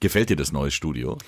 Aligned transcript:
Gefällt 0.00 0.30
dir 0.30 0.36
das 0.36 0.52
neue 0.52 0.70
Studio? 0.70 1.18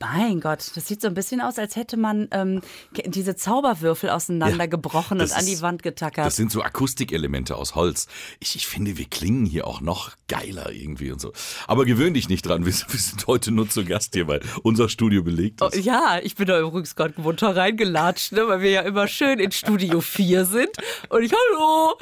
Mein 0.00 0.40
Gott, 0.40 0.72
das 0.74 0.86
sieht 0.86 1.00
so 1.00 1.08
ein 1.08 1.14
bisschen 1.14 1.40
aus, 1.40 1.58
als 1.58 1.74
hätte 1.74 1.96
man 1.96 2.28
ähm, 2.32 2.60
diese 3.06 3.36
Zauberwürfel 3.36 4.10
auseinandergebrochen 4.10 5.18
das 5.18 5.30
und 5.30 5.38
an 5.38 5.46
die 5.46 5.62
Wand 5.62 5.82
getackert. 5.82 6.26
Das 6.26 6.36
sind 6.36 6.52
so 6.52 6.60
Akustikelemente 6.62 7.56
aus 7.56 7.74
Holz. 7.74 8.06
Ich, 8.38 8.54
ich 8.54 8.66
finde, 8.66 8.98
wir 8.98 9.06
klingen 9.06 9.46
hier 9.46 9.66
auch 9.66 9.80
noch 9.80 10.10
geiler 10.28 10.70
irgendwie 10.72 11.10
und 11.10 11.22
so. 11.22 11.32
Aber 11.66 11.86
gewöhn 11.86 12.12
dich 12.12 12.28
nicht 12.28 12.42
dran. 12.44 12.66
Wir, 12.66 12.72
sind- 12.74 12.92
wir 12.92 13.00
sind 13.00 13.26
heute 13.28 13.50
nur 13.50 13.70
zu 13.70 13.82
Gast 13.86 14.12
hier, 14.12 14.28
weil 14.28 14.40
unser 14.62 14.90
Studio 14.90 15.22
belegt 15.22 15.62
Oh, 15.62 15.68
ist. 15.68 15.82
ja, 15.86 16.18
ich 16.22 16.34
bin 16.34 16.48
da 16.48 16.60
übrigens 16.60 16.94
gerade 16.94 17.18
munter 17.18 17.56
reingelatscht, 17.56 18.32
ne, 18.32 18.46
weil 18.46 18.60
wir 18.60 18.70
ja 18.70 18.80
immer 18.82 19.08
schön 19.08 19.38
in 19.38 19.52
Studio 19.52 20.02
4 20.02 20.44
sind. 20.44 20.68
Und 21.08 21.22
ich, 21.22 21.32
hallo, 21.32 21.98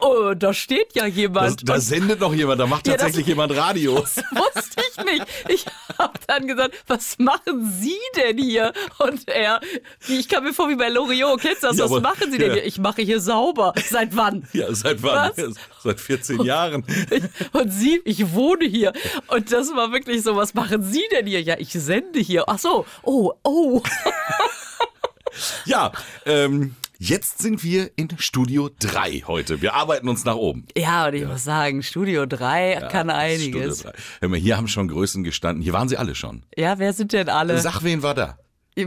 oh, 0.00 0.34
da 0.34 0.52
steht 0.54 0.94
ja 0.94 1.02
Da, 1.02 1.08
jemand. 1.08 1.68
da 1.68 1.74
Und 1.74 1.80
sendet 1.80 2.20
noch 2.20 2.32
jemand, 2.34 2.60
da 2.60 2.66
macht 2.66 2.86
Ja, 2.86 2.94
das- 2.94 3.02
tatsächlich 3.02 3.26
jemand 3.28 3.56
Radio. 3.56 3.98
das 4.00 4.16
wusste 4.16 4.82
ich 4.96 5.04
nicht. 5.04 5.24
Ich 5.48 5.64
habe 5.98 6.18
dann 6.26 6.46
gesagt, 6.46 6.74
was 6.86 7.18
machen 7.18 7.70
Sie 7.80 7.98
denn 8.16 8.38
hier? 8.38 8.72
Und 8.98 9.28
er, 9.28 9.60
ich 10.08 10.28
kam 10.28 10.44
mir 10.44 10.52
vor 10.54 10.68
wie 10.68 10.76
bei 10.76 10.88
Loriot, 10.88 11.40
kennst 11.40 11.62
du 11.62 11.68
das? 11.68 11.76
Ja, 11.78 11.84
was 11.84 11.92
aber- 11.92 12.00
machen 12.00 12.30
Sie 12.30 12.38
denn 12.38 12.48
ja. 12.48 12.54
hier? 12.54 12.64
Ich 12.66 12.78
mache 12.78 13.02
hier 13.02 13.20
sauber. 13.20 13.72
Seit 13.88 14.14
wann? 14.16 14.46
Ja, 14.52 14.72
seit 14.74 15.02
wann? 15.02 15.32
Seit 15.82 16.00
14 16.00 16.42
Jahren. 16.42 16.84
Und 17.52 17.70
sie, 17.70 18.00
ich 18.04 18.32
wohne 18.34 18.66
hier. 18.66 18.92
Und 19.28 19.52
das 19.52 19.74
war 19.74 19.92
wirklich 19.92 20.22
so, 20.22 20.36
was 20.36 20.54
machen 20.54 20.82
Sie 20.82 21.02
denn 21.10 21.26
hier? 21.26 21.40
Ja, 21.42 21.56
ich 21.58 21.72
sende 21.72 22.18
hier. 22.20 22.44
Ach 22.46 22.58
so, 22.58 22.84
oh, 23.02 23.32
oh. 23.44 23.82
Ja, 25.66 25.92
ähm, 26.26 26.74
jetzt 26.98 27.38
sind 27.40 27.62
wir 27.64 27.90
in 27.96 28.08
Studio 28.18 28.68
3 28.78 29.22
heute. 29.26 29.62
Wir 29.62 29.74
arbeiten 29.74 30.08
uns 30.08 30.24
nach 30.24 30.34
oben. 30.34 30.66
Ja, 30.76 31.06
und 31.06 31.14
ich 31.14 31.26
muss 31.26 31.44
sagen, 31.44 31.82
Studio 31.82 32.26
3 32.26 32.88
kann 32.90 33.08
einiges. 33.08 33.80
Studio 33.80 33.92
3. 33.92 33.98
Hör 34.20 34.28
mal, 34.28 34.38
hier 34.38 34.56
haben 34.56 34.68
schon 34.68 34.88
Größen 34.88 35.24
gestanden. 35.24 35.62
Hier 35.62 35.72
waren 35.72 35.88
sie 35.88 35.96
alle 35.96 36.14
schon. 36.14 36.42
Ja, 36.56 36.78
wer 36.78 36.92
sind 36.92 37.12
denn 37.12 37.28
alle? 37.28 37.58
Sag, 37.60 37.82
wen 37.82 38.02
war 38.02 38.14
da? 38.14 38.38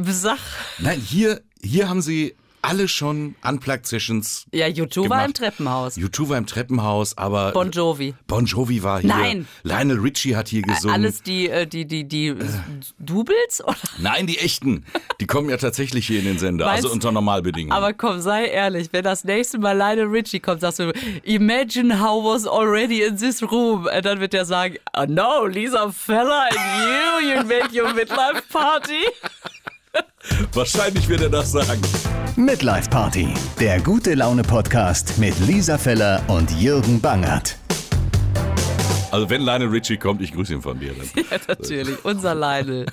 Sach. 0.03 0.39
Nein, 0.79 0.99
hier, 0.99 1.41
hier 1.61 1.89
haben 1.89 2.01
sie 2.01 2.35
alle 2.61 2.87
schon 2.87 3.35
Unplugged 3.47 3.87
Sessions. 3.87 4.45
Ja, 4.51 4.67
YouTube 4.67 5.09
war 5.09 5.25
im 5.25 5.33
Treppenhaus. 5.33 5.95
YouTube 5.95 6.29
war 6.29 6.37
im 6.37 6.45
Treppenhaus, 6.45 7.17
aber 7.17 7.51
Bon 7.51 7.71
Jovi. 7.71 8.13
Bon 8.27 8.45
Jovi 8.45 8.83
war 8.83 8.99
hier. 9.01 9.09
Nein. 9.09 9.47
Lionel 9.63 9.99
Richie 9.99 10.35
hat 10.35 10.47
hier 10.47 10.61
gesungen. 10.61 10.93
Alles 10.93 11.23
die, 11.23 11.49
äh, 11.49 11.65
die, 11.65 11.85
die, 11.85 12.07
die 12.07 12.35
Doubles? 12.99 13.63
Oder? 13.63 13.75
Nein, 13.97 14.27
die 14.27 14.37
echten. 14.37 14.85
Die 15.19 15.25
kommen 15.27 15.49
ja 15.49 15.57
tatsächlich 15.57 16.07
hier 16.07 16.19
in 16.19 16.25
den 16.25 16.37
Sender, 16.39 16.65
Meinst- 16.65 16.83
also 16.83 16.91
unter 16.91 17.11
Normalbedingungen. 17.11 17.71
Aber 17.75 17.93
komm, 17.93 18.21
sei 18.21 18.45
ehrlich, 18.45 18.89
wenn 18.91 19.03
das 19.03 19.23
nächste 19.23 19.57
Mal 19.57 19.77
Lionel 19.77 20.07
Richie 20.07 20.39
kommt, 20.39 20.61
sagst 20.61 20.79
du, 20.79 20.91
imagine 21.23 21.99
how 21.99 22.23
was 22.23 22.45
already 22.47 23.03
in 23.03 23.17
this 23.17 23.41
room. 23.43 23.87
Und 23.93 24.05
dann 24.05 24.19
wird 24.19 24.33
er 24.33 24.45
sagen, 24.45 24.75
oh 24.97 25.05
no, 25.07 25.45
Lisa 25.45 25.91
Feller 25.91 26.47
and 26.49 27.23
you, 27.23 27.29
you 27.29 27.43
make 27.45 27.73
your 27.75 27.93
midlife 27.93 28.43
party. 28.51 29.03
Wahrscheinlich 30.53 31.07
wird 31.09 31.21
er 31.21 31.29
das 31.29 31.51
sagen. 31.51 31.81
Midlife 32.35 32.89
Party, 32.89 33.33
der 33.59 33.81
gute 33.81 34.13
Laune 34.13 34.43
Podcast 34.43 35.17
mit 35.17 35.37
Lisa 35.39 35.77
Feller 35.77 36.23
und 36.27 36.51
Jürgen 36.59 37.01
Bangert. 37.01 37.57
Also 39.11 39.29
wenn 39.29 39.41
Lionel 39.41 39.69
Richie 39.69 39.97
kommt, 39.97 40.21
ich 40.21 40.31
grüße 40.31 40.53
ihn 40.53 40.61
von 40.61 40.79
dir. 40.79 40.93
Dann. 41.15 41.25
Ja, 41.29 41.37
natürlich, 41.47 42.05
unser 42.05 42.35
Lionel. 42.35 42.85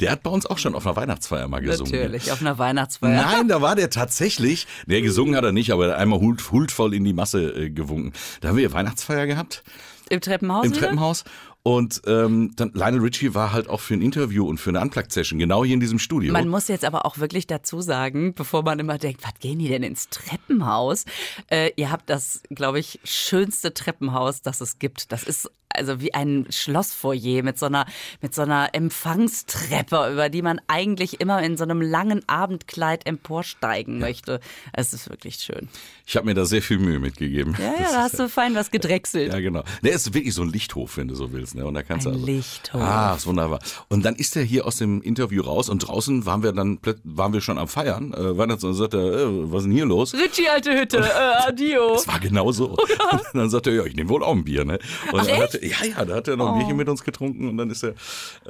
Der 0.00 0.10
hat 0.10 0.22
bei 0.22 0.30
uns 0.30 0.46
auch 0.46 0.58
schon 0.58 0.74
auf 0.74 0.86
einer 0.86 0.96
Weihnachtsfeier 0.96 1.48
mal 1.48 1.60
gesungen. 1.60 1.92
Natürlich, 1.92 2.32
auf 2.32 2.40
einer 2.40 2.58
Weihnachtsfeier. 2.58 3.22
Nein, 3.22 3.48
da 3.48 3.62
war 3.62 3.76
der 3.76 3.90
tatsächlich. 3.90 4.66
Der 4.86 5.02
gesungen 5.02 5.36
hat 5.36 5.44
er 5.44 5.52
nicht, 5.52 5.70
aber 5.70 5.86
er 5.86 5.92
hat 5.92 5.98
einmal 5.98 6.20
hult, 6.20 6.50
huldvoll 6.50 6.94
in 6.94 7.04
die 7.04 7.12
Masse 7.12 7.52
äh, 7.52 7.70
gewunken. 7.70 8.12
Da 8.40 8.48
haben 8.48 8.56
wir 8.56 8.72
Weihnachtsfeier 8.72 9.26
gehabt 9.26 9.62
Im 10.08 10.20
Treppenhaus 10.20 10.66
im 10.66 10.74
wieder? 10.74 11.24
Und 11.64 12.02
ähm, 12.06 12.52
dann 12.56 12.72
Lionel 12.74 13.00
Richie 13.00 13.34
war 13.34 13.52
halt 13.52 13.68
auch 13.68 13.80
für 13.80 13.94
ein 13.94 14.02
Interview 14.02 14.48
und 14.48 14.58
für 14.58 14.70
eine 14.70 14.80
Unplugged-Session, 14.80 15.38
genau 15.38 15.64
hier 15.64 15.74
in 15.74 15.80
diesem 15.80 16.00
Studio. 16.00 16.32
Man 16.32 16.48
muss 16.48 16.66
jetzt 16.66 16.84
aber 16.84 17.06
auch 17.06 17.18
wirklich 17.18 17.46
dazu 17.46 17.80
sagen, 17.80 18.34
bevor 18.34 18.64
man 18.64 18.80
immer 18.80 18.98
denkt, 18.98 19.22
was 19.22 19.34
gehen 19.38 19.60
die 19.60 19.68
denn 19.68 19.84
ins 19.84 20.08
Treppenhaus? 20.08 21.04
Äh, 21.48 21.70
ihr 21.76 21.92
habt 21.92 22.10
das, 22.10 22.42
glaube 22.50 22.80
ich, 22.80 22.98
schönste 23.04 23.72
Treppenhaus, 23.72 24.42
das 24.42 24.60
es 24.60 24.80
gibt. 24.80 25.12
Das 25.12 25.22
ist 25.22 25.50
also 25.74 26.00
wie 26.00 26.14
ein 26.14 26.46
Schlossfoyer 26.50 27.42
mit 27.42 27.58
so 27.58 27.66
einer, 27.66 27.86
mit 28.20 28.34
so 28.34 28.42
einer 28.42 28.70
Empfangstreppe, 28.74 30.10
über 30.12 30.28
die 30.28 30.42
man 30.42 30.60
eigentlich 30.66 31.20
immer 31.20 31.42
in 31.42 31.56
so 31.56 31.64
einem 31.64 31.80
langen 31.80 32.26
Abendkleid 32.28 33.06
emporsteigen 33.06 33.98
möchte. 33.98 34.40
Es 34.72 34.92
ist 34.92 35.08
wirklich 35.10 35.36
schön. 35.36 35.68
ich 36.06 36.16
habe 36.16 36.26
mir 36.26 36.34
da 36.34 36.44
sehr 36.44 36.62
viel 36.62 36.78
Mühe 36.78 36.98
mitgegeben. 36.98 37.56
Ja, 37.58 37.74
ja, 37.82 37.92
da 37.92 38.02
hast 38.02 38.18
du 38.18 38.28
fein 38.28 38.54
was 38.54 38.70
gedrechselt. 38.70 39.32
Ja, 39.32 39.40
genau. 39.40 39.62
Der 39.82 39.92
ist 39.92 40.12
wirklich 40.14 40.34
so 40.34 40.42
ein 40.42 40.50
Lichthof, 40.50 40.96
wenn 40.96 41.08
du 41.08 41.14
so 41.14 41.32
willst. 41.32 41.54
Ne? 41.54 41.66
Und 41.66 41.74
da 41.74 41.82
kannst 41.82 42.06
Ein 42.06 42.12
du 42.14 42.18
also, 42.20 42.32
Lichthof. 42.32 42.80
Ah, 42.80 43.14
ist 43.16 43.26
wunderbar. 43.26 43.60
Und 43.88 44.04
dann 44.04 44.16
ist 44.16 44.36
er 44.36 44.42
hier 44.42 44.66
aus 44.66 44.76
dem 44.76 45.02
Interview 45.02 45.42
raus 45.42 45.68
und 45.68 45.78
draußen 45.80 46.26
waren 46.26 46.42
wir 46.42 46.52
dann 46.52 46.78
waren 47.04 47.32
wir 47.32 47.40
schon 47.40 47.58
am 47.58 47.68
Feiern. 47.68 48.12
Äh, 48.12 48.36
Weihnachts 48.36 48.64
und 48.64 48.74
sagte, 48.74 48.98
er, 48.98 49.28
äh, 49.28 49.52
was 49.52 49.60
ist 49.60 49.64
denn 49.66 49.72
hier 49.72 49.86
los? 49.86 50.14
Richie, 50.14 50.48
alte 50.48 50.78
Hütte, 50.78 50.98
äh, 50.98 51.48
adio. 51.48 51.94
Das 51.94 52.06
war 52.08 52.20
genau 52.20 52.52
so. 52.52 52.70
Und 52.70 53.22
dann 53.34 53.50
sagte 53.50 53.70
er, 53.70 53.76
ja, 53.76 53.84
ich 53.84 53.94
nehme 53.94 54.10
wohl 54.10 54.22
auch 54.22 54.32
ein 54.32 54.44
Bier, 54.44 54.64
ne? 54.64 54.78
Und 55.12 55.20
Ach, 55.20 55.26
echt? 55.26 55.40
hat 55.40 55.54
er, 55.54 55.61
ja, 55.62 55.84
ja, 55.84 56.04
da 56.04 56.16
hat 56.16 56.28
er 56.28 56.36
noch 56.36 56.52
ein 56.52 56.58
Bierchen 56.58 56.76
mit 56.76 56.88
uns 56.88 57.04
getrunken 57.04 57.48
und 57.48 57.56
dann 57.56 57.70
ist 57.70 57.84
er, 57.84 57.94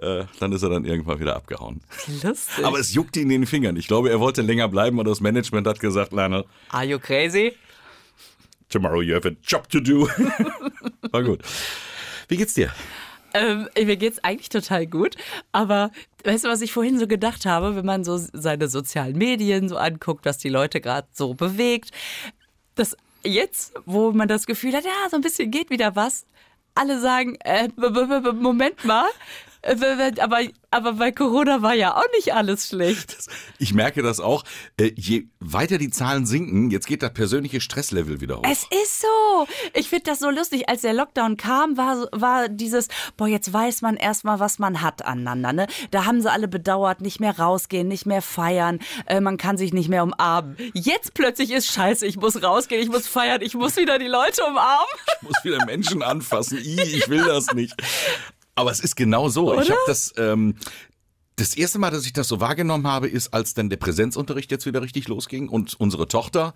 äh, 0.00 0.24
dann 0.40 0.52
ist 0.52 0.62
er 0.62 0.70
dann 0.70 0.84
irgendwann 0.84 1.20
wieder 1.20 1.36
abgehauen. 1.36 1.80
Lustig. 2.22 2.64
Aber 2.64 2.78
es 2.78 2.94
juckte 2.94 3.20
ihn 3.20 3.30
in 3.30 3.42
den 3.42 3.46
Fingern. 3.46 3.76
Ich 3.76 3.86
glaube, 3.86 4.10
er 4.10 4.20
wollte 4.20 4.42
länger 4.42 4.68
bleiben 4.68 4.98
und 4.98 5.06
das 5.06 5.20
Management 5.20 5.66
hat 5.66 5.80
gesagt, 5.80 6.12
Lionel, 6.12 6.44
Are 6.70 6.84
you 6.84 6.98
crazy? 6.98 7.52
tomorrow 8.72 9.00
you 9.00 9.14
have 9.14 9.26
a 9.26 9.36
job 9.44 9.68
to 9.68 9.80
do. 9.80 10.08
War 11.12 11.22
gut. 11.22 11.40
Wie 12.28 12.36
geht's 12.36 12.54
dir? 12.54 12.72
Ähm, 13.34 13.68
mir 13.74 13.96
geht's 13.96 14.22
eigentlich 14.22 14.50
total 14.50 14.86
gut, 14.86 15.16
aber 15.52 15.90
weißt 16.24 16.44
du, 16.44 16.48
was 16.48 16.60
ich 16.60 16.72
vorhin 16.72 16.98
so 16.98 17.06
gedacht 17.06 17.46
habe, 17.46 17.76
wenn 17.76 17.86
man 17.86 18.04
so 18.04 18.18
seine 18.18 18.68
sozialen 18.68 19.16
Medien 19.16 19.68
so 19.68 19.76
anguckt, 19.76 20.26
was 20.26 20.36
die 20.36 20.50
Leute 20.50 20.82
gerade 20.82 21.08
so 21.12 21.32
bewegt, 21.32 21.92
dass 22.74 22.94
jetzt, 23.24 23.72
wo 23.86 24.12
man 24.12 24.28
das 24.28 24.44
Gefühl 24.46 24.74
hat, 24.74 24.84
ja, 24.84 25.08
so 25.10 25.16
ein 25.16 25.22
bisschen 25.22 25.50
geht 25.50 25.70
wieder 25.70 25.96
was, 25.96 26.26
alle 26.74 26.98
sagen, 27.00 27.36
äh, 27.44 27.68
Moment 28.32 28.84
mal, 28.84 29.08
aber, 29.62 30.40
aber 30.70 30.92
bei 30.94 31.12
Corona 31.12 31.62
war 31.62 31.74
ja 31.74 31.96
auch 31.96 32.06
nicht 32.16 32.34
alles 32.34 32.68
schlecht. 32.68 33.16
Ich 33.58 33.74
merke 33.74 34.02
das 34.02 34.18
auch. 34.18 34.44
Äh, 34.76 34.92
je 34.96 35.28
weiter 35.38 35.78
die 35.78 35.90
Zahlen 35.90 36.26
sinken, 36.26 36.70
jetzt 36.70 36.86
geht 36.86 37.02
das 37.02 37.12
persönliche 37.12 37.60
Stresslevel 37.60 38.20
wieder 38.20 38.38
hoch. 38.38 38.44
Es 38.50 38.64
ist 38.82 39.00
so. 39.00 39.46
Ich 39.74 39.88
finde 39.88 40.04
das 40.04 40.18
so 40.18 40.30
lustig. 40.30 40.68
Als 40.68 40.82
der 40.82 40.92
Lockdown 40.92 41.36
kam, 41.36 41.76
war, 41.76 42.08
war 42.12 42.48
dieses, 42.48 42.88
boah, 43.16 43.28
jetzt 43.28 43.52
weiß 43.52 43.82
man 43.82 43.96
erstmal, 43.96 44.40
was 44.40 44.58
man 44.58 44.82
hat 44.82 45.04
aneinander. 45.04 45.52
Ne? 45.52 45.66
Da 45.90 46.06
haben 46.06 46.20
sie 46.20 46.30
alle 46.30 46.48
bedauert, 46.48 47.00
nicht 47.00 47.20
mehr 47.20 47.38
rausgehen, 47.38 47.86
nicht 47.86 48.06
mehr 48.06 48.22
feiern, 48.22 48.80
äh, 49.06 49.20
man 49.20 49.36
kann 49.36 49.56
sich 49.56 49.72
nicht 49.72 49.88
mehr 49.88 50.02
umarmen. 50.02 50.56
Jetzt 50.74 51.14
plötzlich 51.14 51.50
ist 51.50 51.72
scheiße, 51.72 52.06
ich 52.06 52.16
muss 52.16 52.42
rausgehen, 52.42 52.82
ich 52.82 52.88
muss 52.88 53.06
feiern, 53.06 53.42
ich 53.42 53.54
muss 53.54 53.76
wieder 53.76 53.98
die 53.98 54.06
Leute 54.06 54.42
umarmen. 54.44 54.86
Ich 55.20 55.28
muss 55.28 55.44
wieder 55.44 55.64
Menschen 55.66 56.02
anfassen. 56.02 56.58
I, 56.58 56.80
ich 56.80 57.08
will 57.08 57.24
das 57.24 57.52
nicht. 57.54 57.74
Aber 58.54 58.70
es 58.70 58.80
ist 58.80 58.96
genau 58.96 59.28
so. 59.28 59.52
Ich 59.54 59.60
Oder? 59.60 59.70
habe 59.70 59.80
das. 59.86 60.12
Ähm, 60.16 60.56
das 61.36 61.56
erste 61.56 61.78
Mal, 61.78 61.90
dass 61.90 62.04
ich 62.04 62.12
das 62.12 62.28
so 62.28 62.40
wahrgenommen 62.40 62.86
habe, 62.86 63.08
ist, 63.08 63.32
als 63.32 63.54
dann 63.54 63.70
der 63.70 63.78
Präsenzunterricht 63.78 64.50
jetzt 64.50 64.66
wieder 64.66 64.82
richtig 64.82 65.08
losging 65.08 65.48
und 65.48 65.78
unsere 65.80 66.06
Tochter 66.06 66.52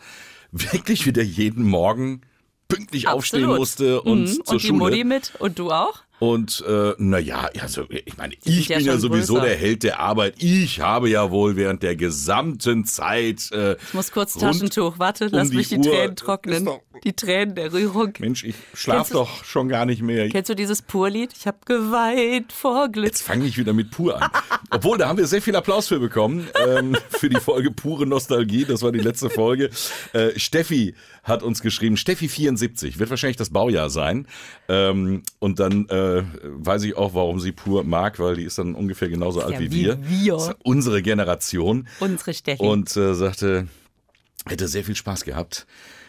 wirklich 0.52 1.06
wieder 1.06 1.22
jeden 1.22 1.64
Morgen 1.64 2.20
pünktlich 2.68 3.08
aufstehen 3.08 3.44
Absolut. 3.44 3.58
musste 3.58 4.02
und 4.02 4.22
Mhm. 4.22 4.26
zur 4.26 4.48
und 4.48 4.62
die 4.62 4.66
Schule. 4.66 4.78
Mutti 4.78 5.04
mit 5.04 5.32
und 5.38 5.58
du 5.58 5.70
auch? 5.72 6.02
Und 6.19 6.65
äh, 6.66 6.94
naja, 6.97 7.50
also, 7.60 7.84
ich 7.91 8.16
meine, 8.16 8.34
ich 8.44 8.69
ja 8.69 8.78
bin 8.78 8.87
ja 8.87 8.93
schon 8.93 9.00
sowieso 9.03 9.34
größer. 9.34 9.47
der 9.49 9.56
Held 9.56 9.82
der 9.82 10.00
Arbeit. 10.00 10.34
Ich 10.43 10.81
habe 10.81 11.10
ja 11.10 11.31
wohl 11.31 11.56
während 11.56 11.82
der 11.82 11.94
gesamten 11.94 12.87
Zeit. 12.87 13.50
Äh, 13.53 13.77
Ich 13.88 13.93
muss 13.94 14.10
kurz 14.12 14.32
Taschentuch. 14.34 14.99
Warte, 14.99 15.27
um 15.27 15.32
lass 15.32 15.50
die 15.50 15.56
mich 15.56 15.69
die 15.69 15.77
Uhr- 15.77 15.84
Tränen 15.84 16.16
trocknen. 16.16 16.65
Doch- 16.65 16.81
Die 17.04 17.12
Tränen 17.12 17.54
der 17.54 17.71
Rührung. 17.75 18.15
Mensch, 18.19 18.44
ich 18.44 18.54
schlaf 18.72 19.09
du- 19.09 19.15
doch 19.15 19.44
schon 19.44 19.69
gar 19.69 19.84
nicht 19.84 20.00
mehr. 20.00 20.31
Kennst 20.31 20.49
du 20.49 20.54
dieses 20.54 20.81
Purlied? 20.81 21.32
Ich 21.38 21.47
habe 21.47 21.59
geweint 21.66 22.50
vor 22.50 22.88
Glück. 22.88 23.04
Jetzt 23.06 23.21
fange 23.22 23.45
ich 23.45 23.59
wieder 23.59 23.74
mit 23.74 23.91
pur 23.91 24.21
an. 24.22 24.30
Obwohl, 24.71 24.97
da 24.97 25.09
haben 25.09 25.19
wir 25.19 25.27
sehr 25.27 25.42
viel 25.42 25.54
Applaus 25.54 25.89
für 25.89 25.98
bekommen. 26.01 26.48
Ähm, 26.66 26.97
für 27.10 27.28
die 27.28 27.39
Folge 27.41 27.71
Pure 27.71 28.07
Nostalgie. 28.07 28.65
Das 28.65 28.80
war 28.80 28.91
die 28.92 29.01
letzte 29.01 29.28
Folge. 29.28 29.69
Äh, 30.15 30.39
Steffi 30.39 30.95
hat 31.24 31.42
uns 31.42 31.60
geschrieben, 31.60 31.97
Steffi74, 31.97 32.98
wird 32.98 33.10
wahrscheinlich 33.10 33.36
das 33.36 33.51
Baujahr 33.51 33.91
sein. 33.91 34.27
Ähm, 34.69 35.22
und 35.41 35.60
dann 35.60 35.86
äh, 35.89 36.16
weiß 36.42 36.84
ich 36.84 36.97
auch, 36.97 37.15
warum 37.15 37.41
sie 37.41 37.53
pur 37.53 37.84
mag, 37.84 38.18
weil 38.18 38.36
die 38.36 38.45
ist 38.45 38.59
dann 38.59 38.74
ungefähr 38.74 39.09
genauso 39.09 39.41
alt 39.41 39.54
ja 39.54 39.60
wie 39.60 39.71
wie 39.71 39.84
wir. 39.84 39.98
wir. 40.09 40.36
Ist 40.36 40.54
unsere 40.63 41.03
Generation. 41.03 41.89
Unsere 42.01 42.34
Steffi. 42.34 42.63
Und 42.63 42.97
äh, 42.97 43.15
sagte, 43.15 43.68
hätte 44.47 44.68
sehr 44.68 44.84
viel 44.84 44.97
Spaß 44.97 45.24
gehabt. 45.24 45.66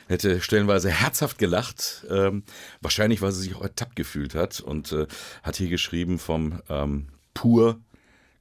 Hätte 0.08 0.40
stellenweise 0.40 0.90
herzhaft 0.90 1.38
gelacht, 1.38 2.06
ähm, 2.10 2.44
wahrscheinlich, 2.82 3.22
weil 3.22 3.34
sie 3.34 3.42
sich 3.42 3.56
auch 3.56 3.62
ertappt 3.62 3.98
gefühlt 3.98 4.36
hat 4.36 4.62
und 4.62 4.94
äh, 4.94 5.06
hat 5.44 5.58
hier 5.58 5.70
geschrieben 5.70 6.18
vom 6.18 6.62
ähm, 6.70 7.08
pur 7.34 7.80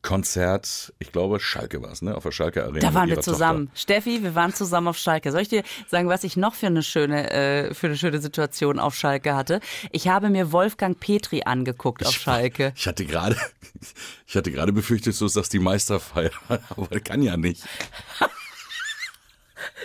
Konzert, 0.07 0.95
ich 1.01 1.11
glaube, 1.11 1.41
Schalke 1.41 1.83
war 1.83 1.91
es, 1.91 2.01
ne? 2.01 2.15
Auf 2.15 2.23
der 2.23 2.31
Schalke 2.31 2.63
Arena. 2.63 2.79
Da 2.79 2.95
waren 2.95 3.09
wir 3.09 3.21
zusammen. 3.21 3.73
Steffi, 3.75 4.23
wir 4.23 4.37
waren 4.37 4.55
zusammen 4.55 4.87
auf 4.87 4.97
Schalke. 4.97 5.33
Soll 5.33 5.41
ich 5.41 5.49
dir 5.49 5.65
sagen, 5.89 6.09
was 6.09 6.23
ich 6.23 6.37
noch 6.37 6.55
für 6.55 6.69
eine 6.69 6.85
schöne, 6.85 7.29
äh, 7.33 7.75
für 7.75 7.89
eine 7.89 7.97
schöne 7.97 8.21
Situation 8.21 8.79
auf 8.79 8.95
Schalke 8.95 9.35
hatte? 9.35 9.59
Ich 9.91 10.07
habe 10.07 10.31
mir 10.31 10.53
Wolfgang 10.53 11.01
Petri 11.01 11.43
angeguckt 11.45 12.07
auf 12.07 12.15
Schalke. 12.15 12.73
Ich 12.77 12.87
hatte 12.87 13.05
gerade, 13.05 13.37
ich 14.29 14.37
hatte 14.37 14.53
gerade 14.53 14.73
befürchtet, 14.73 15.21
du 15.21 15.27
sagst 15.27 15.53
die 15.53 15.59
Meisterfeier, 15.59 16.31
aber 16.69 17.01
kann 17.01 17.21
ja 17.23 17.37
nicht. 17.37 17.65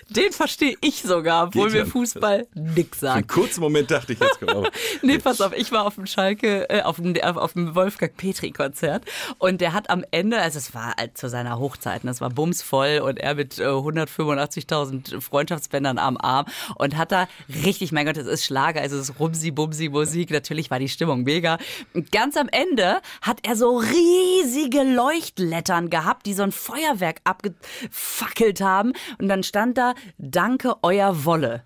Den 0.10 0.31
verstehe 0.31 0.75
ich 0.81 1.01
sogar, 1.01 1.48
obwohl 1.48 1.69
Geht 1.69 1.86
mir. 1.86 1.86
Fußball 1.86 2.48
nix 2.54 3.00
Für 3.00 3.12
einen 3.12 3.24
sagt. 3.24 3.28
kurzen 3.30 3.62
Moment 3.62 3.92
dachte 3.92 4.13
ich 4.13 4.19
jetzt, 4.19 4.39
genau. 4.39 4.63
Nee, 5.01 5.18
pass 5.18 5.42
auf, 5.42 5.54
ich 5.56 5.72
war 5.72 5.86
auf 5.86 5.95
dem 5.95 6.06
Schalke, 6.06 6.69
äh, 6.69 6.81
auf 6.81 6.98
dem, 6.98 7.16
auf, 7.22 7.54
dem 7.54 7.75
Wolfgang 7.75 8.16
Petri-Konzert 8.16 9.04
und 9.38 9.62
der 9.62 9.74
hat 9.74 9.89
am 9.89 10.04
Ende, 10.12 10.39
also 10.39 10.57
es 10.57 10.74
war 10.74 10.95
halt 10.98 11.18
zu 11.18 11.30
seiner 11.30 11.60
Hochzeit, 11.60 12.04
es 12.04 12.22
war 12.22 12.30
bumsvoll 12.30 13.00
und 13.04 13.19
er 13.19 13.36
mit 13.36 13.60
äh, 13.60 13.63
185.000 13.63 15.22
Freundschaftsbändern 15.22 15.98
am 15.98 16.18
Arm 16.18 16.45
und 16.75 16.98
hat 16.98 17.12
da 17.12 17.27
richtig, 17.63 17.92
mein 17.92 18.06
Gott, 18.06 18.18
es 18.18 18.27
ist 18.27 18.45
Schlager, 18.45 18.81
also 18.81 18.98
es 18.98 19.10
ist 19.10 19.19
Rumsi-Bumsi-Musik, 19.19 20.31
natürlich 20.31 20.69
war 20.72 20.80
die 20.80 20.89
Stimmung 20.89 21.24
mega. 21.24 21.57
Und 21.94 22.12
ganz 22.12 22.38
am 22.38 22.50
Ende 22.50 23.01
hat 23.22 23.39
er 23.44 23.56
so 23.56 23.77
riesige 23.77 24.84
Leuchtlettern 24.84 25.89
gehabt, 25.89 26.25
die 26.25 26.34
so 26.34 26.44
ein 26.44 26.51
Feuerwerk 26.51 27.22
abgefackelt 27.24 28.62
haben 28.62 28.94
und 29.19 29.27
dann 29.30 29.44
stand 29.44 29.70
da, 29.73 29.94
danke, 30.18 30.75
euer 30.81 31.25
Wolle. 31.25 31.63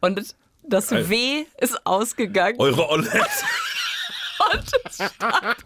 Und 0.00 0.34
das 0.62 0.92
Alter. 0.92 1.08
W 1.10 1.46
ist 1.58 1.86
ausgegangen. 1.86 2.58
Eure 2.58 2.88
Olle. 2.88 3.10
Und 4.52 4.72
es 4.84 4.94
stand, 4.96 5.56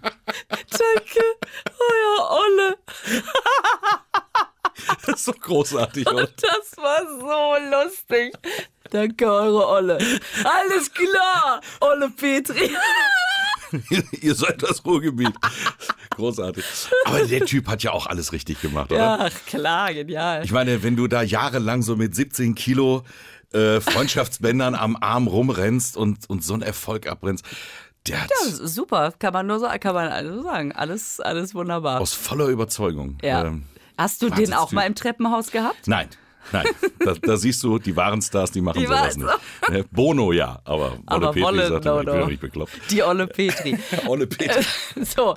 danke, 0.44 1.24
euer 1.78 2.30
Olle. 2.30 2.78
Das 5.06 5.16
ist 5.16 5.28
doch 5.28 5.40
großartig, 5.40 6.06
oder? 6.06 6.26
Das 6.26 6.76
war 6.76 7.00
so 7.06 7.84
lustig. 7.84 8.34
Danke, 8.90 9.26
eure 9.26 9.66
Olle. 9.66 9.98
Alles 10.44 10.92
klar, 10.92 11.60
Olle 11.80 12.10
Petri. 12.10 12.70
Ihr 14.20 14.34
seid 14.34 14.62
das 14.62 14.84
Ruhrgebiet. 14.84 15.32
Großartig. 16.16 16.64
Aber 17.04 17.24
der 17.24 17.44
Typ 17.46 17.68
hat 17.68 17.82
ja 17.82 17.92
auch 17.92 18.06
alles 18.06 18.32
richtig 18.32 18.60
gemacht, 18.60 18.90
oder? 18.92 19.00
Ja, 19.00 19.28
klar, 19.46 19.92
genial. 19.94 20.44
Ich 20.44 20.52
meine, 20.52 20.82
wenn 20.82 20.96
du 20.96 21.06
da 21.06 21.22
jahrelang 21.22 21.82
so 21.82 21.96
mit 21.96 22.14
17 22.14 22.54
Kilo 22.54 23.04
äh, 23.52 23.80
Freundschaftsbändern 23.80 24.74
am 24.74 24.96
Arm 25.00 25.26
rumrennst 25.26 25.96
und, 25.96 26.28
und 26.28 26.44
so 26.44 26.54
einen 26.54 26.62
Erfolg 26.62 27.06
abbrennst, 27.06 27.44
der 28.06 28.22
hat 28.22 28.30
Das 28.42 28.58
ist 28.60 28.74
super, 28.74 29.12
kann 29.18 29.32
man 29.32 29.46
nur 29.46 29.58
so, 29.58 29.66
kann 29.80 29.94
man 29.94 30.08
alles 30.08 30.34
so 30.36 30.42
sagen. 30.42 30.72
Alles, 30.72 31.20
alles 31.20 31.54
wunderbar. 31.54 32.00
aus 32.00 32.12
voller 32.12 32.46
Überzeugung. 32.46 33.18
Ja. 33.22 33.44
ähm, 33.46 33.64
Hast 33.98 34.22
du 34.22 34.28
den 34.30 34.52
auch 34.52 34.72
mal 34.72 34.82
im 34.86 34.94
Treppenhaus 34.94 35.50
gehabt? 35.50 35.86
nein. 35.86 36.08
Nein, 36.52 36.66
da, 37.00 37.14
da 37.14 37.36
siehst 37.36 37.62
du, 37.62 37.78
die 37.78 37.96
wahren 37.96 38.22
Stars, 38.22 38.50
die 38.52 38.60
machen 38.60 38.80
Die 38.80 38.86
sowas 38.86 39.16
nicht. 39.16 39.28
Ne, 39.68 39.84
Bono 39.90 40.32
ja, 40.32 40.60
aber 40.64 40.92
Wolle 40.92 41.02
Aber 41.06 41.26
Petri 41.32 41.42
Wolle, 41.42 41.68
sagt, 41.68 41.84
no, 41.84 42.00
ich 42.00 42.04
bin 42.06 42.14
no. 42.14 42.20
doch 42.20 42.28
nicht 42.28 42.40
bekloppt. 42.40 42.72
Die 42.90 43.02
Olle 43.02 43.26
Petri. 43.26 43.78
Olle 44.06 44.26
Petri. 44.26 44.64
So, 45.04 45.34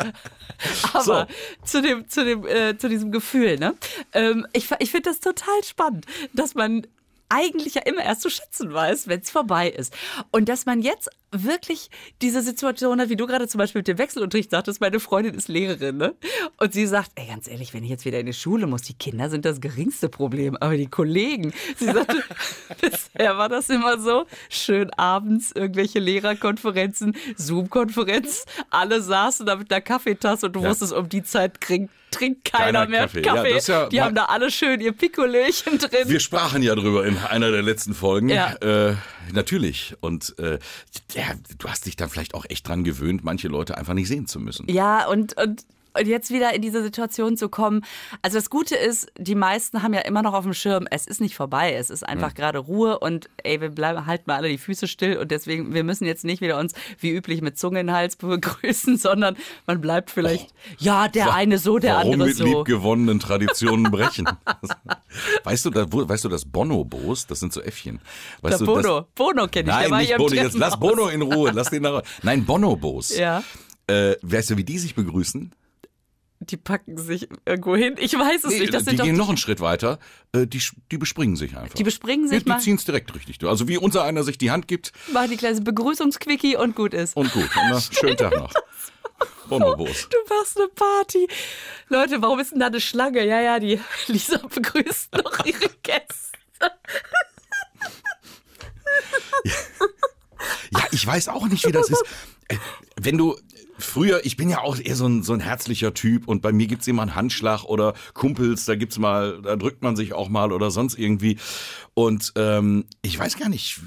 aber 0.93 1.03
So. 1.03 1.25
zu 1.65 1.81
dem, 1.81 2.07
zu 2.07 2.23
dem, 2.25 2.45
äh, 2.45 2.77
zu 2.77 2.89
diesem 2.89 3.11
Gefühl, 3.11 3.57
ne? 3.57 3.75
Ähm, 4.13 4.45
ich 4.53 4.69
ich 4.79 4.91
finde 4.91 5.09
das 5.09 5.19
total 5.19 5.63
spannend, 5.63 6.05
dass 6.33 6.53
man 6.55 6.85
eigentlich 7.29 7.75
ja 7.75 7.81
immer 7.83 8.03
erst 8.03 8.21
zu 8.21 8.29
schätzen 8.29 8.73
weiß, 8.73 9.07
wenn 9.07 9.21
es 9.21 9.29
vorbei 9.29 9.69
ist. 9.69 9.95
Und 10.31 10.49
dass 10.49 10.65
man 10.65 10.81
jetzt 10.81 11.09
wirklich 11.31 11.89
diese 12.23 12.41
Situation 12.41 12.99
hat, 12.99 13.09
wie 13.09 13.15
du 13.15 13.27
gerade 13.27 13.47
zum 13.47 13.59
Beispiel 13.59 13.79
mit 13.81 13.87
dem 13.87 13.99
Wechselunterricht 13.99 14.49
sagtest, 14.49 14.81
meine 14.81 14.99
Freundin 14.99 15.35
ist 15.35 15.47
Lehrerin, 15.47 15.97
ne? 15.97 16.15
Und 16.57 16.73
sie 16.73 16.87
sagt, 16.87 17.11
ey, 17.15 17.27
ganz 17.27 17.47
ehrlich, 17.47 17.71
wenn 17.75 17.83
ich 17.83 17.91
jetzt 17.91 18.03
wieder 18.05 18.19
in 18.19 18.25
die 18.25 18.33
Schule 18.33 18.65
muss, 18.65 18.81
die 18.81 18.95
Kinder 18.95 19.29
sind 19.29 19.45
das 19.45 19.61
geringste 19.61 20.09
Problem, 20.09 20.57
aber 20.59 20.75
die 20.75 20.87
Kollegen, 20.87 21.53
sie 21.77 21.85
sagte, 21.85 22.23
bisher 22.81 23.37
war 23.37 23.47
das 23.47 23.69
immer 23.69 23.99
so, 23.99 24.25
schön 24.49 24.89
abends 24.95 25.51
irgendwelche 25.53 25.99
Lehrerkonferenzen, 25.99 27.15
Zoom-Konferenz, 27.37 28.45
alle 28.71 29.01
saßen 29.01 29.45
da 29.45 29.55
mit 29.55 29.71
einer 29.71 29.81
Kaffeetasse 29.81 30.47
und 30.47 30.55
du 30.55 30.61
Ja. 30.61 30.69
wusstest, 30.69 30.93
um 30.93 31.09
die 31.09 31.21
Zeit 31.23 31.61
trinkt, 31.61 31.93
trinkt 32.11 32.45
keiner, 32.45 32.65
Keiner 32.79 32.87
mehr 32.87 33.01
Kaffee. 33.01 33.21
Kaffee. 33.21 33.59
Ja, 33.59 33.81
ja 33.81 33.89
die 33.89 34.01
haben 34.01 34.15
da 34.15 34.25
alle 34.25 34.51
schön 34.51 34.81
ihr 34.81 34.91
Pikolöchen 34.93 35.77
drin. 35.77 36.07
Wir 36.07 36.19
sprachen 36.19 36.61
ja 36.61 36.75
drüber 36.75 37.05
in 37.05 37.17
einer 37.17 37.51
der 37.51 37.61
letzten 37.61 37.93
Folgen. 37.93 38.29
Ja. 38.29 38.53
Äh, 38.55 38.95
natürlich. 39.31 39.95
Und 40.01 40.37
äh, 40.39 40.59
ja, 41.13 41.23
du 41.57 41.67
hast 41.67 41.85
dich 41.85 41.95
dann 41.95 42.09
vielleicht 42.09 42.33
auch 42.33 42.45
echt 42.49 42.67
dran 42.67 42.83
gewöhnt, 42.83 43.23
manche 43.23 43.47
Leute 43.47 43.77
einfach 43.77 43.93
nicht 43.93 44.07
sehen 44.07 44.27
zu 44.27 44.39
müssen. 44.39 44.69
Ja, 44.69 45.07
und, 45.07 45.37
und, 45.37 45.65
und 45.97 46.07
jetzt 46.07 46.31
wieder 46.31 46.53
in 46.53 46.61
diese 46.61 46.81
Situation 46.83 47.37
zu 47.37 47.49
kommen. 47.49 47.83
Also 48.21 48.37
das 48.37 48.49
Gute 48.49 48.75
ist, 48.75 49.11
die 49.17 49.35
meisten 49.35 49.83
haben 49.83 49.93
ja 49.93 50.01
immer 50.01 50.21
noch 50.21 50.33
auf 50.33 50.43
dem 50.43 50.53
Schirm, 50.53 50.87
es 50.91 51.07
ist 51.07 51.21
nicht 51.21 51.35
vorbei, 51.35 51.73
es 51.73 51.89
ist 51.89 52.03
einfach 52.07 52.33
gerade 52.33 52.59
Ruhe 52.59 52.99
und 52.99 53.29
ey, 53.43 53.61
wir 53.61 53.69
bleiben, 53.69 54.05
halten 54.05 54.25
mal 54.27 54.35
alle 54.35 54.49
die 54.49 54.57
Füße 54.57 54.87
still 54.87 55.17
und 55.17 55.31
deswegen, 55.31 55.73
wir 55.73 55.83
müssen 55.83 56.05
jetzt 56.05 56.23
nicht 56.25 56.41
wieder 56.41 56.57
uns 56.57 56.73
wie 56.99 57.11
üblich 57.11 57.41
mit 57.41 57.57
Zunge 57.57 57.79
in 57.79 57.87
den 57.87 57.95
Hals 57.95 58.15
begrüßen, 58.17 58.97
sondern 58.97 59.35
man 59.65 59.81
bleibt 59.81 60.11
vielleicht, 60.11 60.53
ja, 60.77 61.07
der 61.07 61.33
eine 61.33 61.57
so, 61.57 61.79
der 61.79 61.95
Warum 61.95 62.13
andere 62.13 62.29
mit 62.29 62.37
so. 62.37 62.45
liebgewonnenen 62.45 63.19
Traditionen 63.19 63.91
brechen? 63.91 64.27
weißt 65.43 65.65
du, 65.65 65.69
da, 65.69 65.85
weißt 65.89 66.25
du, 66.25 66.29
das 66.29 66.45
Bonobos, 66.45 67.27
das 67.27 67.39
sind 67.39 67.53
so 67.53 67.61
Äffchen. 67.61 67.99
Weißt 68.41 68.59
Der 68.59 68.65
du, 68.67 68.73
Bono, 68.73 69.07
Bono 69.15 69.47
kenne 69.47 69.69
ich, 69.69 69.75
Nein, 69.75 69.91
war 69.91 69.99
nicht 69.99 70.17
Bono. 70.17 70.33
Jetzt 70.33 70.57
lass. 70.57 70.79
Bono 70.79 71.07
in 71.09 71.21
Ruhe. 71.21 71.51
Lass 71.53 71.69
den 71.69 71.83
nach. 71.83 72.01
Nein, 72.23 72.45
Bonobos. 72.45 73.15
Ja, 73.17 73.43
Äh, 73.87 74.15
weißt 74.21 74.51
du, 74.51 74.57
wie 74.57 74.63
die 74.63 74.77
sich 74.77 74.93
begrüßen? 74.95 75.51
Die 76.49 76.57
packen 76.57 76.97
sich 76.97 77.29
irgendwo 77.45 77.75
hin. 77.75 77.95
Ich 77.99 78.13
weiß 78.13 78.43
es 78.43 78.49
Nee, 78.51 78.59
nicht. 78.61 78.73
Das 78.73 78.85
die 78.85 78.95
gehen 78.95 79.05
die, 79.05 79.11
noch 79.13 79.29
einen 79.29 79.37
Schritt 79.37 79.59
weiter. 79.59 79.99
Äh, 80.31 80.47
die, 80.47 80.61
die 80.91 80.97
bespringen 80.97 81.35
sich 81.35 81.55
einfach. 81.57 81.75
die 81.75 81.83
bespringen 81.83 82.25
die, 82.25 82.35
sich 82.35 82.43
die 82.43 82.49
mal, 82.49 82.59
ziehen 82.59 82.75
es 82.75 82.85
direkt 82.85 83.13
richtig 83.15 83.37
durch. 83.39 83.49
Also 83.51 83.67
wie 83.67 83.77
unser 83.77 84.03
einer 84.03 84.23
sich 84.23 84.37
die 84.37 84.51
Hand 84.51 84.67
gibt 84.67 84.91
machen 85.13 85.29
die 85.31 85.37
kleine 85.37 85.61
Begrüßungsquickie 85.61 86.55
und 86.55 86.75
gut 86.75 86.93
ist. 86.93 87.15
und 87.15 87.31
gut. 87.31 87.49
Und 87.71 87.89
schönen 87.99 88.17
Tag 88.17 88.35
noch. 88.35 88.53
Bonobos. 89.49 90.07
Du 90.09 90.17
machst 90.35 90.57
eine 90.57 90.67
Party. 90.69 91.27
Leute, 91.89 92.21
warum 92.21 92.39
ist 92.39 92.51
denn 92.51 92.59
da 92.59 92.67
eine 92.67 92.79
Schlange? 92.79 93.25
Ja, 93.25 93.41
ja, 93.41 93.59
die 93.59 93.79
Lisa 94.07 94.37
begrüßt 94.37 95.13
noch 95.13 95.45
ihre 95.45 95.69
Gäste. 95.83 96.71
Ja, 100.71 100.81
ich 100.91 101.05
weiß 101.05 101.29
auch 101.29 101.47
nicht, 101.47 101.65
wie 101.65 101.71
das 101.71 101.89
ist. 101.89 102.03
Äh, 102.47 102.57
Wenn 102.99 103.17
du 103.17 103.37
früher, 103.79 104.25
ich 104.25 104.37
bin 104.37 104.49
ja 104.49 104.61
auch 104.61 104.77
eher 104.79 104.95
so 104.95 105.07
ein, 105.07 105.23
so 105.23 105.33
ein 105.33 105.39
herzlicher 105.39 105.93
Typ 105.93 106.27
und 106.27 106.41
bei 106.41 106.51
mir 106.51 106.67
gibt's 106.67 106.87
immer 106.87 107.01
einen 107.01 107.15
Handschlag 107.15 107.63
oder 107.63 107.93
Kumpels, 108.13 108.65
da 108.65 108.75
gibt's 108.75 108.99
mal, 108.99 109.41
da 109.41 109.55
drückt 109.55 109.81
man 109.81 109.95
sich 109.95 110.13
auch 110.13 110.29
mal 110.29 110.51
oder 110.51 110.71
sonst 110.71 110.97
irgendwie. 110.97 111.37
Und 111.93 112.33
ähm, 112.35 112.85
ich 113.01 113.17
weiß 113.17 113.37
gar 113.37 113.49
nicht, 113.49 113.79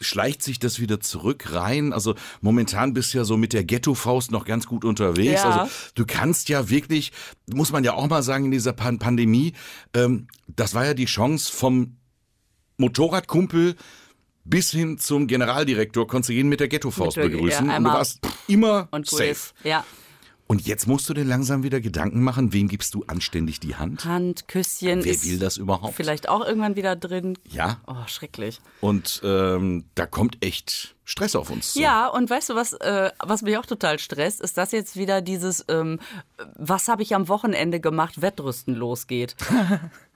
schleicht 0.00 0.42
sich 0.42 0.58
das 0.58 0.80
wieder 0.80 1.00
zurück 1.00 1.52
rein? 1.52 1.92
Also 1.92 2.14
momentan 2.40 2.94
bist 2.94 3.12
du 3.12 3.18
ja 3.18 3.24
so 3.24 3.36
mit 3.36 3.52
der 3.52 3.64
Ghetto-Faust 3.64 4.30
noch 4.30 4.44
ganz 4.44 4.66
gut 4.66 4.84
unterwegs. 4.84 5.42
Ja. 5.42 5.50
Also 5.50 5.72
du 5.94 6.06
kannst 6.06 6.48
ja 6.48 6.70
wirklich, 6.70 7.12
muss 7.52 7.72
man 7.72 7.84
ja 7.84 7.94
auch 7.94 8.08
mal 8.08 8.22
sagen, 8.22 8.46
in 8.46 8.50
dieser 8.50 8.72
Pan 8.72 8.98
Pandemie, 8.98 9.52
ähm, 9.94 10.26
das 10.48 10.74
war 10.74 10.86
ja 10.86 10.94
die 10.94 11.04
Chance 11.04 11.52
vom 11.52 11.96
Motorradkumpel 12.78 13.76
bis 14.50 14.70
hin 14.70 14.98
zum 14.98 15.26
Generaldirektor 15.26 16.06
konntest 16.06 16.28
du 16.30 16.32
jeden 16.34 16.48
mit 16.48 16.60
der 16.60 16.68
Ghetto-Faust 16.68 17.16
Mit 17.16 17.32
begrüßen. 17.32 17.68
ja, 17.68 17.76
und 17.78 17.84
du 17.84 17.90
warst 17.90 18.20
immer 18.48 18.88
Und 18.90 19.08
safe. 19.08 19.54
Ja. 19.64 19.84
Und 20.46 20.66
jetzt 20.66 20.88
musst 20.88 21.08
du 21.08 21.14
dir 21.14 21.22
langsam 21.22 21.62
wieder 21.62 21.80
Gedanken 21.80 22.24
machen, 22.24 22.52
wem 22.52 22.66
gibst 22.66 22.94
du 22.94 23.04
anständig 23.06 23.60
die 23.60 23.76
Hand? 23.76 24.04
Hand, 24.04 24.48
Küsschen. 24.48 25.04
Wer 25.04 25.22
will 25.22 25.38
das 25.38 25.56
überhaupt? 25.58 25.94
Vielleicht 25.94 26.28
auch 26.28 26.44
irgendwann 26.44 26.74
wieder 26.74 26.96
drin. 26.96 27.38
Ja, 27.48 27.80
Oh, 27.86 27.94
schrecklich. 28.08 28.60
und 28.80 29.20
ähm, 29.22 29.84
da 29.94 30.06
kommt 30.06 30.44
echt 30.44 30.96
Stress 31.04 31.36
auf 31.36 31.50
uns 31.50 31.74
zu. 31.74 31.80
Ja, 31.80 32.08
und 32.08 32.28
weißt 32.28 32.48
du, 32.50 32.54
was, 32.56 32.72
äh, 32.72 33.12
was 33.20 33.42
mich 33.42 33.58
auch 33.58 33.66
total 33.66 34.00
stresst, 34.00 34.40
ist, 34.40 34.56
dass 34.58 34.72
jetzt 34.72 34.96
wieder 34.96 35.22
dieses, 35.22 35.64
ähm, 35.68 36.00
was 36.56 36.88
habe 36.88 37.04
ich 37.04 37.14
am 37.14 37.28
Wochenende 37.28 37.78
gemacht, 37.78 38.20
Wettrüsten 38.20 38.74
losgeht. 38.74 39.36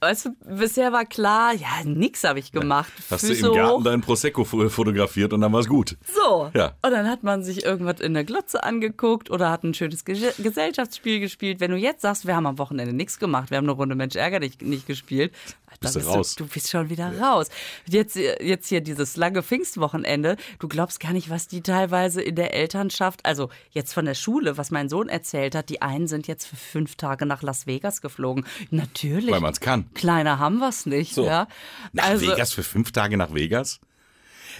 Weißt 0.00 0.26
du, 0.26 0.30
bisher 0.46 0.92
war 0.92 1.04
klar, 1.04 1.52
ja, 1.54 1.66
nix 1.84 2.22
habe 2.22 2.38
ich 2.38 2.52
gemacht. 2.52 2.92
Hast 3.10 3.26
Füße 3.26 3.42
du 3.42 3.48
im 3.48 3.54
Garten 3.54 3.78
hoch. 3.78 3.82
deinen 3.82 4.00
Prosecco 4.00 4.42
fo- 4.42 4.68
fotografiert 4.68 5.32
und 5.32 5.40
dann 5.40 5.52
war's 5.52 5.66
gut. 5.66 5.96
So. 6.14 6.50
Ja. 6.54 6.76
Und 6.82 6.92
dann 6.92 7.08
hat 7.10 7.24
man 7.24 7.42
sich 7.42 7.64
irgendwas 7.64 8.00
in 8.00 8.14
der 8.14 8.22
Glotze 8.22 8.62
angeguckt 8.62 9.28
oder 9.28 9.50
hat 9.50 9.64
ein 9.64 9.74
schönes 9.74 10.04
Ge 10.04 10.16
Gesellschaftsspiel 10.38 11.18
gespielt. 11.18 11.58
Wenn 11.58 11.72
du 11.72 11.76
jetzt 11.76 12.02
sagst, 12.02 12.26
wir 12.28 12.36
haben 12.36 12.46
am 12.46 12.58
Wochenende 12.58 12.92
nichts 12.92 13.18
gemacht, 13.18 13.50
wir 13.50 13.56
haben 13.58 13.64
eine 13.64 13.72
Runde 13.72 13.96
Mensch 13.96 14.14
ärger 14.14 14.38
dich 14.38 14.60
nicht 14.60 14.86
gespielt, 14.86 15.32
Bist 15.80 15.94
du 15.96 16.00
raus. 16.00 16.34
Du, 16.34 16.44
du 16.44 16.50
bist 16.50 16.70
schon 16.70 16.90
wieder 16.90 17.18
raus. 17.20 17.48
Jetzt, 17.86 18.16
jetzt 18.16 18.68
hier 18.68 18.80
dieses 18.80 19.16
lange 19.16 19.42
Pfingstwochenende, 19.42 20.36
du 20.58 20.66
glaubst 20.68 20.98
gar 21.00 21.12
nicht, 21.12 21.30
was 21.30 21.46
die 21.48 21.60
teilweise 21.60 22.20
in 22.20 22.34
der 22.34 22.52
Elternschaft, 22.54 23.24
also 23.24 23.48
jetzt 23.70 23.92
von 23.92 24.04
der 24.04 24.14
Schule, 24.14 24.56
was 24.56 24.70
mein 24.70 24.88
Sohn 24.88 25.08
erzählt 25.08 25.54
hat, 25.54 25.68
die 25.68 25.80
einen 25.82 26.08
sind 26.08 26.26
jetzt 26.26 26.46
für 26.46 26.56
fünf 26.56 26.96
Tage 26.96 27.26
nach 27.26 27.42
Las 27.42 27.66
Vegas 27.66 28.00
geflogen. 28.00 28.44
Natürlich. 28.70 29.30
Weil 29.30 29.40
man's 29.40 29.60
kann. 29.60 29.92
Kleiner 29.94 30.38
haben 30.38 30.58
wir's 30.58 30.86
nicht. 30.86 31.14
So. 31.14 31.24
Ja? 31.26 31.46
Nach 31.92 32.04
Also- 32.04 32.26
Vegas 32.26 32.52
für 32.52 32.62
fünf 32.64 32.92
Tage 32.92 33.16
nach 33.16 33.32
Vegas? 33.32 33.80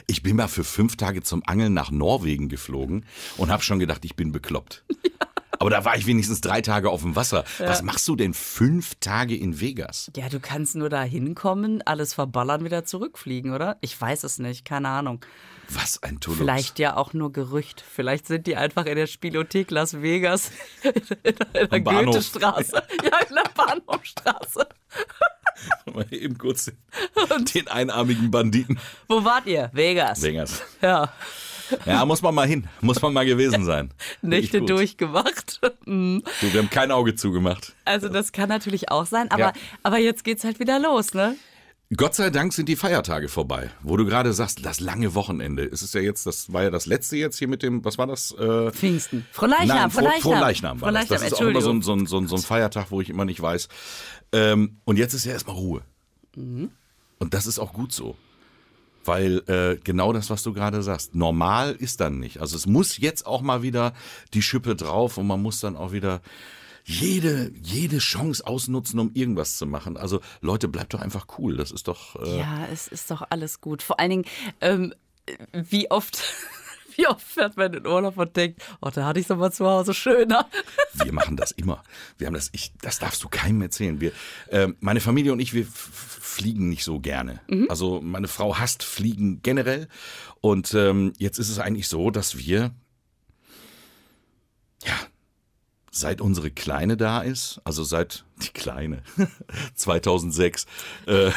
Ich 0.07 0.23
bin 0.23 0.37
mal 0.37 0.47
für 0.49 0.63
fünf 0.65 0.97
Tage 0.97 1.23
zum 1.23 1.43
Angeln 1.47 1.75
nach 1.75 1.91
Norwegen 1.91 2.49
geflogen 2.49 3.05
und 3.37 3.51
habe 3.51 3.63
schon 3.65 3.81
gedacht, 3.81 4.05
ich 4.05 4.15
bin 4.15 4.31
bekloppt. 4.31 4.85
Aber 5.59 5.71
da 5.71 5.85
war 5.85 5.97
ich 5.97 6.07
wenigstens 6.07 6.41
drei 6.41 6.61
Tage 6.61 6.91
auf 6.91 7.03
dem 7.03 7.17
Wasser. 7.17 7.45
Was 7.59 7.83
machst 7.83 8.07
du 8.09 8.17
denn 8.17 8.35
fünf 8.35 8.95
Tage 8.97 9.37
in 9.37 9.61
Vegas? 9.61 10.11
Ja, 10.17 10.29
du 10.29 10.41
kannst 10.41 10.77
nur 10.77 10.89
da 10.89 11.03
hinkommen, 11.03 11.83
alles 11.87 12.15
verballern, 12.15 12.65
wieder 12.65 12.85
zurückfliegen, 12.85 13.53
oder? 13.53 13.77
Ich 13.81 14.01
weiß 14.01 14.25
es 14.25 14.39
nicht, 14.39 14.65
keine 14.65 14.89
Ahnung. 14.89 15.25
Was 15.71 16.03
ein 16.03 16.19
Tulux. 16.19 16.41
Vielleicht 16.41 16.79
ja 16.79 16.97
auch 16.97 17.13
nur 17.13 17.31
Gerücht. 17.33 17.85
Vielleicht 17.87 18.27
sind 18.27 18.47
die 18.47 18.57
einfach 18.57 18.87
in 18.87 18.97
der 18.97 19.07
Spielothek 19.07 19.71
Las 19.71 20.01
Vegas 20.01 20.51
in 20.83 20.93
der, 20.93 21.63
in 21.63 21.71
der. 21.71 21.81
Goethestraße. 21.81 22.83
Ja, 23.05 23.19
in 23.29 23.35
der 23.35 23.51
Bahnhofstraße. 23.55 24.67
Mal 25.93 26.07
eben 26.11 26.39
kurz 26.39 26.67
den, 26.67 27.45
den 27.55 27.69
einarmigen 27.69 28.31
Banditen. 28.31 28.79
Wo 29.09 29.25
wart 29.25 29.47
ihr? 29.47 29.71
Vegas. 29.73 30.23
Vegas. 30.23 30.63
Ja, 30.81 31.13
Ja, 31.87 32.05
muss 32.05 32.23
man 32.23 32.35
mal 32.35 32.47
hin. 32.47 32.67
Muss 32.81 33.01
man 33.03 33.13
mal 33.13 33.27
gewesen 33.27 33.65
sein. 33.65 33.91
Nächte 34.23 34.63
durchgemacht. 34.63 35.61
Mhm. 35.85 36.23
Du, 36.43 36.53
wir 36.53 36.61
haben 36.61 36.69
kein 36.71 36.91
Auge 36.91 37.15
zugemacht. 37.15 37.75
Also 37.87 38.09
das 38.11 38.33
kann 38.33 38.49
natürlich 38.51 38.91
auch 38.91 39.07
sein, 39.07 39.31
aber, 39.31 39.41
Ja. 39.41 39.53
aber 39.83 39.99
jetzt 39.99 40.23
geht's 40.23 40.45
halt 40.45 40.61
wieder 40.61 40.79
los, 40.79 41.15
ne? 41.15 41.35
Gott 41.97 42.15
sei 42.15 42.29
Dank 42.29 42.53
sind 42.53 42.69
die 42.69 42.77
Feiertage 42.77 43.29
vorbei, 43.29 43.71
wo 43.83 43.97
du 43.97 44.05
gerade 44.05 44.35
sagst, 44.35 44.67
das 44.67 44.81
lange 44.81 45.15
Wochenende. 45.15 45.65
Es 45.65 45.81
ist 45.81 45.95
ja 45.95 46.03
jetzt, 46.03 46.27
das 46.27 46.53
war 46.53 46.63
ja 46.65 46.71
das 46.71 46.85
letzte 46.85 47.17
jetzt 47.17 47.39
hier 47.39 47.49
mit 47.49 47.63
dem, 47.63 47.83
was 47.87 47.97
war 47.97 48.07
das? 48.07 48.33
Äh, 48.33 48.71
Pfingsten. 48.73 49.27
Frohleichnam, 49.33 49.67
Nein, 49.69 49.91
Froh- 49.91 50.01
Frohleichnam. 50.21 50.21
Frohleichnam 50.21 50.81
war 50.83 50.93
das. 50.93 51.07
Frohleichnam, 51.07 51.21
Das 51.21 51.33
ist 51.33 51.35
auch 51.35 51.49
immer 51.49 51.61
so 51.63 51.71
ein, 51.71 51.77
Entschuldigung. 51.77 51.83
so, 51.83 51.93
ein, 51.95 52.07
so, 52.07 52.19
ein, 52.19 52.27
so 52.29 52.37
ein 52.37 52.43
Feiertag, 52.43 52.91
wo 52.91 53.01
ich 53.01 53.09
immer 53.09 53.25
nicht 53.25 53.41
weiß. 53.41 53.69
Ähm, 54.33 54.77
und 54.85 54.99
jetzt 54.99 55.15
ist 55.15 55.25
ja 55.25 55.33
erstmal 55.33 55.57
Ruhe. 55.57 55.81
Mhm. 56.37 56.71
Und 57.19 57.33
das 57.33 57.47
ist 57.47 57.59
auch 57.59 57.73
gut 57.73 57.93
so. 57.93 58.17
Weil 59.09 59.43
äh, 59.49 59.81
genau 59.83 60.13
das, 60.13 60.29
was 60.29 60.43
du 60.43 60.53
gerade 60.53 60.83
sagst, 60.83 61.15
normal 61.15 61.75
ist 61.75 62.01
dann 62.01 62.21
nicht. 62.21 62.41
Also 62.41 62.57
es 62.57 62.67
muss 62.67 62.99
jetzt 62.99 63.27
auch 63.27 63.41
mal 63.41 63.63
wieder 63.63 63.95
die 64.35 64.43
Schippe 64.43 64.77
drauf 64.77 65.17
und 65.17 65.27
man 65.27 65.41
muss 65.41 65.61
dann 65.61 65.77
auch 65.77 65.93
wieder 65.93 66.21
jede, 66.85 67.51
jede 67.63 67.99
Chance 67.99 68.47
ausnutzen, 68.47 68.99
um 68.99 69.11
irgendwas 69.15 69.57
zu 69.57 69.67
machen. 69.67 69.97
Also 69.97 70.21
Leute, 70.41 70.69
bleibt 70.69 70.95
doch 70.95 71.01
einfach 71.01 71.27
cool. 71.39 71.57
Das 71.57 71.71
ist 71.71 71.89
doch. 71.89 72.17
Äh, 72.23 72.39
Ja, 72.39 72.67
es 72.73 72.89
ist 72.89 73.11
doch 73.11 73.23
alles 73.29 73.61
gut. 73.61 73.83
Vor 73.83 73.99
allen 73.99 74.11
Dingen, 74.11 74.25
ähm, 74.61 74.95
wie 75.53 75.91
oft, 75.91 76.23
wie 76.97 77.07
oft 77.07 77.23
fährt 77.23 77.57
man 77.57 77.73
in 77.75 77.87
Urlaub 77.87 78.17
und 78.17 78.37
denkt, 78.37 78.63
oh, 78.81 78.91
da 78.91 79.07
hatte 79.07 79.21
ich 79.21 79.27
es 79.27 79.31
aber 79.31 79.51
zu 79.51 79.67
Hause 79.67 79.93
schöner. 79.95 80.49
Wir 81.03 81.13
machen 81.13 81.37
das 81.37 81.51
immer. 81.53 81.83
Wir 82.17 82.27
haben 82.27 82.35
das, 82.35 82.49
ich, 82.53 82.73
das 82.81 82.99
darfst 82.99 83.23
du 83.23 83.29
keinem 83.29 83.63
erzählen. 83.63 84.01
Wir, 84.01 84.13
ähm, 84.51 84.77
meine 84.81 85.01
Familie 85.01 85.33
und 85.33 85.41
ich, 85.41 85.55
wir 85.55 85.67
fliegen 86.39 86.69
nicht 86.69 86.85
so 86.85 87.01
gerne. 87.01 87.41
Also 87.69 88.01
meine 88.01 88.29
Frau 88.29 88.59
hasst 88.59 88.85
Fliegen 88.85 89.43
generell. 89.43 89.89
Und 90.41 90.73
ähm, 90.75 91.13
jetzt 91.19 91.39
ist 91.39 91.49
es 91.49 91.59
eigentlich 91.59 91.89
so, 91.89 92.11
dass 92.13 92.39
wir, 92.39 92.71
ja, 94.85 94.95
seit 95.99 96.21
unsere 96.21 96.51
Kleine 96.51 96.97
da 96.97 97.21
ist, 97.21 97.61
also 97.65 97.85
seit 97.85 98.25
die 98.43 98.53
Kleine, 98.53 99.03
2006, 99.75 100.67
äh, 101.07 101.31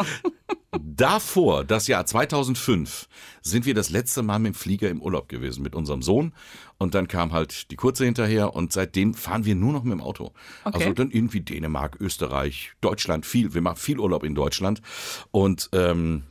davor, 0.80 1.64
das 1.64 1.86
Jahr 1.86 2.06
2005, 2.06 3.08
sind 3.42 3.66
wir 3.66 3.74
das 3.74 3.90
letzte 3.90 4.22
Mal 4.22 4.38
mit 4.38 4.54
dem 4.54 4.56
Flieger 4.56 4.88
im 4.88 5.02
Urlaub 5.02 5.28
gewesen 5.28 5.62
mit 5.62 5.74
unserem 5.74 6.02
Sohn. 6.02 6.32
Und 6.78 6.94
dann 6.94 7.06
kam 7.06 7.32
halt 7.32 7.70
die 7.70 7.76
Kurze 7.76 8.04
hinterher 8.04 8.54
und 8.54 8.72
seitdem 8.72 9.14
fahren 9.14 9.44
wir 9.44 9.54
nur 9.54 9.72
noch 9.72 9.84
mit 9.84 9.92
dem 9.92 10.00
Auto. 10.00 10.32
Okay. 10.64 10.78
Also 10.78 10.92
dann 10.94 11.10
irgendwie 11.10 11.40
Dänemark, 11.40 11.96
Österreich, 12.00 12.72
Deutschland, 12.80 13.24
viel. 13.24 13.54
Wir 13.54 13.60
machen 13.60 13.76
viel 13.76 14.00
Urlaub 14.00 14.24
in 14.24 14.34
Deutschland. 14.34 14.82
Und 15.30 15.70
ähm, 15.72 16.24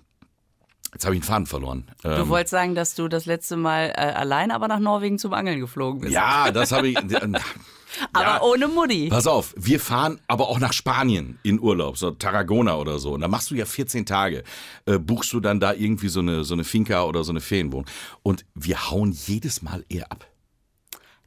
jetzt 0.94 1.06
habe 1.06 1.16
ich 1.16 1.22
den 1.22 1.28
Faden 1.28 1.46
verloren. 1.46 1.86
Du 2.04 2.10
Ähm, 2.10 2.30
wolltest 2.30 2.52
sagen, 2.52 2.76
dass 2.76 2.96
du 2.96 3.08
das 3.08 3.26
letzte 3.26 3.58
Mal 3.58 3.94
äh, 3.96 4.02
allein 4.02 4.52
aber 4.52 4.68
nach 4.68 4.80
Norwegen 4.80 5.20
zum 5.20 5.34
Angeln 5.34 5.60
geflogen 5.60 6.02
bist. 6.02 6.14
ja, 6.14 6.52
das 6.52 6.72
habe 6.72 6.88
ich. 6.90 6.98
aber 8.14 8.26
ja. 8.26 8.42
ohne 8.42 8.68
Mutti. 8.68 9.10
Pass 9.10 9.28
auf, 9.28 9.54
wir 9.58 9.80
fahren 9.80 10.20
aber 10.28 10.50
auch 10.50 10.60
nach 10.60 10.74
Spanien 10.74 11.40
in 11.44 11.60
Urlaub, 11.60 11.98
so 11.98 12.12
Tarragona 12.12 12.76
oder 12.78 13.00
so. 13.00 13.14
Und 13.14 13.22
da 13.22 13.28
machst 13.28 13.52
du 13.52 13.56
ja 13.56 13.66
14 13.66 14.06
Tage. 14.06 14.44
Äh, 14.86 14.98
buchst 14.98 15.34
du 15.34 15.40
dann 15.40 15.60
da 15.60 15.74
irgendwie 15.74 16.10
so 16.10 16.20
eine, 16.20 16.44
so 16.44 16.54
eine 16.54 16.64
Finca 16.64 17.04
oder 17.04 17.24
so 17.24 17.32
eine 17.32 17.42
Ferienwohnung. 17.42 17.88
Und 18.24 18.46
wir 18.56 18.90
hauen 18.92 19.12
jedes 19.12 19.62
Mal 19.62 19.86
eher 19.90 20.12
ab. 20.12 20.28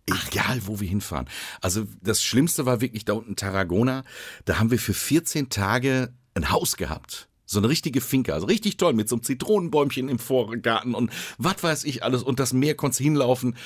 Egal, 0.06 0.60
wo 0.66 0.80
wir 0.80 0.88
hinfahren. 0.88 1.26
Also 1.62 1.86
das 2.02 2.22
Schlimmste 2.22 2.66
war 2.66 2.82
wirklich 2.82 3.06
da 3.06 3.14
unten 3.14 3.36
Tarragona. 3.36 4.04
Da 4.44 4.58
haben 4.58 4.70
wir 4.70 4.78
für 4.78 4.92
14 4.92 5.48
Tage 5.48 6.12
ein 6.34 6.50
Haus 6.50 6.76
gehabt. 6.76 7.28
So 7.46 7.58
eine 7.58 7.68
richtige 7.68 8.00
Finca, 8.00 8.32
also 8.32 8.46
richtig 8.46 8.76
toll, 8.76 8.94
mit 8.94 9.08
so 9.08 9.16
einem 9.16 9.22
Zitronenbäumchen 9.22 10.08
im 10.08 10.18
Vorgarten 10.18 10.94
und 10.94 11.10
was 11.38 11.62
weiß 11.62 11.84
ich 11.84 12.02
alles. 12.02 12.22
Und 12.22 12.40
das 12.40 12.52
Meer 12.52 12.74
konntest 12.74 13.00
du 13.00 13.04
hinlaufen. 13.04 13.56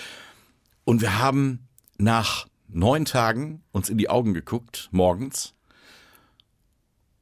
Und 0.84 1.00
wir 1.00 1.18
haben 1.18 1.68
nach 1.98 2.46
neun 2.68 3.04
Tagen 3.04 3.62
uns 3.72 3.88
in 3.88 3.98
die 3.98 4.08
Augen 4.08 4.34
geguckt, 4.34 4.88
morgens. 4.90 5.54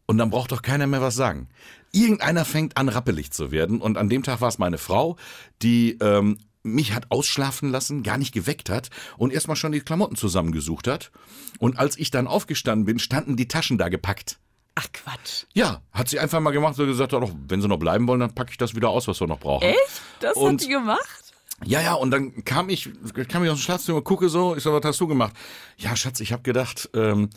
Und 0.07 0.19
dann 0.19 0.31
braucht 0.31 0.53
doch 0.53 0.63
keiner 0.63 0.87
mehr 0.87 1.03
was 1.03 1.17
sagen. 1.17 1.49
Irgendeiner 1.93 2.45
fängt 2.45 2.77
an, 2.77 2.89
rappelig 2.89 3.33
zu 3.33 3.51
werden. 3.51 3.81
Und 3.81 3.99
an 3.99 4.09
dem 4.09 4.23
Tag 4.23 4.41
war 4.41 4.49
es 4.49 4.59
meine 4.59 4.79
Frau, 4.79 5.17
die 5.63 5.99
ähm, 6.01 6.39
mich 6.63 6.93
hat 6.93 7.11
ausschlafen 7.11 7.71
lassen, 7.71 8.03
gar 8.03 8.19
nicht 8.19 8.33
geweckt 8.33 8.69
hat 8.69 8.91
und 9.17 9.33
erstmal 9.33 9.57
schon 9.57 9.73
die 9.73 9.81
Klamotten 9.81 10.17
zusammengesucht 10.17 10.89
hat. 10.89 11.11
Und 11.59 11.79
als 11.79 11.97
ich 11.97 12.11
dann 12.11 12.27
aufgestanden 12.27 12.85
bin, 12.85 12.99
standen 12.99 13.37
die 13.37 13.49
Taschen 13.49 13.79
da 13.79 13.89
gepackt. 13.89 14.39
Ach 14.77 14.87
Quatsch. 14.93 15.45
Ja, 15.55 15.81
hat 15.93 16.09
sie 16.09 16.19
einfach 16.21 16.39
mal 16.39 16.51
gemacht 16.53 16.79
und 16.79 16.87
gesagt, 16.87 17.13
doch, 17.13 17.31
wenn 17.49 17.61
sie 17.63 17.67
noch 17.69 17.79
bleiben 17.79 18.07
wollen, 18.07 18.21
dann 18.21 18.35
packe 18.35 18.51
ich 18.53 18.59
das 18.59 18.75
wieder 18.77 18.91
aus, 18.91 19.09
was 19.09 19.19
wir 19.21 19.27
noch 19.27 19.41
brauchen. 19.41 19.65
Echt? 19.65 20.03
Das 20.21 20.37
Und- 20.37 20.61
hat 20.61 20.67
die 20.69 20.73
gemacht? 20.73 21.23
Ja, 21.65 21.81
ja, 21.81 21.95
und 21.95 22.11
dann 22.11 22.45
kam 22.45 22.69
ich, 22.69 22.91
kam 23.29 23.43
ich 23.43 23.51
aus 23.51 23.59
dem 23.59 23.63
Schlafzimmer, 23.63 24.03
gucke 24.03 24.29
so, 24.29 24.55
ich 24.55 24.63
so, 24.63 24.75
was 24.75 24.85
hast 24.85 25.01
du 25.01 25.07
gemacht? 25.07 25.35
Ja, 25.79 25.97
Schatz, 25.97 26.21
ich 26.21 26.33
habe 26.33 26.43
gedacht, 26.43 26.91
ähm, 26.93 27.31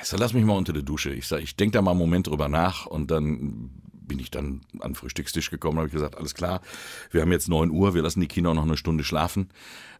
ich 0.00 0.08
sag, 0.08 0.18
lass 0.20 0.32
mich 0.32 0.44
mal 0.44 0.56
unter 0.56 0.72
der 0.72 0.82
Dusche. 0.82 1.10
Ich 1.12 1.26
sag, 1.28 1.42
ich 1.42 1.54
denk 1.56 1.72
da 1.72 1.82
mal 1.82 1.90
einen 1.90 2.00
Moment 2.00 2.28
drüber 2.28 2.48
nach 2.48 2.86
und 2.86 3.10
dann 3.10 3.70
bin 3.92 4.18
ich 4.18 4.30
dann 4.30 4.62
an 4.80 4.92
den 4.92 4.94
Frühstückstisch 4.94 5.50
gekommen, 5.50 5.76
habe 5.76 5.88
ich 5.88 5.92
gesagt, 5.92 6.16
alles 6.16 6.34
klar, 6.34 6.62
wir 7.10 7.20
haben 7.20 7.30
jetzt 7.32 7.50
9 7.50 7.70
Uhr, 7.70 7.92
wir 7.92 8.00
lassen 8.00 8.20
die 8.20 8.26
Kinder 8.28 8.54
noch 8.54 8.62
eine 8.62 8.78
Stunde 8.78 9.04
schlafen. 9.04 9.50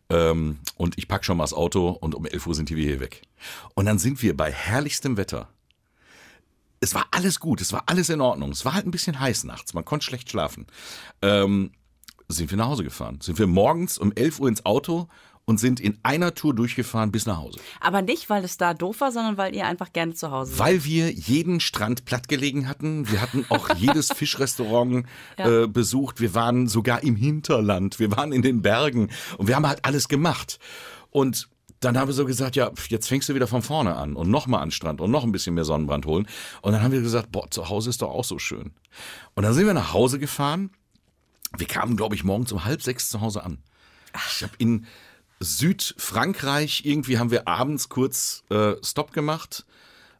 Ähm, 0.08 0.60
und 0.78 0.96
ich 0.96 1.06
pack 1.08 1.26
schon 1.26 1.36
mal 1.36 1.44
das 1.44 1.52
Auto 1.52 1.90
und 1.90 2.14
um 2.14 2.24
11 2.24 2.46
Uhr 2.46 2.54
sind 2.54 2.70
die 2.70 2.76
wir 2.76 2.84
hier 2.86 3.00
weg. 3.00 3.20
Und 3.74 3.84
dann 3.84 3.98
sind 3.98 4.22
wir 4.22 4.34
bei 4.34 4.50
herrlichstem 4.50 5.18
Wetter. 5.18 5.50
Es 6.80 6.94
war 6.94 7.06
alles 7.10 7.40
gut, 7.40 7.60
es 7.60 7.72
war 7.72 7.84
alles 7.86 8.08
in 8.08 8.20
Ordnung. 8.20 8.50
Es 8.52 8.64
war 8.64 8.74
halt 8.74 8.86
ein 8.86 8.90
bisschen 8.92 9.18
heiß 9.18 9.44
nachts, 9.44 9.74
man 9.74 9.84
konnte 9.84 10.06
schlecht 10.06 10.30
schlafen. 10.30 10.66
Ähm, 11.22 11.72
sind 12.28 12.50
wir 12.50 12.58
nach 12.58 12.66
Hause 12.68 12.84
gefahren. 12.84 13.20
Sind 13.22 13.38
wir 13.38 13.46
morgens 13.46 13.98
um 13.98 14.12
11 14.12 14.38
Uhr 14.40 14.48
ins 14.48 14.64
Auto 14.66 15.08
und 15.46 15.58
sind 15.58 15.80
in 15.80 15.96
einer 16.02 16.34
Tour 16.34 16.54
durchgefahren 16.54 17.10
bis 17.10 17.24
nach 17.24 17.38
Hause. 17.38 17.58
Aber 17.80 18.02
nicht, 18.02 18.28
weil 18.28 18.44
es 18.44 18.58
da 18.58 18.74
doof 18.74 19.00
war, 19.00 19.10
sondern 19.12 19.38
weil 19.38 19.54
ihr 19.56 19.66
einfach 19.66 19.94
gerne 19.94 20.12
zu 20.12 20.30
Hause 20.30 20.50
seid. 20.50 20.58
Weil 20.58 20.84
wir 20.84 21.10
jeden 21.10 21.60
Strand 21.60 22.04
plattgelegen 22.04 22.68
hatten. 22.68 23.10
Wir 23.10 23.22
hatten 23.22 23.46
auch 23.48 23.70
jedes 23.76 24.12
Fischrestaurant 24.12 25.06
Ja. 25.38 25.62
äh, 25.62 25.66
besucht. 25.66 26.20
Wir 26.20 26.34
waren 26.34 26.68
sogar 26.68 27.02
im 27.02 27.16
Hinterland. 27.16 27.98
Wir 27.98 28.14
waren 28.14 28.32
in 28.32 28.42
den 28.42 28.60
Bergen. 28.60 29.08
Und 29.38 29.48
wir 29.48 29.56
haben 29.56 29.66
halt 29.66 29.86
alles 29.86 30.08
gemacht. 30.08 30.58
Und 31.10 31.48
dann 31.80 31.96
haben 31.96 32.08
wir 32.08 32.14
so 32.14 32.24
gesagt, 32.24 32.56
ja, 32.56 32.70
jetzt 32.88 33.08
fängst 33.08 33.28
du 33.28 33.34
wieder 33.34 33.46
von 33.46 33.62
vorne 33.62 33.96
an 33.96 34.16
und 34.16 34.30
nochmal 34.30 34.62
an 34.62 34.68
den 34.68 34.72
Strand 34.72 35.00
und 35.00 35.10
noch 35.10 35.24
ein 35.24 35.32
bisschen 35.32 35.54
mehr 35.54 35.64
Sonnenbrand 35.64 36.06
holen. 36.06 36.26
Und 36.62 36.72
dann 36.72 36.82
haben 36.82 36.92
wir 36.92 37.00
gesagt, 37.00 37.30
boah, 37.30 37.50
zu 37.50 37.68
Hause 37.68 37.90
ist 37.90 38.02
doch 38.02 38.10
auch 38.10 38.24
so 38.24 38.38
schön. 38.38 38.72
Und 39.34 39.44
dann 39.44 39.54
sind 39.54 39.66
wir 39.66 39.74
nach 39.74 39.92
Hause 39.92 40.18
gefahren. 40.18 40.70
Wir 41.56 41.66
kamen, 41.66 41.96
glaube 41.96 42.14
ich, 42.14 42.24
morgens 42.24 42.52
um 42.52 42.64
halb 42.64 42.82
sechs 42.82 43.08
zu 43.08 43.20
Hause 43.20 43.44
an. 43.44 43.58
Ich 44.28 44.42
habe 44.42 44.52
in 44.58 44.86
Südfrankreich 45.40 46.84
irgendwie 46.84 47.18
haben 47.18 47.30
wir 47.30 47.46
abends 47.46 47.88
kurz 47.88 48.42
äh, 48.50 48.74
Stopp 48.82 49.12
gemacht. 49.12 49.64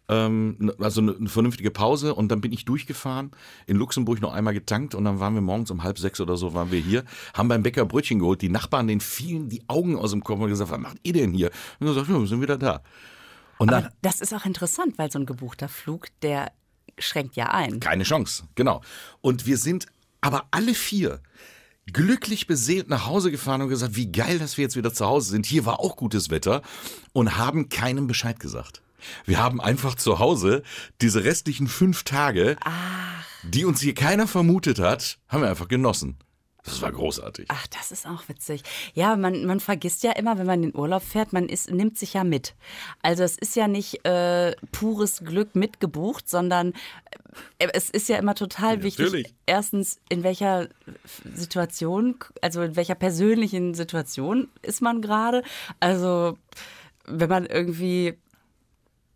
Ähm, 0.08 0.72
also 0.78 1.02
eine, 1.02 1.28
vernünftige 1.28 1.70
Pause 1.70 2.14
und 2.14 2.28
dann 2.28 2.40
bin 2.40 2.52
ich 2.52 2.64
durchgefahren, 2.64 3.30
in 3.66 3.76
Luxemburg 3.76 4.20
noch 4.20 4.32
einmal 4.32 4.54
getankt 4.54 4.94
und 4.94 5.04
dann 5.04 5.20
waren 5.20 5.34
wir 5.34 5.42
morgens 5.42 5.70
um 5.70 5.82
halb 5.82 5.98
sechs 5.98 6.20
oder 6.20 6.36
so 6.36 6.54
waren 6.54 6.70
wir 6.70 6.80
hier, 6.80 7.04
haben 7.34 7.48
beim 7.48 7.62
Bäcker 7.62 7.84
Brötchen 7.84 8.18
geholt, 8.18 8.40
die 8.40 8.48
Nachbarn, 8.48 8.86
denen 8.86 9.02
fielen 9.02 9.48
die 9.48 9.62
Augen 9.68 9.96
aus 9.96 10.12
dem 10.12 10.24
Kopf 10.24 10.40
und 10.40 10.48
gesagt, 10.48 10.70
was 10.70 10.78
macht 10.78 10.96
ihr 11.02 11.12
denn 11.12 11.34
hier? 11.34 11.48
Und 11.78 11.86
dann 11.86 11.94
gesagt, 11.94 12.08
ja, 12.08 12.18
wir 12.18 12.26
sind 12.26 12.40
wieder 12.40 12.56
da. 12.56 12.82
Und 13.58 13.70
dann, 13.70 13.84
Aber 13.84 13.94
das 14.02 14.20
ist 14.20 14.32
auch 14.32 14.46
interessant, 14.46 14.98
weil 14.98 15.10
so 15.10 15.18
ein 15.18 15.26
gebuchter 15.26 15.68
Flug, 15.68 16.06
der 16.22 16.52
schränkt 16.96 17.36
ja 17.36 17.50
ein. 17.50 17.80
Keine 17.80 18.04
Chance, 18.04 18.44
genau. 18.54 18.80
Und 19.20 19.46
wir 19.46 19.58
sind 19.58 19.86
aber 20.20 20.46
alle 20.50 20.74
vier 20.74 21.20
glücklich 21.92 22.46
beseelt 22.46 22.88
nach 22.88 23.06
Hause 23.06 23.30
gefahren 23.30 23.62
und 23.62 23.68
gesagt, 23.68 23.96
wie 23.96 24.10
geil, 24.10 24.38
dass 24.38 24.56
wir 24.56 24.62
jetzt 24.62 24.76
wieder 24.76 24.92
zu 24.92 25.06
Hause 25.06 25.30
sind. 25.30 25.46
Hier 25.46 25.64
war 25.64 25.80
auch 25.80 25.96
gutes 25.96 26.30
Wetter 26.30 26.62
und 27.12 27.36
haben 27.36 27.68
keinem 27.68 28.06
Bescheid 28.06 28.38
gesagt. 28.40 28.82
Wir 29.24 29.38
haben 29.42 29.60
einfach 29.60 29.94
zu 29.94 30.18
Hause 30.18 30.62
diese 31.00 31.24
restlichen 31.24 31.68
fünf 31.68 32.02
Tage, 32.04 32.56
die 33.42 33.64
uns 33.64 33.80
hier 33.80 33.94
keiner 33.94 34.26
vermutet 34.26 34.78
hat, 34.78 35.18
haben 35.28 35.42
wir 35.42 35.48
einfach 35.50 35.68
genossen. 35.68 36.18
Das 36.64 36.82
war 36.82 36.92
großartig. 36.92 37.46
Ach, 37.48 37.66
das 37.68 37.92
ist 37.92 38.06
auch 38.06 38.28
witzig. 38.28 38.62
Ja, 38.92 39.16
man, 39.16 39.46
man 39.46 39.58
vergisst 39.58 40.02
ja 40.02 40.12
immer, 40.12 40.36
wenn 40.38 40.44
man 40.46 40.62
in 40.62 40.72
den 40.72 40.78
Urlaub 40.78 41.02
fährt, 41.02 41.32
man 41.32 41.48
ist, 41.48 41.70
nimmt 41.70 41.96
sich 41.96 42.12
ja 42.14 42.24
mit. 42.24 42.54
Also 43.00 43.22
es 43.22 43.38
ist 43.38 43.56
ja 43.56 43.68
nicht 43.68 44.04
äh, 44.04 44.54
pures 44.70 45.20
Glück 45.24 45.54
mitgebucht, 45.54 46.28
sondern 46.28 46.74
äh, 47.58 47.68
es 47.72 47.88
ist 47.88 48.08
ja 48.10 48.18
immer 48.18 48.34
total 48.34 48.78
Ja, 48.78 48.82
wichtig. 48.82 49.04
natürlich. 49.06 49.34
Erstens, 49.46 49.98
in 50.10 50.22
welcher 50.24 50.68
Situation, 51.32 52.16
also 52.42 52.60
in 52.60 52.76
welcher 52.76 52.96
persönlichen 52.96 53.72
Situation 53.72 54.48
ist 54.60 54.82
man 54.82 55.00
gerade. 55.00 55.42
Also 55.80 56.36
wenn 57.06 57.30
man 57.30 57.46
irgendwie 57.46 58.18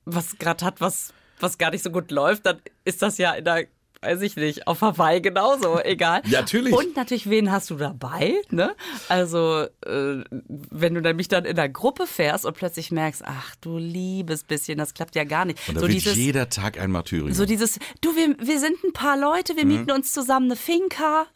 was 0.04 0.38
gerade 0.38 0.64
hat, 0.64 0.80
was, 0.80 1.12
was 1.40 1.58
gar 1.58 1.70
nicht 1.70 1.82
so 1.84 1.90
gut 1.90 2.10
läuft, 2.10 2.46
dann 2.46 2.58
ist 2.84 3.02
das 3.02 3.18
ja 3.18 3.32
in 3.32 3.44
der, 3.44 3.66
weiß 4.00 4.20
ich 4.22 4.34
nicht, 4.36 4.66
auf 4.66 4.80
Hawaii 4.80 5.20
genauso, 5.20 5.78
egal. 5.84 6.22
Ja, 6.26 6.40
natürlich. 6.40 6.72
Und 6.72 6.96
natürlich, 6.96 7.30
wen 7.30 7.52
hast 7.52 7.70
du 7.70 7.76
dabei? 7.76 8.34
Ne? 8.50 8.74
Also, 9.08 9.66
äh, 9.86 10.24
wenn 10.30 10.94
du 10.94 11.00
nämlich 11.00 11.28
dann 11.28 11.44
in 11.44 11.54
der 11.56 11.68
Gruppe 11.68 12.06
fährst 12.08 12.44
und 12.44 12.56
plötzlich 12.56 12.90
merkst, 12.90 13.22
ach 13.24 13.54
du 13.60 13.78
liebes 13.78 14.42
bisschen, 14.44 14.78
das 14.78 14.92
klappt 14.94 15.14
ja 15.14 15.22
gar 15.24 15.44
nicht. 15.44 15.60
Und 15.68 15.76
so 15.76 15.82
wird 15.82 15.92
dieses, 15.92 16.16
jeder 16.16 16.48
Tag 16.48 16.80
ein 16.80 16.90
Martyrium. 16.90 17.32
so 17.32 17.44
dieses, 17.46 17.78
du, 18.00 18.16
wir, 18.16 18.34
wir 18.40 18.58
sind 18.58 18.82
ein 18.84 18.92
paar 18.92 19.16
Leute, 19.16 19.52
Mhm. 19.54 19.56
wir 19.58 19.66
mieten 19.66 19.90
uns 19.92 20.10
zusammen 20.12 20.46
eine 20.46 20.56
Finca. 20.56 21.26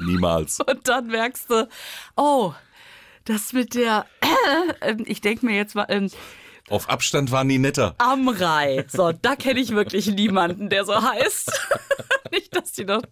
Niemals. 0.00 0.60
Und 0.66 0.88
dann 0.88 1.06
merkst 1.08 1.50
du, 1.50 1.68
oh, 2.16 2.52
das 3.26 3.52
mit 3.52 3.74
der, 3.74 4.06
ich 5.04 5.20
denke 5.20 5.46
mir 5.46 5.56
jetzt 5.56 5.74
mal, 5.74 5.86
ähm, 5.88 6.10
Auf 6.70 6.88
Abstand 6.88 7.30
waren 7.30 7.48
die 7.48 7.58
netter. 7.58 7.94
Amrei. 7.98 8.84
So, 8.88 9.12
da 9.12 9.36
kenne 9.36 9.60
ich 9.60 9.70
wirklich 9.74 10.06
niemanden, 10.06 10.70
der 10.70 10.84
so 10.84 10.94
heißt. 11.00 11.52
Nicht, 12.32 12.56
dass 12.56 12.72
die 12.72 12.84
noch. 12.84 13.02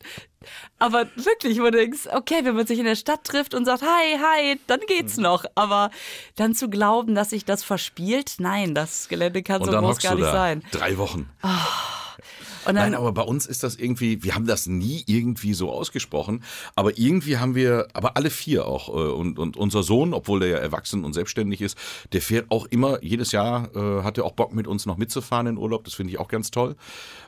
Aber 0.78 1.06
wirklich, 1.16 1.58
wo 1.60 1.64
du 1.64 1.72
denkst, 1.72 2.08
okay, 2.12 2.40
wenn 2.44 2.56
man 2.56 2.66
sich 2.66 2.78
in 2.78 2.86
der 2.86 2.96
Stadt 2.96 3.24
trifft 3.24 3.54
und 3.54 3.64
sagt, 3.66 3.82
hi, 3.82 4.18
hi, 4.18 4.58
dann 4.66 4.80
geht's 4.88 5.16
Mhm. 5.18 5.22
noch. 5.24 5.44
Aber 5.54 5.90
dann 6.36 6.54
zu 6.54 6.68
glauben, 6.70 7.14
dass 7.14 7.30
sich 7.30 7.44
das 7.44 7.62
verspielt, 7.62 8.36
nein, 8.38 8.74
das 8.74 9.08
Gelände 9.08 9.42
kann 9.42 9.60
Und 9.60 9.66
so 9.66 9.72
dann 9.72 9.82
groß 9.84 9.90
hockst 9.96 10.02
gar 10.04 10.12
du 10.16 10.18
nicht 10.22 10.28
da. 10.28 10.32
sein. 10.32 10.62
Drei 10.72 10.96
Wochen. 10.98 11.30
Und 11.42 11.50
dann, 12.64 12.74
Nein, 12.74 12.94
aber 12.94 13.12
bei 13.12 13.22
uns 13.22 13.46
ist 13.46 13.62
das 13.62 13.76
irgendwie, 13.76 14.22
wir 14.22 14.34
haben 14.34 14.46
das 14.46 14.66
nie 14.66 15.02
irgendwie 15.06 15.54
so 15.54 15.70
ausgesprochen, 15.70 16.42
aber 16.74 16.98
irgendwie 16.98 17.38
haben 17.38 17.54
wir, 17.54 17.88
aber 17.92 18.16
alle 18.16 18.30
vier 18.30 18.66
auch, 18.66 18.88
äh, 18.88 18.92
und, 18.92 19.38
und 19.38 19.56
unser 19.56 19.82
Sohn, 19.82 20.14
obwohl 20.14 20.40
der 20.40 20.48
ja 20.48 20.58
erwachsen 20.58 21.04
und 21.04 21.12
selbstständig 21.12 21.60
ist, 21.60 21.76
der 22.12 22.22
fährt 22.22 22.50
auch 22.50 22.66
immer, 22.66 23.02
jedes 23.02 23.32
Jahr 23.32 23.74
äh, 23.74 24.02
hat 24.02 24.18
er 24.18 24.24
auch 24.24 24.32
Bock 24.32 24.54
mit 24.54 24.66
uns 24.66 24.86
noch 24.86 24.96
mitzufahren 24.96 25.46
in 25.46 25.56
Urlaub, 25.56 25.84
das 25.84 25.94
finde 25.94 26.12
ich 26.12 26.18
auch 26.18 26.28
ganz 26.28 26.50
toll. 26.50 26.76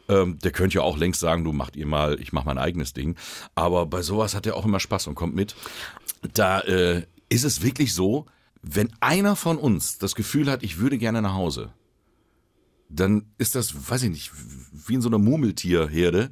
Ähm, 0.09 0.39
der 0.39 0.51
könnte 0.51 0.77
ja 0.77 0.83
auch 0.83 0.99
längst 0.99 1.21
sagen, 1.21 1.45
du 1.45 1.53
macht 1.53 1.77
ihr 1.77 1.87
mal, 1.87 2.21
ich 2.21 2.33
mach 2.33 2.45
mein 2.45 2.59
eigenes 2.59 2.93
Ding, 2.93 3.17
aber 3.55 3.87
bei 3.87 4.03
sowas 4.03 4.35
hat 4.35 4.47
er 4.47 4.57
auch 4.57 4.65
immer 4.65 4.81
Spaß 4.81 5.07
und 5.07 5.15
kommt 5.15 5.35
mit. 5.35 5.55
Da 6.35 6.61
äh, 6.61 7.03
ist 7.29 7.45
es 7.45 7.63
wirklich 7.63 7.95
so, 7.95 8.27
wenn 8.63 8.91
einer 9.01 9.37
von 9.37 9.59
uns 9.59 9.99
das 9.99 10.15
Gefühl 10.15 10.51
hat, 10.51 10.63
ich 10.63 10.79
würde 10.79 10.99
gerne 10.99 11.21
nach 11.23 11.35
Hause, 11.35 11.73
dann 12.89 13.33
ist 13.39 13.55
das, 13.55 13.91
weiß 13.91 14.05
ich 14.05 14.11
nicht, 14.11 14.33
wie 14.87 14.95
in 14.95 15.01
so 15.01 15.09
einer 15.09 15.19
Murmeltierherde, 15.19 16.31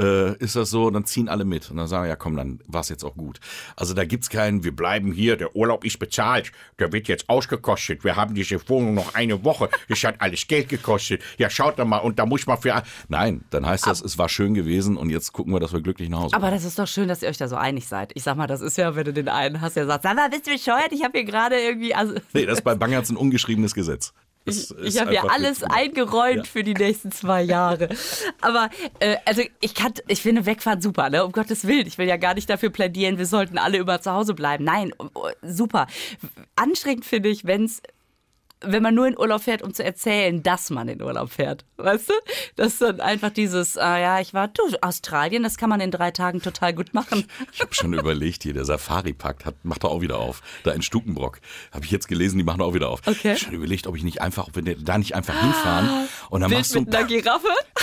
äh, 0.00 0.36
ist 0.38 0.56
das 0.56 0.70
so, 0.70 0.90
dann 0.90 1.04
ziehen 1.04 1.28
alle 1.28 1.44
mit 1.44 1.70
und 1.70 1.76
dann 1.76 1.86
sagen, 1.86 2.08
ja 2.08 2.16
komm, 2.16 2.36
dann 2.36 2.60
war's 2.66 2.88
jetzt 2.88 3.04
auch 3.04 3.14
gut. 3.14 3.40
Also 3.76 3.94
da 3.94 4.04
gibt's 4.04 4.30
keinen, 4.30 4.64
wir 4.64 4.74
bleiben 4.74 5.12
hier, 5.12 5.36
der 5.36 5.54
Urlaub 5.54 5.84
ist 5.84 5.98
bezahlt, 5.98 6.50
der 6.78 6.92
wird 6.92 7.08
jetzt 7.08 7.28
ausgekostet, 7.28 8.04
wir 8.04 8.16
haben 8.16 8.34
diese 8.34 8.68
Wohnung 8.68 8.94
noch 8.94 9.14
eine 9.14 9.44
Woche, 9.44 9.68
das 9.88 10.02
hat 10.04 10.20
alles 10.20 10.46
Geld 10.46 10.68
gekostet, 10.68 11.22
ja 11.38 11.50
schaut 11.50 11.78
doch 11.78 11.84
mal 11.84 11.98
und 11.98 12.18
da 12.18 12.26
muss 12.26 12.46
man 12.46 12.58
für... 12.58 12.82
Nein, 13.08 13.44
dann 13.50 13.66
heißt 13.66 13.86
das, 13.86 14.00
es 14.00 14.18
war 14.18 14.28
schön 14.28 14.54
gewesen 14.54 14.96
und 14.96 15.10
jetzt 15.10 15.32
gucken 15.32 15.52
wir, 15.52 15.60
dass 15.60 15.72
wir 15.72 15.80
glücklich 15.80 16.08
nach 16.08 16.20
Hause 16.20 16.34
aber 16.34 16.46
kommen. 16.46 16.54
das 16.54 16.64
ist 16.64 16.78
doch 16.78 16.88
schön, 16.88 17.08
dass 17.08 17.22
ihr 17.22 17.28
euch 17.28 17.38
da 17.38 17.48
so 17.48 17.56
einig 17.56 17.86
seid. 17.86 18.12
Ich 18.14 18.22
sag 18.22 18.36
mal, 18.36 18.46
das 18.46 18.60
ist 18.60 18.78
ja, 18.78 18.96
wenn 18.96 19.04
du 19.04 19.12
den 19.12 19.28
einen 19.28 19.60
hast, 19.60 19.76
der 19.76 19.86
sagt, 19.86 20.02
sag 20.02 20.16
mal, 20.16 20.30
bist 20.30 20.46
du 20.46 20.52
bescheuert? 20.52 20.92
Ich 20.92 21.04
habe 21.04 21.18
hier 21.18 21.26
gerade 21.26 21.60
irgendwie. 21.60 21.94
Also, 21.94 22.14
Nee, 22.32 22.46
das 22.46 22.58
ist 22.58 22.64
bei 22.64 22.74
Bangerz 22.74 23.10
ein 23.10 23.16
ungeschriebenes 23.16 23.74
Gesetz. 23.74 24.12
Ich, 24.44 24.70
ich 24.82 25.00
habe 25.00 25.14
ja 25.14 25.24
alles 25.24 25.62
eingeräumt 25.62 26.36
Ja. 26.38 26.44
für 26.44 26.64
die 26.64 26.74
nächsten 26.74 27.12
zwei 27.12 27.42
Jahre. 27.42 27.88
Aber 28.40 28.70
äh, 28.98 29.16
also 29.24 29.42
ich 29.60 29.74
kann, 29.74 29.92
ich 30.08 30.20
finde 30.22 30.46
wegfahren 30.46 30.80
super, 30.82 31.10
ne? 31.10 31.24
Um 31.24 31.32
Gottes 31.32 31.66
Willen. 31.66 31.86
Ich 31.86 31.98
will 31.98 32.08
ja 32.08 32.16
gar 32.16 32.34
nicht 32.34 32.50
dafür 32.50 32.70
plädieren, 32.70 33.18
wir 33.18 33.26
sollten 33.26 33.58
alle 33.58 33.78
immer 33.78 34.00
zu 34.00 34.12
Hause 34.12 34.34
bleiben. 34.34 34.64
Nein, 34.64 34.92
oh, 34.98 35.06
oh, 35.14 35.28
super. 35.42 35.86
Anstrengend 36.56 37.04
finde 37.04 37.28
ich, 37.28 37.44
wenn's 37.44 37.82
wenn 38.64 38.82
man 38.82 38.94
nur 38.94 39.06
in 39.06 39.18
Urlaub 39.18 39.42
fährt, 39.42 39.62
um 39.62 39.74
zu 39.74 39.84
erzählen, 39.84 40.42
dass 40.42 40.70
man 40.70 40.88
in 40.88 41.02
Urlaub 41.02 41.30
fährt. 41.30 41.64
Weißt 41.76 42.08
du? 42.08 42.14
Das 42.56 42.74
ist 42.74 42.82
dann 42.82 43.00
einfach 43.00 43.30
dieses, 43.30 43.76
ah 43.76 43.98
ja, 43.98 44.20
ich 44.20 44.34
war, 44.34 44.48
du, 44.48 44.62
Australien, 44.80 45.42
das 45.42 45.56
kann 45.56 45.70
man 45.70 45.80
in 45.80 45.90
drei 45.90 46.10
Tagen 46.10 46.42
total 46.42 46.72
gut 46.74 46.94
machen. 46.94 47.26
Ich 47.52 47.60
habe 47.60 47.74
schon 47.74 47.92
überlegt, 47.92 48.42
hier 48.42 48.54
der 48.54 48.64
Safari-Pakt 48.64 49.44
hat, 49.44 49.64
macht 49.64 49.84
er 49.84 49.90
auch 49.90 50.00
wieder 50.00 50.18
auf. 50.18 50.42
Da 50.64 50.72
in 50.72 50.82
Stukenbrock. 50.82 51.40
Habe 51.72 51.84
ich 51.84 51.90
jetzt 51.90 52.08
gelesen, 52.08 52.38
die 52.38 52.44
machen 52.44 52.60
auch 52.60 52.74
wieder 52.74 52.88
auf. 52.88 53.00
Okay. 53.00 53.18
Ich 53.18 53.28
habe 53.28 53.38
schon 53.38 53.54
überlegt, 53.54 53.86
ob 53.86 53.96
ich 53.96 54.04
nicht 54.04 54.20
einfach, 54.20 54.48
ob 54.48 54.56
wir 54.56 54.62
da 54.62 54.98
nicht 54.98 55.14
einfach 55.14 55.38
hinfahren 55.40 56.08
und 56.30 56.40
dann 56.40 56.50
Bild 56.50 56.60
machst 56.60 56.74
du, 56.74 56.78
ein 56.78 56.86
paar, 56.86 57.08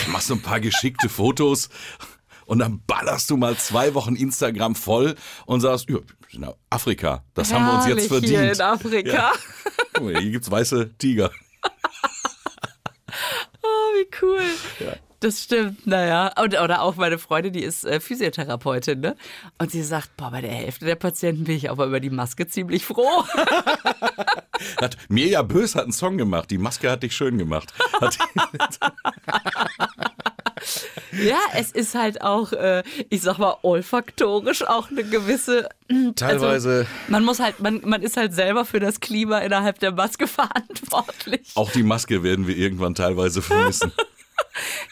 machst 0.08 0.30
du 0.30 0.36
ein 0.36 0.42
paar 0.42 0.60
geschickte 0.60 1.10
Fotos 1.10 1.70
und 2.46 2.60
dann 2.60 2.82
ballerst 2.88 3.30
du 3.30 3.38
mal 3.38 3.56
zwei 3.58 3.94
Wochen 3.94 4.16
Instagram 4.16 4.76
voll 4.76 5.16
und 5.46 5.62
sagst, 5.62 5.88
ja, 5.90 6.54
Afrika, 6.70 7.24
das 7.34 7.54
haben 7.54 7.66
wir 7.66 7.74
uns 7.74 7.86
jetzt 7.86 7.90
Herrlich 7.90 8.08
verdient. 8.08 8.34
Hier 8.34 8.52
in 8.52 8.62
Afrika. 8.62 9.10
Ja. 9.10 9.32
Hier 10.00 10.32
gibt's 10.32 10.50
weiße 10.50 10.92
Tiger. 10.98 11.32
Oh, 13.62 13.94
wie 13.96 14.08
cool. 14.22 14.42
Das 15.20 15.44
stimmt, 15.44 15.86
naja. 15.86 16.32
Und, 16.42 16.58
oder 16.60 16.82
auch 16.82 16.96
meine 16.96 17.18
Freundin, 17.18 17.52
die 17.52 17.64
ist 17.64 17.84
äh, 17.84 18.00
Physiotherapeutin, 18.00 19.02
ne? 19.02 19.18
Und 19.58 19.70
sie 19.72 19.84
sagt, 19.84 20.16
boah, 20.16 20.32
bei 20.32 20.40
der 20.40 20.52
Hälfte 20.52 20.86
der 20.86 20.96
Patienten 20.96 21.44
bin 21.44 21.58
ich 21.58 21.70
aber 21.70 21.88
über 21.88 22.00
die 22.00 22.10
Maske 22.10 22.48
ziemlich 22.48 22.86
froh. 22.86 23.26
Hat, 24.78 24.98
Mirja 25.10 25.42
Bös 25.42 25.76
hat 25.76 25.84
einen 25.84 25.94
Song 25.94 26.18
gemacht, 26.18 26.52
die 26.52 26.58
Maske 26.58 26.92
hat 26.92 27.04
dich 27.04 27.16
schön 27.16 27.38
gemacht. 27.38 27.74
Ja, 31.12 31.40
es 31.56 31.72
ist 31.72 31.96
halt 31.96 32.22
auch, 32.22 32.52
äh, 32.54 32.84
ich 33.10 33.22
sag 33.22 33.38
mal, 33.38 33.56
olfaktorisch 33.62 34.64
auch 34.64 34.90
eine 34.90 35.04
gewisse. 35.04 35.70
Also, 35.90 36.12
teilweise 36.16 36.88
man 37.08 37.24
muss 37.24 37.40
halt, 37.40 37.60
man, 37.60 37.82
man 37.84 38.02
ist 38.02 38.18
halt 38.18 38.34
selber 38.34 38.66
für 38.66 38.80
das 38.80 39.00
Klima 39.00 39.40
innerhalb 39.40 39.80
der 39.80 39.92
Maske 39.92 40.28
verantwortlich. 40.80 41.52
auch 41.56 41.72
die 41.72 41.84
Maske 41.84 42.24
werden 42.24 42.48
wir 42.48 42.56
irgendwann 42.56 42.96
teilweise 42.96 43.42
vermissen. 43.42 43.92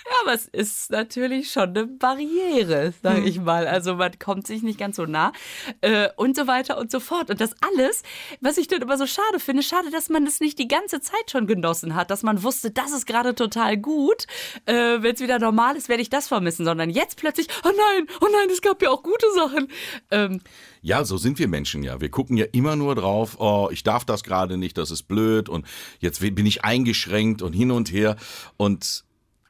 Ja, 0.06 0.14
aber 0.24 0.34
es 0.34 0.48
ist 0.48 0.92
natürlich 0.92 1.52
schon 1.52 1.70
eine 1.70 1.86
Barriere, 1.86 2.94
sage 3.04 3.22
ich 3.22 3.40
mal. 3.42 3.68
Also 3.68 3.96
man 3.96 4.18
kommt 4.20 4.48
sich 4.48 4.64
nicht 4.64 4.80
ganz 4.80 4.96
so 4.96 5.06
nah 5.06 5.34
äh, 5.82 6.10
und 6.16 6.36
so 6.36 6.48
weiter 6.48 6.78
und 6.78 6.92
so 6.92 7.00
fort. 7.00 7.30
Und 7.30 7.42
das 7.42 7.52
alles, 7.62 8.04
was 8.40 8.58
ich 8.58 8.68
dann 8.68 8.82
immer 8.82 8.98
so 8.98 9.06
schade 9.06 9.40
finde, 9.40 9.64
schade, 9.64 9.92
dass 9.92 10.10
man 10.10 10.24
das 10.26 10.40
nicht 10.40 10.60
die 10.60 10.68
ganze 10.68 11.02
Zeit 11.02 11.32
schon 11.32 11.48
genossen 11.48 11.96
hat, 11.96 12.10
dass 12.12 12.24
man 12.24 12.44
wusste, 12.44 12.72
das 12.72 12.92
ist 12.92 13.06
gerade 13.06 13.36
total 13.36 13.78
gut. 13.78 14.26
Äh, 14.66 15.02
Wenn 15.02 15.16
es 15.16 15.20
wieder 15.22 15.40
normal 15.40 15.76
ist, 15.76 15.90
werde 15.90 16.02
ich 16.02 16.10
das 16.10 16.28
vermissen, 16.28 16.64
sondern 16.66 16.90
jetzt 16.90 17.18
plötzlich, 17.18 17.48
oh 17.66 17.70
nein, 17.70 18.08
oh 18.22 18.28
nein, 18.32 18.50
es 18.50 18.62
gab 18.62 18.82
ja 18.82 18.90
auch 18.90 19.04
gute 19.04 19.28
Sachen. 19.36 19.68
Ähm, 20.12 20.42
Ja, 20.82 21.04
so 21.04 21.18
sind 21.18 21.40
wir 21.40 21.48
Menschen 21.48 21.84
ja. 21.84 22.00
Wir 22.00 22.10
gucken 22.10 22.38
ja 22.38 22.46
immer 22.52 22.76
nur 22.76 22.96
drauf, 22.96 23.38
oh, 23.40 23.70
ich 23.72 23.84
darf 23.84 24.06
das 24.06 24.24
gerade 24.24 24.58
nicht, 24.58 24.78
das 24.78 24.92
ist 24.92 25.04
blöd 25.04 25.50
und 25.50 25.66
jetzt 26.00 26.22
bin 26.22 26.46
ich 26.46 26.64
eingeschränkt 26.64 27.42
und 27.42 27.54
hin 27.54 27.72
und 27.72 27.92
her. 27.92 28.16
Und 28.56 29.04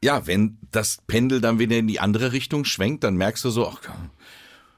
ja, 0.03 0.27
wenn 0.27 0.57
das 0.71 0.99
Pendel 1.07 1.41
dann 1.41 1.59
wieder 1.59 1.77
in 1.77 1.87
die 1.87 1.99
andere 1.99 2.31
Richtung 2.31 2.65
schwenkt, 2.65 3.03
dann 3.03 3.15
merkst 3.15 3.43
du 3.45 3.49
so, 3.49 3.67
ach, 3.67 3.81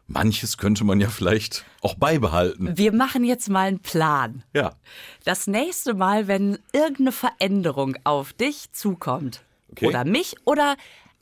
manches 0.07 0.57
könnte 0.57 0.83
man 0.83 0.99
ja 0.99 1.09
vielleicht 1.09 1.65
auch 1.81 1.95
beibehalten. 1.95 2.77
wir 2.77 2.91
machen 2.93 3.23
jetzt 3.23 3.49
mal 3.49 3.67
einen 3.67 3.79
Plan. 3.79 4.43
Ja. 4.53 4.75
Das 5.25 5.47
nächste 5.47 5.93
Mal, 5.93 6.27
wenn 6.27 6.57
irgendeine 6.73 7.11
Veränderung 7.11 7.95
auf 8.03 8.33
dich 8.33 8.71
zukommt, 8.71 9.43
Okay. 9.71 9.85
oder 9.85 10.03
mich 10.03 10.35
oder 10.45 10.75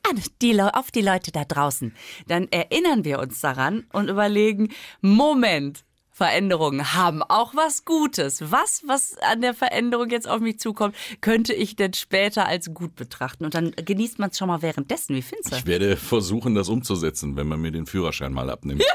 an 0.08 0.22
die, 0.40 0.58
auf 0.62 0.90
die 0.90 1.02
Leute 1.02 1.32
da 1.32 1.44
draußen, 1.44 1.94
dann 2.28 2.48
erinnern 2.50 3.04
wir 3.04 3.18
uns 3.18 3.40
daran 3.42 3.84
und 3.92 4.08
überlegen, 4.08 4.70
Moment, 5.02 5.84
Veränderungen 6.18 6.94
haben 6.94 7.22
auch 7.22 7.54
was 7.54 7.84
Gutes. 7.84 8.50
Was, 8.50 8.82
was 8.84 9.16
an 9.18 9.40
der 9.40 9.54
Veränderung 9.54 10.10
jetzt 10.10 10.28
auf 10.28 10.40
mich 10.40 10.58
zukommt, 10.58 10.96
könnte 11.20 11.54
ich 11.54 11.76
denn 11.76 11.94
später 11.94 12.46
als 12.46 12.74
gut 12.74 12.96
betrachten? 12.96 13.44
Und 13.44 13.54
dann 13.54 13.70
genießt 13.70 14.18
man 14.18 14.30
es 14.30 14.38
schon 14.38 14.48
mal 14.48 14.60
währenddessen. 14.60 15.14
Wie 15.14 15.22
findest 15.22 15.52
du? 15.52 15.56
Ich 15.56 15.66
werde 15.66 15.96
versuchen, 15.96 16.56
das 16.56 16.68
umzusetzen, 16.68 17.36
wenn 17.36 17.46
man 17.46 17.60
mir 17.60 17.70
den 17.70 17.86
Führerschein 17.86 18.32
mal 18.32 18.50
abnimmt. 18.50 18.82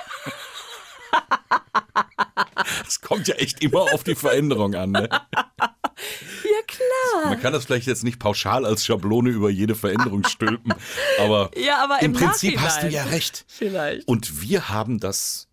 Es 2.88 3.02
kommt 3.02 3.28
ja 3.28 3.36
echt 3.36 3.64
immer 3.64 3.82
auf 3.94 4.04
die 4.04 4.16
Veränderung 4.16 4.76
an. 4.76 4.92
Ne? 4.92 5.10
Ja, 5.10 6.62
klar. 6.68 7.30
Man 7.30 7.42
kann 7.42 7.54
das 7.54 7.66
vielleicht 7.66 7.88
jetzt 7.88 8.04
nicht 8.04 8.20
pauschal 8.20 8.66
als 8.66 8.86
Schablone 8.86 9.30
über 9.30 9.50
jede 9.50 9.76
Veränderung 9.76 10.24
stülpen, 10.26 10.74
aber, 11.20 11.52
Ja, 11.56 11.84
aber 11.84 12.02
im 12.02 12.08
im 12.08 12.14
Prinzip 12.14 12.60
hast 12.60 12.84
du 12.84 12.90
ja 12.90 13.04
recht. 13.06 13.46
Vielleicht. 13.48 14.08
Und 14.08 14.42
wir 14.42 14.70
haben 14.70 15.00
das 15.00 15.48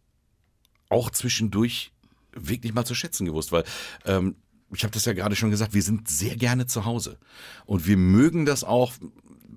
auch 0.91 1.11
zwischendurch 1.11 1.93
wirklich 2.33 2.75
mal 2.75 2.85
zu 2.85 2.95
schätzen 2.95 3.27
gewusst, 3.27 3.53
weil 3.53 3.65
ähm, 4.05 4.37
ich 4.73 4.85
habe 4.85 4.93
das 4.93 5.05
ja 5.05 5.13
gerade 5.13 5.35
schon 5.35 5.51
gesagt, 5.51 5.75
wir 5.75 5.83
sind 5.83 6.09
sehr 6.09 6.37
gerne 6.37 6.67
zu 6.67 6.85
Hause 6.85 7.19
und 7.67 7.87
wir 7.87 7.97
mögen 7.97 8.47
das 8.47 8.63
auch, 8.63 8.93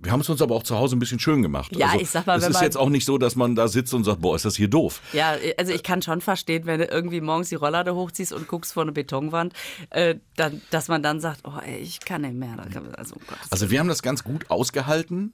wir 0.01 0.11
haben 0.11 0.21
es 0.21 0.29
uns 0.29 0.41
aber 0.41 0.55
auch 0.55 0.63
zu 0.63 0.75
Hause 0.75 0.95
ein 0.95 0.99
bisschen 0.99 1.19
schön 1.19 1.41
gemacht. 1.41 1.75
Ja, 1.75 1.87
also, 1.87 1.99
ich 1.99 2.09
sag 2.09 2.25
mal, 2.25 2.37
es 2.37 2.47
ist 2.47 2.61
jetzt 2.61 2.77
auch 2.77 2.89
nicht 2.89 3.05
so, 3.05 3.17
dass 3.17 3.35
man 3.35 3.55
da 3.55 3.67
sitzt 3.67 3.93
und 3.93 4.03
sagt, 4.03 4.21
boah, 4.21 4.35
ist 4.35 4.43
das 4.43 4.55
hier 4.55 4.67
doof. 4.67 5.01
Ja, 5.13 5.35
also 5.57 5.71
ich 5.71 5.83
kann 5.83 6.01
schon 6.01 6.19
verstehen, 6.19 6.65
wenn 6.65 6.79
du 6.79 6.85
irgendwie 6.85 7.21
morgens 7.21 7.49
die 7.49 7.55
Rolllade 7.55 7.93
hochziehst 7.95 8.33
und 8.33 8.47
guckst 8.47 8.73
vor 8.73 8.83
eine 8.83 8.91
Betonwand, 8.91 9.53
äh, 9.91 10.15
dann, 10.35 10.61
dass 10.71 10.87
man 10.87 11.03
dann 11.03 11.19
sagt, 11.19 11.41
oh 11.45 11.59
ey, 11.63 11.77
ich 11.77 11.99
kann 11.99 12.21
nicht 12.21 12.33
mehr. 12.33 12.57
Also, 12.97 13.15
um 13.15 13.21
Also 13.49 13.69
wir 13.69 13.79
haben 13.79 13.87
das 13.87 14.01
ganz 14.01 14.23
gut 14.23 14.49
ausgehalten 14.49 15.33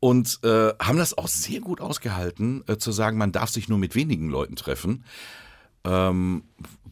und 0.00 0.40
äh, 0.42 0.72
haben 0.80 0.98
das 0.98 1.16
auch 1.16 1.28
sehr 1.28 1.60
gut 1.60 1.80
ausgehalten, 1.80 2.64
äh, 2.66 2.78
zu 2.78 2.90
sagen, 2.90 3.18
man 3.18 3.32
darf 3.32 3.50
sich 3.50 3.68
nur 3.68 3.78
mit 3.78 3.94
wenigen 3.94 4.30
Leuten 4.30 4.56
treffen, 4.56 5.04
ähm, 5.84 6.44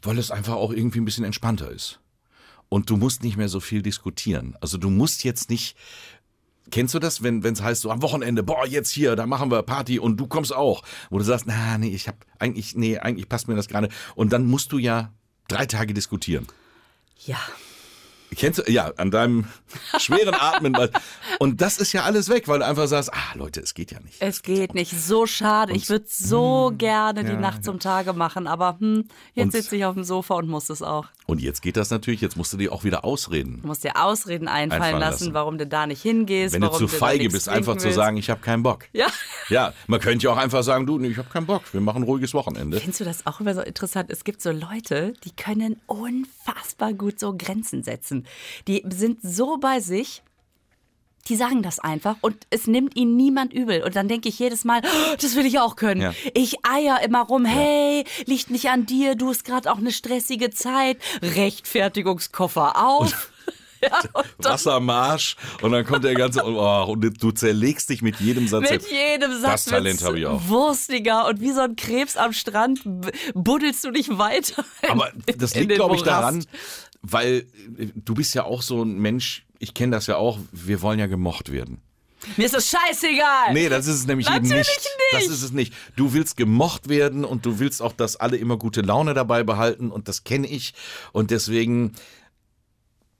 weil 0.02 0.18
es 0.18 0.30
einfach 0.30 0.54
auch 0.54 0.72
irgendwie 0.72 1.00
ein 1.00 1.06
bisschen 1.06 1.24
entspannter 1.24 1.70
ist. 1.70 2.00
Und 2.68 2.90
du 2.90 2.98
musst 2.98 3.22
nicht 3.22 3.38
mehr 3.38 3.48
so 3.48 3.60
viel 3.60 3.80
diskutieren. 3.80 4.56
Also 4.60 4.76
du 4.76 4.90
musst 4.90 5.24
jetzt 5.24 5.48
nicht. 5.50 5.74
Kennst 6.70 6.92
du 6.92 6.98
das, 6.98 7.22
wenn 7.22 7.42
es 7.42 7.62
heißt 7.62 7.80
so 7.80 7.90
am 7.90 8.02
Wochenende, 8.02 8.42
boah, 8.42 8.66
jetzt 8.66 8.90
hier, 8.90 9.16
da 9.16 9.24
machen 9.24 9.50
wir 9.50 9.62
Party 9.62 9.98
und 9.98 10.18
du 10.18 10.26
kommst 10.26 10.54
auch, 10.54 10.82
wo 11.08 11.16
du 11.16 11.24
sagst, 11.24 11.46
na, 11.46 11.78
nee, 11.78 11.88
ich 11.88 12.08
hab 12.08 12.26
eigentlich, 12.38 12.76
nee, 12.76 12.98
eigentlich 12.98 13.26
passt 13.26 13.48
mir 13.48 13.56
das 13.56 13.68
gerade. 13.68 13.88
Und 14.14 14.34
dann 14.34 14.44
musst 14.44 14.70
du 14.72 14.76
ja 14.76 15.14
drei 15.48 15.64
Tage 15.64 15.94
diskutieren. 15.94 16.46
Ja. 17.24 17.38
Kennst 18.36 18.58
du, 18.66 18.70
ja, 18.70 18.92
an 18.96 19.10
deinem 19.10 19.46
schweren 19.98 20.34
Atmen. 20.34 20.76
Und 21.38 21.60
das 21.60 21.78
ist 21.78 21.92
ja 21.92 22.02
alles 22.04 22.28
weg, 22.28 22.46
weil 22.48 22.58
du 22.60 22.66
einfach 22.66 22.86
sagst, 22.86 23.12
ah, 23.12 23.34
Leute, 23.34 23.60
es 23.60 23.74
geht 23.74 23.90
ja 23.90 24.00
nicht. 24.00 24.16
Es 24.20 24.42
geht 24.42 24.74
nicht. 24.74 24.92
So 24.98 25.26
schade. 25.26 25.72
Ich 25.72 25.88
würde 25.88 26.04
so 26.08 26.72
gerne 26.76 27.24
die 27.24 27.32
Nacht 27.36 27.64
zum 27.64 27.78
Tage 27.80 28.12
machen, 28.12 28.46
aber 28.46 28.76
hm, 28.78 29.04
jetzt 29.34 29.44
Und- 29.46 29.52
sitze 29.52 29.76
ich 29.76 29.84
auf 29.84 29.94
dem 29.94 30.04
Sofa 30.04 30.34
und 30.34 30.48
muss 30.48 30.68
es 30.70 30.82
auch. 30.82 31.06
Und 31.26 31.40
jetzt 31.42 31.60
geht 31.60 31.76
das 31.76 31.90
natürlich, 31.90 32.20
jetzt 32.22 32.36
musst 32.36 32.52
du 32.54 32.56
dir 32.56 32.72
auch 32.72 32.84
wieder 32.84 33.04
ausreden. 33.04 33.60
Du 33.60 33.66
musst 33.68 33.84
dir 33.84 33.96
Ausreden 34.02 34.48
einfallen, 34.48 34.82
Einfallen 34.82 35.00
lassen, 35.00 35.24
lassen. 35.24 35.34
warum 35.34 35.58
du 35.58 35.66
da 35.66 35.86
nicht 35.86 36.00
hingehst. 36.00 36.54
Wenn 36.54 36.62
du 36.62 36.68
zu 36.70 36.88
feige 36.88 37.28
bist, 37.28 37.48
einfach 37.48 37.72
trinken 37.72 37.80
zu 37.80 37.84
willst. 37.86 37.96
sagen, 37.96 38.16
ich 38.16 38.30
habe 38.30 38.40
keinen 38.40 38.62
Bock. 38.62 38.84
Ja. 38.92 39.06
Ja, 39.50 39.72
man 39.86 39.98
könnte 39.98 40.24
ja 40.26 40.30
auch 40.32 40.36
einfach 40.36 40.62
sagen, 40.62 40.84
du, 40.84 40.98
nee, 40.98 41.08
ich 41.08 41.16
habe 41.16 41.30
keinen 41.30 41.46
Bock, 41.46 41.62
wir 41.72 41.80
machen 41.80 42.02
ein 42.02 42.04
ruhiges 42.04 42.34
Wochenende. 42.34 42.78
Findest 42.80 43.00
du 43.00 43.04
das 43.06 43.26
auch 43.26 43.40
immer 43.40 43.54
so 43.54 43.62
interessant? 43.62 44.10
Es 44.10 44.22
gibt 44.22 44.42
so 44.42 44.50
Leute, 44.50 45.14
die 45.24 45.30
können 45.34 45.80
unfassbar 45.86 46.92
gut 46.92 47.18
so 47.18 47.34
Grenzen 47.36 47.82
setzen. 47.82 48.17
Die 48.66 48.84
sind 48.90 49.18
so 49.22 49.58
bei 49.58 49.80
sich, 49.80 50.22
die 51.28 51.36
sagen 51.36 51.62
das 51.62 51.78
einfach 51.78 52.16
und 52.22 52.36
es 52.48 52.66
nimmt 52.66 52.96
ihnen 52.96 53.14
niemand 53.16 53.52
übel. 53.52 53.82
Und 53.82 53.94
dann 53.96 54.08
denke 54.08 54.30
ich 54.30 54.38
jedes 54.38 54.64
Mal, 54.64 54.80
oh, 54.84 55.14
das 55.20 55.36
will 55.36 55.44
ich 55.44 55.58
auch 55.58 55.76
können. 55.76 56.00
Ja. 56.00 56.14
Ich 56.32 56.56
eier 56.64 57.02
immer 57.02 57.20
rum, 57.22 57.44
hey, 57.44 58.04
liegt 58.24 58.50
nicht 58.50 58.70
an 58.70 58.86
dir, 58.86 59.14
du 59.14 59.28
hast 59.28 59.44
gerade 59.44 59.70
auch 59.70 59.76
eine 59.76 59.92
stressige 59.92 60.48
Zeit. 60.50 60.96
Rechtfertigungskoffer 61.22 62.76
auf. 62.82 63.30
ja, 63.82 64.00
und 64.14 64.24
dann 64.40 64.52
Wasser 64.54 64.72
am 64.74 64.88
Arsch 64.90 65.36
und 65.62 65.70
dann 65.72 65.84
kommt 65.84 66.04
der 66.04 66.14
ganze, 66.14 66.42
oh, 66.44 66.84
und 66.92 67.22
du 67.22 67.30
zerlegst 67.30 67.90
dich 67.90 68.00
mit 68.02 68.18
jedem 68.20 68.48
Satz. 68.48 68.70
mit 68.70 68.90
jedem 68.90 69.32
Satz 69.40 69.42
Das 69.42 69.64
Talent 69.66 70.02
habe 70.02 70.18
ich 70.18 70.26
auch. 70.26 70.48
wurstiger 70.48 71.26
und 71.28 71.40
wie 71.40 71.52
so 71.52 71.60
ein 71.60 71.76
Krebs 71.76 72.16
am 72.16 72.32
Strand 72.32 72.80
buddelst 73.34 73.84
du 73.84 73.90
dich 73.90 74.08
weiter. 74.18 74.64
in- 74.82 74.90
Aber 74.90 75.12
das 75.36 75.54
liegt, 75.54 75.74
glaube 75.74 75.94
ich, 75.94 76.04
Morast. 76.04 76.06
daran, 76.22 76.44
weil 77.02 77.46
äh, 77.78 77.86
du 77.94 78.14
bist 78.14 78.34
ja 78.34 78.44
auch 78.44 78.62
so 78.62 78.82
ein 78.82 78.98
Mensch, 78.98 79.46
ich 79.58 79.74
kenne 79.74 79.92
das 79.96 80.06
ja 80.06 80.16
auch, 80.16 80.38
wir 80.52 80.82
wollen 80.82 80.98
ja 80.98 81.06
gemocht 81.06 81.50
werden. 81.52 81.80
Mir 82.36 82.46
ist 82.46 82.54
das 82.54 82.68
scheißegal. 82.68 83.52
Nee, 83.52 83.68
das 83.68 83.86
ist 83.86 83.94
es 84.00 84.06
nämlich 84.06 84.26
eben 84.26 84.36
Natürlich 84.48 84.66
nicht. 84.66 84.78
nicht. 85.12 85.28
Das 85.28 85.34
ist 85.36 85.42
es 85.42 85.52
nicht. 85.52 85.72
Du 85.96 86.12
willst 86.14 86.36
gemocht 86.36 86.88
werden 86.88 87.24
und 87.24 87.46
du 87.46 87.60
willst 87.60 87.80
auch, 87.80 87.92
dass 87.92 88.16
alle 88.16 88.36
immer 88.36 88.56
gute 88.58 88.80
Laune 88.80 89.14
dabei 89.14 89.44
behalten 89.44 89.90
und 89.92 90.08
das 90.08 90.24
kenne 90.24 90.48
ich. 90.48 90.74
Und 91.12 91.30
deswegen, 91.30 91.92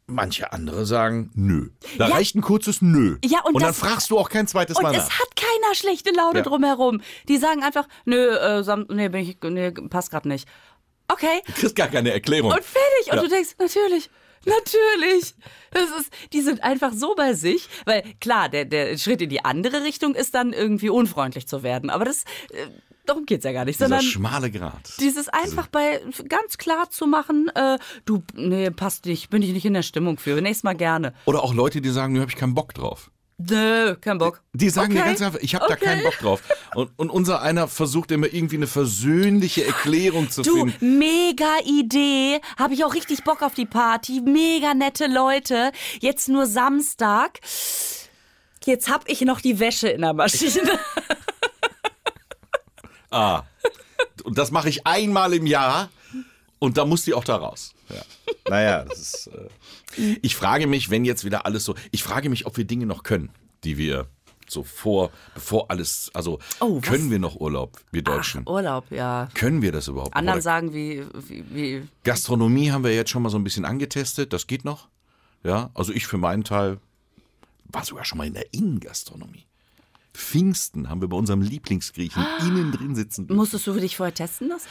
manche 0.07 0.53
andere 0.53 0.87
sagen, 0.87 1.31
nö. 1.35 1.69
Da 1.99 2.09
Ja. 2.09 2.14
reicht 2.14 2.35
ein 2.35 2.41
kurzes 2.41 2.81
Nö. 2.83 3.19
Ja, 3.25 3.41
und 3.45 3.55
dann 3.55 3.69
das- 3.69 3.79
fragst 3.79 4.11
du 4.11 4.19
auch 4.19 4.31
kein 4.31 4.47
zweites 4.49 4.77
Und 4.79 4.83
Mal 4.83 4.95
es 4.95 5.05
nach. 5.05 5.19
hat 5.21 5.37
keiner 5.37 5.75
schlechte 5.75 6.11
Laune 6.11 6.38
Ja. 6.38 6.45
drumherum. 6.45 7.01
Die 7.29 7.37
sagen 7.37 7.62
einfach, 7.62 7.87
nö, 8.07 8.31
äh, 8.37 8.64
Sam 8.64 8.87
nee, 8.91 9.09
bin 9.09 9.21
ich, 9.29 9.37
nee, 9.43 9.71
passt 9.71 10.11
gerade 10.11 10.29
nicht. 10.29 10.49
Okay. 11.09 11.40
Du 11.47 11.53
kriegst 11.53 11.75
gar 11.77 11.88
keine 11.88 12.12
Erklärung. 12.12 12.51
Und 12.53 12.62
fertig. 12.64 13.11
Und 13.11 13.16
Ja. 13.16 13.23
du 13.23 13.29
denkst, 13.29 13.51
natürlich, 13.59 14.11
natürlich. 14.44 15.35
Das 15.71 15.88
ist, 16.01 16.12
die 16.33 16.40
sind 16.40 16.62
einfach 16.62 16.92
so 16.92 17.14
bei 17.14 17.35
sich, 17.35 17.68
weil 17.85 18.03
klar, 18.21 18.49
der, 18.49 18.64
der 18.64 18.97
Schritt 18.99 19.21
in 19.23 19.29
die 19.31 19.44
andere 19.44 19.85
Richtung 19.85 20.14
ist 20.14 20.35
dann 20.35 20.53
irgendwie 20.53 20.90
unfreundlich 20.90 21.47
zu 21.47 21.62
werden. 21.62 21.90
Aber 21.90 22.05
das, 22.05 22.25
äh, 22.53 22.66
darum 23.07 23.27
geht's 23.27 23.44
ja 23.44 23.53
gar 23.53 23.64
nicht, 23.64 23.79
Dieser 23.79 23.88
sondern 23.88 24.03
schmale 24.05 24.51
Grat. 24.51 24.92
dieses 25.01 25.29
einfach 25.29 25.66
bei 25.68 26.01
ganz 26.29 26.59
klar 26.59 26.90
zu 26.90 27.07
machen, 27.07 27.51
äh, 27.55 27.79
du, 28.05 28.23
nee, 28.35 28.71
passt 28.71 29.07
nicht, 29.07 29.31
bin 29.31 29.42
ich 29.42 29.53
nicht 29.53 29.64
in 29.64 29.75
der 29.75 29.83
Stimmung 29.83 30.18
für. 30.18 30.40
Nächstes 30.40 30.64
Mal 30.64 30.75
gerne. 30.77 31.14
Oder 31.25 31.42
auch 31.42 31.55
Leute, 31.55 31.81
die 31.81 31.90
sagen, 31.90 32.12
nö, 32.14 32.21
habe 32.21 32.31
ich 32.31 32.37
keinen 32.37 32.55
Bock 32.55 32.75
drauf. 32.75 33.11
Nö, 33.40 33.94
kein 34.01 34.18
Bock. 34.18 34.42
Die 34.53 34.68
sagen 34.68 34.90
okay. 34.92 35.01
mir 35.01 35.07
ganz 35.07 35.22
einfach, 35.22 35.38
ich 35.40 35.55
habe 35.55 35.66
da 35.68 35.74
Okay. 35.74 35.85
keinen 35.85 36.03
Bock 36.03 36.18
drauf. 36.18 36.42
Und, 36.74 36.90
und 36.96 37.09
unser 37.11 37.40
einer 37.40 37.68
versucht 37.68 38.11
immer 38.11 38.27
irgendwie 38.27 38.57
eine 38.57 38.66
versöhnliche 38.66 39.64
Erklärung 39.64 40.29
zu 40.29 40.42
Du, 40.42 40.57
finden. 40.66 40.98
mega 40.98 41.59
Idee. 41.64 42.40
Habe 42.59 42.74
ich 42.74 42.85
auch 42.85 42.94
richtig 42.94 43.22
Bock 43.22 43.42
auf 43.42 43.55
die 43.55 43.66
Party. 43.66 44.20
Mega 44.22 44.74
nette 44.74 45.07
Leute. 45.07 45.70
Jetzt 46.01 46.29
nur 46.29 46.46
Samstag. 46.46 47.38
Jetzt 48.64 48.90
hab 48.90 49.09
ich 49.09 49.20
noch 49.20 49.40
die 49.40 49.61
Wäsche 49.61 49.88
in 49.88 50.01
der 50.03 50.14
Maschine. 50.14 50.79
Ah. 53.11 53.44
Und 54.24 54.37
das 54.37 54.51
mache 54.51 54.68
ich 54.68 54.87
einmal 54.87 55.33
im 55.33 55.46
Jahr 55.46 55.88
und 56.59 56.77
da 56.77 56.85
muss 56.85 57.03
die 57.05 57.14
auch 57.14 57.25
da 57.25 57.37
raus. 57.37 57.73
Ja. 57.88 58.03
Naja, 58.49 58.85
das 58.85 58.99
ist. 58.99 59.27
Äh, 59.97 60.16
ich 60.23 60.37
frage 60.37 60.66
mich, 60.66 60.90
wenn 60.90 61.05
jetzt 61.05 61.25
wieder 61.25 61.47
alles 61.47 61.64
so. 61.64 61.75
Ich 61.90 62.03
frage 62.03 62.29
mich, 62.29 62.47
ob 62.47 62.57
wir 62.57 62.64
Dinge 62.64 62.87
noch 62.87 63.03
können, 63.03 63.31
die 63.64 63.79
wir 63.79 64.07
so 64.49 64.62
vor, 64.62 65.11
bevor 65.35 65.71
alles. 65.71 66.11
Also 66.14 66.38
Oh, 66.61 66.77
was? 66.81 66.88
können 66.88 67.11
wir 67.11 67.18
noch 67.18 67.37
Urlaub, 67.37 67.81
wir 67.90 68.03
Deutschen? 68.03 68.49
Urlaub, 68.49 68.90
ja. 68.90 69.29
Können 69.35 69.62
wir 69.62 69.73
das 69.73 69.88
überhaupt? 69.88 70.14
noch? 70.14 70.18
Anderen 70.18 70.40
sagen 70.40 70.73
wie, 70.73 71.05
wie, 71.29 71.44
wie 71.51 71.88
Gastronomie 72.05 72.71
haben 72.71 72.85
wir 72.85 72.94
jetzt 72.94 73.11
schon 73.11 73.23
mal 73.23 73.31
so 73.31 73.38
ein 73.38 73.44
bisschen 73.44 73.64
angetestet. 73.64 74.33
Das 74.33 74.47
geht 74.47 74.64
noch. 74.64 74.88
Ja, 75.44 75.71
also 75.75 75.92
ich 75.92 76.07
für 76.07 76.18
meinen 76.18 76.44
Teil 76.44 76.79
war 77.66 77.85
sogar 77.85 78.05
schon 78.05 78.18
mal 78.18 78.27
in 78.27 78.35
der 78.35 78.53
Innengastronomie. 78.53 79.44
Pfingsten 80.18 80.90
haben 80.90 81.00
wir 81.00 81.09
bei 81.09 81.16
unserem 81.16 81.40
Lieblingsgriechen 81.42 82.24
innen 82.40 82.72
drin 82.72 82.94
sitzen. 82.96 83.26
dürfen. 83.26 83.38
musstest 83.38 83.66
du 83.68 83.72
für 83.74 83.81
dich 83.81 83.96
vorher 83.96 84.12
testen 84.14 84.48
lassen? 84.48 84.66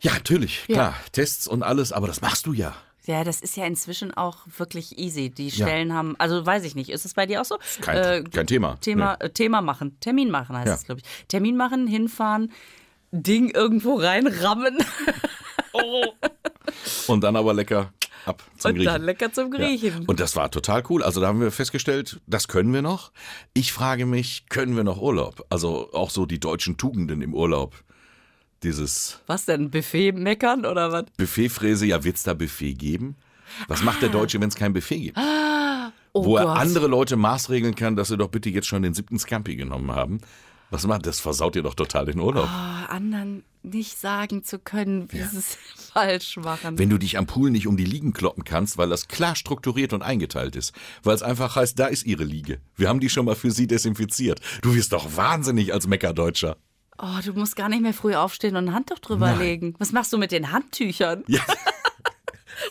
Ja, 0.00 0.12
natürlich, 0.12 0.64
Ja. 0.66 0.74
klar. 0.74 0.94
Tests 1.12 1.46
und 1.46 1.62
alles, 1.62 1.92
aber 1.92 2.08
das 2.08 2.20
machst 2.20 2.46
du 2.46 2.52
ja. 2.52 2.74
Ja, 3.06 3.24
das 3.24 3.40
ist 3.40 3.56
ja 3.56 3.64
inzwischen 3.64 4.12
auch 4.12 4.38
wirklich 4.58 4.98
easy. 4.98 5.30
Die 5.30 5.50
Stellen 5.50 5.94
haben, 5.94 6.14
also 6.18 6.44
weiß 6.44 6.64
ich 6.64 6.74
nicht, 6.74 6.90
ist 6.90 7.06
es 7.06 7.14
bei 7.14 7.24
dir 7.26 7.40
auch 7.40 7.44
so? 7.46 7.54
Äh, 7.54 7.80
Kein- 7.80 8.30
kein 8.30 8.46
Thema. 8.46 8.76
Thema, 8.80 9.14
äh, 9.14 9.30
Thema 9.30 9.62
machen, 9.62 9.98
Termin 10.00 10.30
machen 10.30 10.56
heißt 10.56 10.66
Ja. 10.66 10.74
es, 10.74 10.84
glaube 10.84 11.00
ich. 11.00 11.26
Termin 11.28 11.56
machen, 11.56 11.86
hinfahren, 11.86 12.52
Ding 13.12 13.48
irgendwo 13.50 13.94
reinrammen 13.94 14.76
Und 17.06 17.22
dann 17.24 17.36
aber 17.36 17.54
lecker 17.54 17.92
ab 18.28 18.42
zum 18.58 18.70
und 18.70 18.76
Griechen. 18.76 18.92
dann 18.92 19.02
lecker 19.02 19.32
zum 19.32 19.50
Griechen. 19.50 20.02
Ja. 20.02 20.04
Und 20.06 20.20
das 20.20 20.36
war 20.36 20.50
total 20.50 20.82
cool. 20.90 21.02
Also 21.02 21.20
da 21.20 21.26
haben 21.28 21.40
wir 21.40 21.50
festgestellt, 21.50 22.20
das 22.26 22.46
können 22.48 22.72
wir 22.72 22.82
noch. 22.82 23.10
Ich 23.54 23.72
frage 23.72 24.06
mich, 24.06 24.46
können 24.48 24.76
wir 24.76 24.84
noch 24.84 25.00
Urlaub? 25.00 25.44
Also 25.50 25.90
auch 25.92 26.10
so 26.10 26.26
die 26.26 26.38
deutschen 26.40 26.76
Tugenden 26.76 27.22
im 27.22 27.34
Urlaub. 27.34 27.74
Dieses 28.62 29.20
Was 29.26 29.44
denn? 29.44 29.70
Buffet 29.70 30.12
meckern 30.12 30.66
oder 30.66 30.90
was? 30.92 31.04
Buffetfräse, 31.16 31.86
ja, 31.86 32.02
wird's 32.02 32.24
da 32.24 32.34
Buffet 32.34 32.74
geben? 32.74 33.16
Was 33.68 33.82
macht 33.82 34.02
der 34.02 34.08
Deutsche, 34.10 34.40
wenn 34.40 34.48
es 34.48 34.56
kein 34.56 34.72
Buffet 34.72 34.98
gibt? 34.98 35.18
Oh 36.12 36.24
Wo 36.24 36.36
er 36.36 36.44
Gott. 36.46 36.58
andere 36.58 36.86
Leute 36.88 37.16
maßregeln 37.16 37.74
kann, 37.74 37.94
dass 37.96 38.08
sie 38.08 38.16
doch 38.16 38.28
bitte 38.28 38.50
jetzt 38.50 38.66
schon 38.66 38.82
den 38.82 38.94
siebten 38.94 39.18
Scampi 39.18 39.56
genommen 39.56 39.92
haben. 39.92 40.18
Was 40.70 40.86
macht 40.86 41.06
das? 41.06 41.20
Versaut 41.20 41.56
ihr 41.56 41.62
doch 41.62 41.74
total 41.74 42.06
den 42.06 42.20
Urlaub. 42.20 42.46
Oh, 42.46 42.92
anderen 42.92 43.42
nicht 43.62 43.98
sagen 43.98 44.44
zu 44.44 44.58
können, 44.58 45.10
wie 45.12 45.22
sie 45.22 45.38
es 45.38 45.56
falsch 45.92 46.36
machen. 46.36 46.78
Wenn 46.78 46.90
du 46.90 46.98
dich 46.98 47.18
am 47.18 47.26
Pool 47.26 47.50
nicht 47.50 47.66
um 47.66 47.76
die 47.76 47.84
Liegen 47.84 48.12
kloppen 48.12 48.44
kannst, 48.44 48.78
weil 48.78 48.88
das 48.88 49.08
klar 49.08 49.34
strukturiert 49.34 49.92
und 49.92 50.02
eingeteilt 50.02 50.56
ist. 50.56 50.72
Weil 51.02 51.14
es 51.14 51.22
einfach 51.22 51.56
heißt, 51.56 51.78
da 51.78 51.86
ist 51.86 52.04
ihre 52.04 52.24
Liege. 52.24 52.60
Wir 52.76 52.88
haben 52.88 53.00
die 53.00 53.08
schon 53.08 53.24
mal 53.24 53.34
für 53.34 53.50
sie 53.50 53.66
desinfiziert. 53.66 54.40
Du 54.62 54.74
wirst 54.74 54.92
doch 54.92 55.16
wahnsinnig 55.16 55.72
als 55.72 55.86
Meckerdeutscher. 55.86 56.56
Oh, 57.00 57.20
du 57.24 57.32
musst 57.32 57.54
gar 57.56 57.68
nicht 57.68 57.82
mehr 57.82 57.94
früh 57.94 58.14
aufstehen 58.14 58.56
und 58.56 58.68
ein 58.68 58.74
Handtuch 58.74 58.98
drüber 58.98 59.34
legen. 59.36 59.74
Was 59.78 59.92
machst 59.92 60.12
du 60.12 60.18
mit 60.18 60.32
den 60.32 60.50
Handtüchern? 60.50 61.22
Ja, 61.28 61.40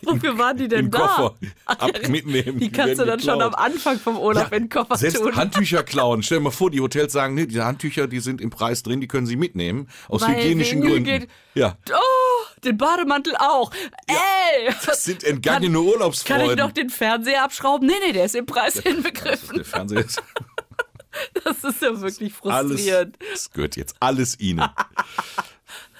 Wofür 0.04 0.38
waren 0.38 0.58
die 0.58 0.68
denn 0.68 0.86
im 0.86 0.92
da? 0.92 1.00
Koffer. 1.00 1.36
Ab 1.66 1.92
ja, 2.04 2.10
mitnehmen. 2.10 2.60
Die 2.60 2.72
kannst 2.72 3.00
du 3.00 3.06
dann 3.06 3.20
schon 3.20 3.42
am 3.42 3.52
geklaut. 3.52 3.56
Anfang 3.58 4.00
vom 4.00 4.18
Urlaub 4.18 4.52
in 4.52 4.64
den 4.64 4.70
Koffer 4.70 4.98
selbst 4.98 5.18
tun. 5.18 5.36
Handtücher 5.36 5.84
klauen. 5.84 6.24
Stell 6.24 6.38
dir 6.40 6.44
mal 6.46 6.52
vor, 6.52 6.70
die 6.72 6.82
Hotels 6.82 7.14
sagen, 7.14 7.34
nee, 7.36 7.46
diese 7.46 7.66
Handtücher, 7.66 8.08
die 8.08 8.20
sind 8.20 8.42
im 8.42 8.50
Preis 8.50 8.84
drin, 8.84 9.02
die 9.02 9.08
können 9.08 9.28
sie 9.28 9.36
mitnehmen. 9.36 9.88
Aus 10.08 10.22
Weil 10.22 10.36
hygienischen 10.38 10.82
Gründen. 10.82 11.06
Hygien- 11.06 11.28
Ja, 11.54 11.78
Oh, 11.92 12.60
den 12.64 12.78
Bademantel 12.78 13.36
auch. 13.38 13.72
Ey! 14.08 14.74
das 14.86 15.04
sind 15.04 15.24
entgangene 15.24 15.74
Kann 15.78 15.86
Urlaubsfreuden. 15.86 16.50
ich 16.52 16.56
noch 16.58 16.72
den 16.72 16.90
Fernseher 16.90 17.44
abschrauben? 17.44 17.88
Nee, 17.88 17.94
nee, 18.06 18.14
der 18.14 18.26
ist 18.26 18.36
im 18.36 18.46
Preis 18.46 18.78
inbegriffen. 18.78 19.56
Der 19.58 19.66
Fernseher 19.66 20.06
ist 20.06 20.22
Das 21.44 21.64
ist 21.64 21.82
ja 21.82 22.00
wirklich 22.00 22.32
alles, 22.44 22.72
frustrierend. 22.74 23.18
das 23.32 23.52
gehört 23.52 23.76
jetzt 23.76 23.96
alles 24.00 24.40
ihnen. 24.40 24.64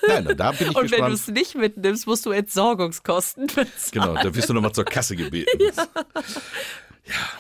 Nein, 0.08 0.36
da 0.38 0.52
bin 0.52 0.70
ich 0.72 0.76
Und 0.76 0.92
wenn 0.92 1.00
du 1.06 1.10
gespannt. 1.12 1.14
es 1.14 1.28
nicht 1.28 1.56
mitnimmst, 1.56 2.06
musst 2.08 2.26
du 2.26 2.32
Entsorgungskosten 2.32 3.48
bezahlen. 3.48 3.70
Genau, 3.92 4.14
da 4.16 4.36
wirst 4.36 4.50
du 4.50 4.54
nochmal 4.54 4.74
zur 4.74 4.86
Kasse 4.86 5.16
gebeten. 5.16 5.58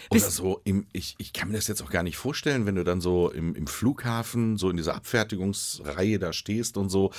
Oder 0.09 0.19
so 0.21 0.61
im, 0.63 0.87
ich, 0.93 1.15
ich 1.17 1.33
kann 1.33 1.49
mir 1.49 1.55
das 1.57 1.67
jetzt 1.67 1.81
auch 1.83 1.89
gar 1.89 2.01
nicht 2.03 2.15
vorstellen, 2.15 2.65
wenn 2.65 2.75
du 2.75 2.85
dann 2.85 3.01
so 3.01 3.29
im, 3.29 3.53
im 3.53 3.67
Flughafen, 3.67 4.55
so 4.57 4.69
in 4.69 4.77
dieser 4.77 4.95
Abfertigungsreihe 4.95 6.19
da 6.19 6.31
stehst 6.31 6.77
und 6.77 6.89
so, 6.89 7.11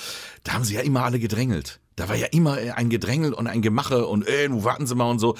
da 0.43 0.53
haben 0.53 0.63
sie 0.63 0.73
ja 0.73 0.81
immer 0.81 1.03
alle 1.03 1.19
gedrängelt. 1.19 1.79
Da 1.95 2.09
war 2.09 2.15
ja 2.15 2.25
immer 2.27 2.53
ein 2.75 2.89
Gedrängel 2.89 3.33
und 3.33 3.45
ein 3.45 3.61
Gemache 3.61 4.07
und 4.07 4.27
äh, 4.27 4.47
nun 4.49 4.63
warten 4.63 4.87
Sie 4.87 4.95
mal 4.95 5.09
und 5.11 5.19
so. 5.19 5.37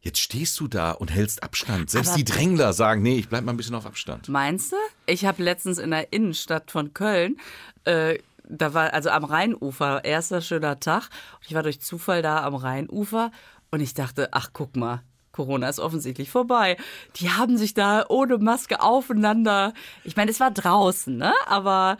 Jetzt 0.00 0.20
stehst 0.20 0.60
du 0.60 0.68
da 0.68 0.92
und 0.92 1.10
hältst 1.10 1.42
Abstand. 1.42 1.90
Selbst 1.90 2.10
Aber- 2.10 2.18
die 2.18 2.24
Drängler 2.24 2.72
sagen, 2.72 3.02
nee, 3.02 3.18
ich 3.18 3.28
bleib 3.28 3.42
mal 3.42 3.52
ein 3.52 3.56
bisschen 3.56 3.74
auf 3.74 3.84
Abstand. 3.86 4.28
Meinst 4.28 4.70
du? 4.70 4.76
Ich 5.06 5.24
habe 5.24 5.42
letztens 5.42 5.78
in 5.78 5.90
der 5.90 6.12
Innenstadt 6.12 6.70
von 6.70 6.94
Köln, 6.94 7.40
äh, 7.84 8.18
da 8.48 8.74
war 8.74 8.92
also 8.92 9.10
am 9.10 9.24
Rheinufer, 9.24 10.04
erster 10.04 10.40
schöner 10.40 10.80
Tag. 10.80 11.08
Und 11.36 11.46
ich 11.46 11.54
war 11.54 11.62
durch 11.62 11.80
Zufall 11.80 12.22
da 12.22 12.44
am 12.44 12.54
Rheinufer 12.54 13.30
und 13.70 13.80
ich 13.80 13.94
dachte, 13.94 14.28
ach 14.32 14.50
guck 14.52 14.76
mal, 14.76 15.02
Corona 15.32 15.68
ist 15.68 15.78
offensichtlich 15.78 16.30
vorbei. 16.30 16.76
Die 17.16 17.30
haben 17.30 17.58
sich 17.58 17.74
da 17.74 18.06
ohne 18.08 18.38
Maske 18.38 18.80
aufeinander. 18.80 19.72
Ich 20.02 20.16
meine, 20.16 20.30
es 20.30 20.40
war 20.40 20.50
draußen, 20.50 21.16
ne? 21.16 21.32
Aber 21.46 21.98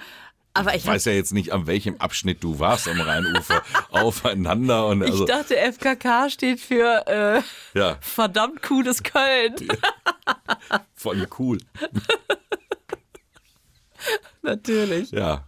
aber 0.54 0.74
ich, 0.74 0.82
Ich 0.82 0.86
weiß 0.86 1.04
ja 1.04 1.12
jetzt 1.12 1.32
nicht, 1.32 1.52
an 1.52 1.68
welchem 1.68 1.98
Abschnitt 1.98 2.42
du 2.42 2.58
warst 2.58 2.88
am 2.88 3.00
Rheinufer 3.00 3.62
aufeinander 3.90 4.88
und 4.88 5.02
ich 5.02 5.12
also, 5.12 5.24
dachte, 5.24 5.56
FKK 5.56 6.30
steht 6.30 6.58
für 6.58 7.06
äh, 7.06 7.78
ja, 7.78 7.96
verdammt 8.00 8.62
cooles 8.62 9.04
Köln. 9.04 9.54
voll 10.94 11.28
cool. 11.38 11.58
Natürlich. 14.42 15.12
Ja. 15.12 15.44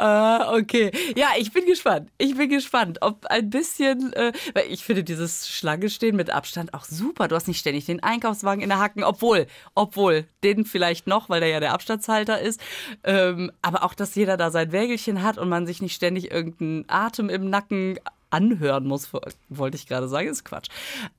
Ah, 0.00 0.54
okay. 0.54 0.90
Ja, 1.14 1.28
ich 1.36 1.52
bin 1.52 1.66
gespannt. 1.66 2.10
Ich 2.16 2.34
bin 2.34 2.48
gespannt, 2.48 3.02
ob 3.02 3.26
ein 3.26 3.50
bisschen, 3.50 4.14
äh, 4.14 4.32
weil 4.54 4.64
ich 4.70 4.82
finde 4.82 5.04
dieses 5.04 5.46
Schlange 5.46 5.90
stehen 5.90 6.16
mit 6.16 6.30
Abstand 6.30 6.72
auch 6.72 6.86
super. 6.86 7.28
Du 7.28 7.36
hast 7.36 7.48
nicht 7.48 7.58
ständig 7.58 7.84
den 7.84 8.02
Einkaufswagen 8.02 8.62
in 8.62 8.70
der 8.70 8.78
Hacken, 8.78 9.04
obwohl, 9.04 9.46
obwohl, 9.74 10.24
den 10.42 10.64
vielleicht 10.64 11.06
noch, 11.06 11.28
weil 11.28 11.40
der 11.40 11.50
ja 11.50 11.60
der 11.60 11.74
Abstandshalter 11.74 12.40
ist. 12.40 12.62
Ähm, 13.04 13.52
aber 13.60 13.84
auch, 13.84 13.92
dass 13.92 14.14
jeder 14.14 14.38
da 14.38 14.50
sein 14.50 14.72
Wägelchen 14.72 15.22
hat 15.22 15.36
und 15.36 15.50
man 15.50 15.66
sich 15.66 15.82
nicht 15.82 15.94
ständig 15.94 16.30
irgendeinen 16.30 16.86
Atem 16.88 17.28
im 17.28 17.50
Nacken 17.50 17.98
anhören 18.30 18.86
muss, 18.86 19.10
wollte 19.50 19.76
ich 19.76 19.86
gerade 19.86 20.08
sagen, 20.08 20.28
ist 20.28 20.46
Quatsch. 20.46 20.68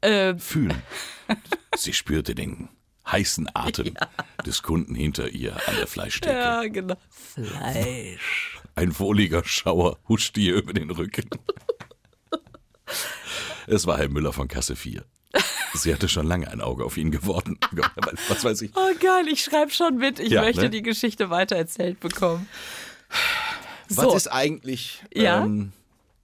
Ähm, 0.02 0.39
Fühlen. 0.39 0.82
Sie 1.76 1.94
spürte 1.94 2.34
den 2.34 2.70
heißen 3.06 3.48
Atem 3.54 3.94
des 4.44 4.63
Kunden 4.63 4.96
hinter 4.96 5.30
ihr 5.30 5.56
an 5.67 5.76
der 5.78 5.88
Fleischtheke. 5.88 6.34
ja, 6.34 6.63
genau. 6.63 6.96
Fleisch. 7.10 8.61
Ein 8.76 8.98
wohliger 9.00 9.44
Schauer 9.44 9.98
huschte 10.08 10.40
ihr 10.40 10.56
über 10.56 10.74
den 10.74 10.90
Rücken. 10.92 11.30
Es 13.68 13.86
war 13.86 13.98
Herr 13.98 14.10
Müller 14.10 14.34
von 14.34 14.48
Kasse 14.48 14.76
4. 14.76 15.04
Sie 15.74 15.94
hatte 15.94 16.10
schon 16.10 16.28
lange 16.28 16.50
ein 16.52 16.60
Auge 16.62 16.84
auf 16.84 16.98
ihn 16.98 17.12
geworfen. 17.12 17.58
Was 18.28 18.44
weiß 18.44 18.62
ich. 18.64 18.72
Oh 18.76 18.90
geil, 19.00 19.28
ich 19.30 19.44
schreibe 19.44 19.72
schon 19.72 19.98
mit. 19.98 20.20
Ich 20.20 20.32
Ja, 20.32 20.42
möchte 20.42 20.64
ne? 20.64 20.70
die 20.70 20.82
Geschichte 20.82 21.30
weitererzählt 21.30 22.00
bekommen. 22.02 22.48
Was 23.88 24.06
So. 24.06 24.16
ist 24.16 24.28
eigentlich 24.28 25.04
Ja? 25.14 25.44
ähm, 25.46 25.72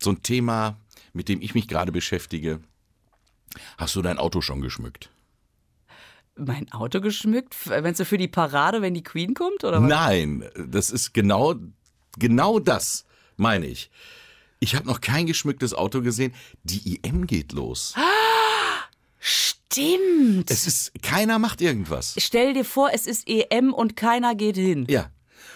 so 0.01 0.11
ein 0.11 0.23
Thema, 0.23 0.75
mit 1.13 1.29
dem 1.29 1.41
ich 1.41 1.53
mich 1.55 1.67
gerade 1.67 1.91
beschäftige? 1.91 2.59
Hast 3.77 3.95
du 3.95 4.01
dein 4.01 4.17
Auto 4.17 4.41
schon 4.41 4.61
geschmückt? 4.61 5.09
Mein 6.35 6.71
Auto 6.71 6.99
geschmückt? 7.01 7.55
Meinst 7.67 7.99
du 8.01 8.05
für 8.05 8.17
die 8.17 8.27
Parade, 8.27 8.81
wenn 8.81 8.93
die 8.93 9.03
Queen 9.03 9.33
kommt? 9.33 9.63
Oder 9.63 9.81
was? 9.81 9.89
Nein, 9.89 10.43
das 10.67 10.89
ist 10.91 11.13
genau, 11.13 11.55
genau 12.17 12.59
das, 12.59 13.05
meine 13.35 13.67
ich. 13.67 13.89
Ich 14.59 14.75
habe 14.75 14.87
noch 14.87 15.01
kein 15.01 15.27
geschmücktes 15.27 15.73
Auto 15.73 16.01
gesehen. 16.01 16.33
Die 16.63 16.99
IM 17.03 17.27
geht 17.27 17.53
los. 17.53 17.93
Stimmt. 19.19 20.49
Es 20.49 20.65
ist, 20.65 20.91
keiner 21.03 21.39
macht 21.39 21.61
irgendwas. 21.61 22.15
Stell 22.17 22.53
dir 22.53 22.65
vor, 22.65 22.89
es 22.93 23.05
ist 23.05 23.27
EM 23.27 23.73
und 23.73 23.95
keiner 23.95 24.35
geht 24.35 24.55
hin. 24.55 24.87
Ja. 24.89 25.11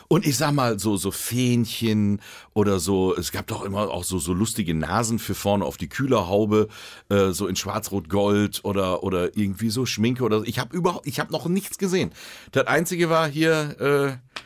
Und 0.08 0.28
ich 0.28 0.36
sag 0.36 0.52
mal, 0.52 0.78
so, 0.78 0.97
so 0.97 1.10
Fähnchen 1.10 2.21
oder 2.54 2.82
so, 2.82 3.15
es 3.15 3.32
gab 3.32 3.47
doch 3.47 3.63
immer 3.63 3.89
auch 3.89 4.04
so, 4.04 4.19
so 4.19 4.34
lustige 4.34 4.74
Nasen 4.74 5.19
für 5.19 5.34
vorne 5.34 5.63
auf 5.63 5.78
die 5.78 5.88
Kühlerhaube, 5.88 6.67
äh, 7.08 7.32
so 7.32 7.47
in 7.47 7.56
Schwarz-Rot-Gold 7.56 8.65
oder, 8.65 9.04
oder 9.04 9.38
irgendwie 9.38 9.69
so 9.69 9.86
Schminke 9.86 10.24
oder 10.24 10.39
so. 10.39 10.45
Ich 10.45 10.60
habe 10.60 10.76
überhaupt, 10.76 11.08
ich 11.08 11.21
habe 11.21 11.32
noch 11.32 11.47
nichts 11.47 11.78
gesehen. 11.78 12.12
Das 12.52 12.67
einzige 12.67 13.10
war 13.10 13.30
hier, 13.30 13.80
äh, 13.80 14.41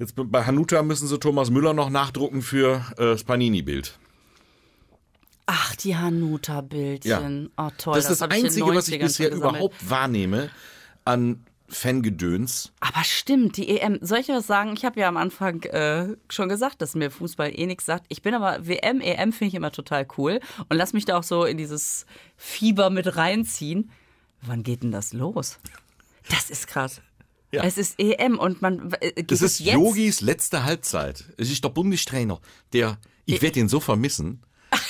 jetzt 0.00 0.14
bei 0.16 0.44
Hanuta 0.44 0.82
müssen 0.82 1.06
sie 1.06 1.18
Thomas 1.18 1.50
Müller 1.50 1.74
noch 1.74 1.90
nachdrucken 1.90 2.42
für 2.42 2.84
äh, 2.96 3.12
das 3.12 3.24
Panini-Bild. 3.24 3.98
Ach, 5.46 5.74
die 5.76 5.96
Hanuta-Bildchen. 5.96 7.50
Oh, 7.56 7.68
toll. 7.76 7.94
das 7.94 8.10
ist 8.10 8.20
das 8.20 8.28
in 8.28 8.44
Einzige, 8.44 8.66
was 8.66 8.88
ich 8.88 8.94
90ern 8.94 9.04
bisher 9.04 9.32
überhaupt 9.32 9.90
wahrnehme 9.90 10.50
an 11.04 11.44
Fangedöns. 11.68 12.72
Aber 12.80 13.04
stimmt, 13.04 13.56
die 13.56 13.68
EM. 13.68 13.98
Soll 14.00 14.18
ich 14.18 14.28
was 14.28 14.46
sagen? 14.46 14.74
Ich 14.76 14.84
habe 14.84 15.00
ja 15.00 15.08
am 15.08 15.16
Anfang 15.16 15.62
äh, 15.64 16.16
schon 16.28 16.48
gesagt, 16.48 16.82
dass 16.82 16.94
mir 16.94 17.10
Fußball 17.10 17.52
eh 17.52 17.66
nichts 17.66 17.86
sagt. 17.86 18.06
Ich 18.08 18.22
bin 18.22 18.34
aber 18.34 18.66
WM, 18.66 19.00
EM 19.00 19.32
finde 19.32 19.48
ich 19.48 19.54
immer 19.54 19.72
total 19.72 20.06
cool 20.18 20.40
und 20.68 20.76
lass 20.76 20.92
mich 20.92 21.04
da 21.04 21.18
auch 21.18 21.22
so 21.22 21.44
in 21.44 21.58
dieses 21.58 22.06
Fieber 22.36 22.90
mit 22.90 23.16
reinziehen. 23.16 23.90
Wann 24.42 24.62
geht 24.62 24.82
denn 24.82 24.92
das 24.92 25.12
los? 25.12 25.58
Das 26.28 26.48
ist 26.50 26.66
krass. 26.66 27.00
Ja. 27.52 27.64
Es 27.64 27.78
ist 27.78 27.98
EM 27.98 28.38
und 28.38 28.62
man 28.62 28.92
äh, 29.00 29.12
geht 29.12 29.30
Das 29.30 29.40
es 29.42 29.52
ist 29.54 29.60
jetzt? 29.60 29.74
Yogis 29.74 30.20
letzte 30.20 30.64
Halbzeit. 30.64 31.24
Es 31.36 31.50
ist 31.50 31.64
der 31.64 31.68
Bundestrainer. 31.70 32.40
Der, 32.72 32.98
ich 33.26 33.42
werde 33.42 33.60
ihn 33.60 33.68
so 33.68 33.80
vermissen. 33.80 34.42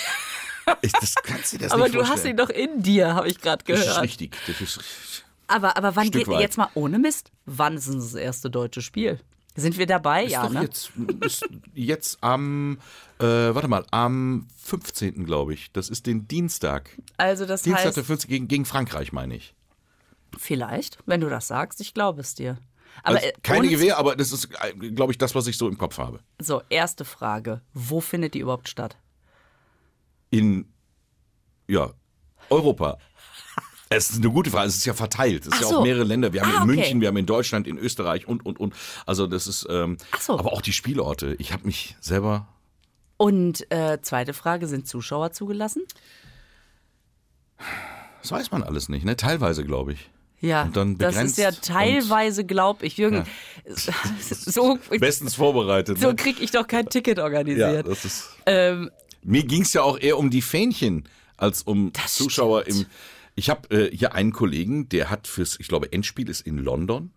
Ich, 0.83 0.93
das 0.93 1.15
kannst 1.17 1.53
du 1.53 1.59
dir 1.59 1.65
das 1.65 1.73
Aber 1.73 1.85
nicht 1.85 1.97
du 1.97 2.07
hast 2.07 2.25
ihn 2.25 2.37
doch 2.37 2.49
in 2.51 2.81
dir, 2.81 3.15
habe 3.15 3.29
ich 3.29 3.41
gerade 3.41 3.65
Das 3.67 3.81
ist 3.81 3.87
gehört. 3.87 4.03
richtig. 4.03 4.37
Das 4.47 4.61
ist, 4.61 5.25
Aber, 5.49 5.77
aber 5.77 5.97
wann 5.97 6.11
geht 6.13 6.29
weit. 6.29 6.41
jetzt 6.41 6.59
mal 6.59 6.69
ohne 6.75 7.01
Mist? 7.01 7.33
Wann 7.45 7.77
ist 7.77 7.89
das 7.93 8.15
erste 8.15 8.51
deutsche 8.51 8.81
Spiel? 8.81 9.19
Sind 9.57 9.79
wir 9.79 9.87
dabei? 9.87 10.25
ist 10.27 10.33
ja, 10.33 10.49
ne? 10.49 10.63
jetzt, 10.63 10.93
jetzt 11.75 12.19
am, 12.21 12.79
äh, 13.19 13.25
warte 13.25 13.67
mal, 13.67 13.85
am 13.91 14.47
15. 14.65 15.25
glaube 15.25 15.55
ich. 15.55 15.73
Das 15.73 15.89
ist 15.89 16.07
den 16.07 16.29
Dienstag. 16.29 16.91
Also 17.17 17.47
das 17.47 17.63
Dienstag 17.63 17.87
heißt, 17.87 17.97
der 17.97 18.05
15. 18.05 18.31
Gegen, 18.31 18.47
gegen 18.47 18.65
Frankreich, 18.65 19.13
meine 19.13 19.35
ich. 19.35 19.55
Vielleicht, 20.39 20.99
wenn 21.07 21.21
du 21.21 21.29
das 21.29 21.47
sagst, 21.49 21.81
ich 21.81 21.95
glaube 21.95 22.21
es 22.21 22.35
dir. 22.35 22.59
Aber 23.03 23.17
Also 23.17 23.29
äh, 23.29 23.33
keine 23.43 23.69
Gewehr, 23.69 23.99
aber 23.99 24.17
das 24.17 24.33
ist, 24.33 24.49
äh, 24.63 24.73
glaube 24.91 25.13
ich, 25.13 25.19
das, 25.19 25.35
was 25.35 25.47
ich 25.47 25.57
so 25.57 25.69
im 25.69 25.79
Kopf 25.79 25.99
habe. 25.99 26.21
So, 26.41 26.63
erste 26.71 27.05
Frage. 27.05 27.61
Wo 27.73 28.01
findet 28.01 28.35
die 28.35 28.41
überhaupt 28.41 28.69
statt? 28.69 28.97
In, 30.31 30.67
ja, 31.69 31.93
Europa. 32.51 32.99
Es 33.93 34.09
ist 34.11 34.19
eine 34.19 34.31
gute 34.31 34.51
Frage. 34.53 34.69
Es 34.69 34.77
ist 34.77 34.85
ja 34.85 34.95
verteilt. 34.95 35.43
Es 35.43 35.47
ist 35.49 35.55
Ach 35.55 35.61
ja 35.63 35.67
so. 35.67 35.79
auch 35.79 35.83
mehrere 35.83 36.05
Länder. 36.05 36.33
Wir 36.33 36.43
haben 36.43 36.53
Ah, 36.53 36.57
in 36.59 36.63
okay. 36.63 36.77
München, 36.77 37.01
wir 37.01 37.09
haben 37.09 37.17
in 37.17 37.27
Deutschland, 37.27 37.67
in 37.67 37.77
Österreich 37.77 38.29
und, 38.29 38.47
und, 38.47 38.61
und. 38.61 38.73
Also 39.05 39.27
das 39.27 39.49
ist, 39.49 39.67
ähm, 39.69 39.97
Ach 40.13 40.21
so. 40.21 40.39
aber 40.39 40.53
auch 40.53 40.63
die 40.63 40.73
Spielorte. 40.73 41.35
Ich 41.41 41.53
habe 41.53 41.67
mich 41.67 41.97
selber, 42.01 42.47
Und 43.17 43.69
äh, 43.73 43.99
zweite 44.01 44.33
Frage, 44.33 44.69
sind 44.69 44.87
Zuschauer 44.87 45.33
zugelassen? 45.33 45.83
das 48.23 48.31
weiß 48.31 48.51
man 48.53 48.63
alles 48.63 48.89
nicht, 48.89 49.05
ne? 49.05 49.17
Teilweise, 49.17 49.65
glaube 49.65 49.93
ich. 49.95 50.09
Ja, 50.41 50.63
Und 50.63 50.77
dann 50.77 50.97
das 50.97 51.17
ist 51.17 51.37
ja 51.39 51.51
teilweise, 51.53 52.45
glaube 52.45 52.87
ich, 52.87 52.97
Jürgen. 52.97 53.25
So, 54.31 54.79
Bestens 54.99 55.35
vorbereitet. 55.35 55.99
so 55.99 56.09
ne? 56.09 56.17
kriege 56.17 56.43
ich 56.43 56.51
doch 56.51 56.67
kein 56.67 56.87
Ticket 56.89 57.19
Ja, 57.19 57.25
organisiert. 57.25 57.87
das 57.87 58.05
ist. 58.05 58.31
ähm, 58.47 58.91
Mir 59.23 59.45
ging 59.45 59.63
es 59.63 59.73
ja 59.75 59.83
auch 59.83 59.99
eher 59.99 60.19
um 60.19 60.31
die 60.31 60.43
Fähnchen 60.43 61.05
als 61.37 61.63
um 61.63 61.93
Zuschauer 62.07 62.63
stimmt. 62.63 62.81
im. 62.81 62.87
Ich 63.37 63.49
habe 63.49 63.71
äh, 63.91 63.97
hier 63.97 64.15
einen 64.15 64.33
Kollegen, 64.33 64.89
der 64.89 65.09
hat 65.11 65.27
fürs, 65.29 65.57
ich 65.61 65.69
glaube, 65.69 65.93
Endspiel 65.93 66.29
ist 66.29 66.41
in 66.41 66.59
London. 66.59 67.13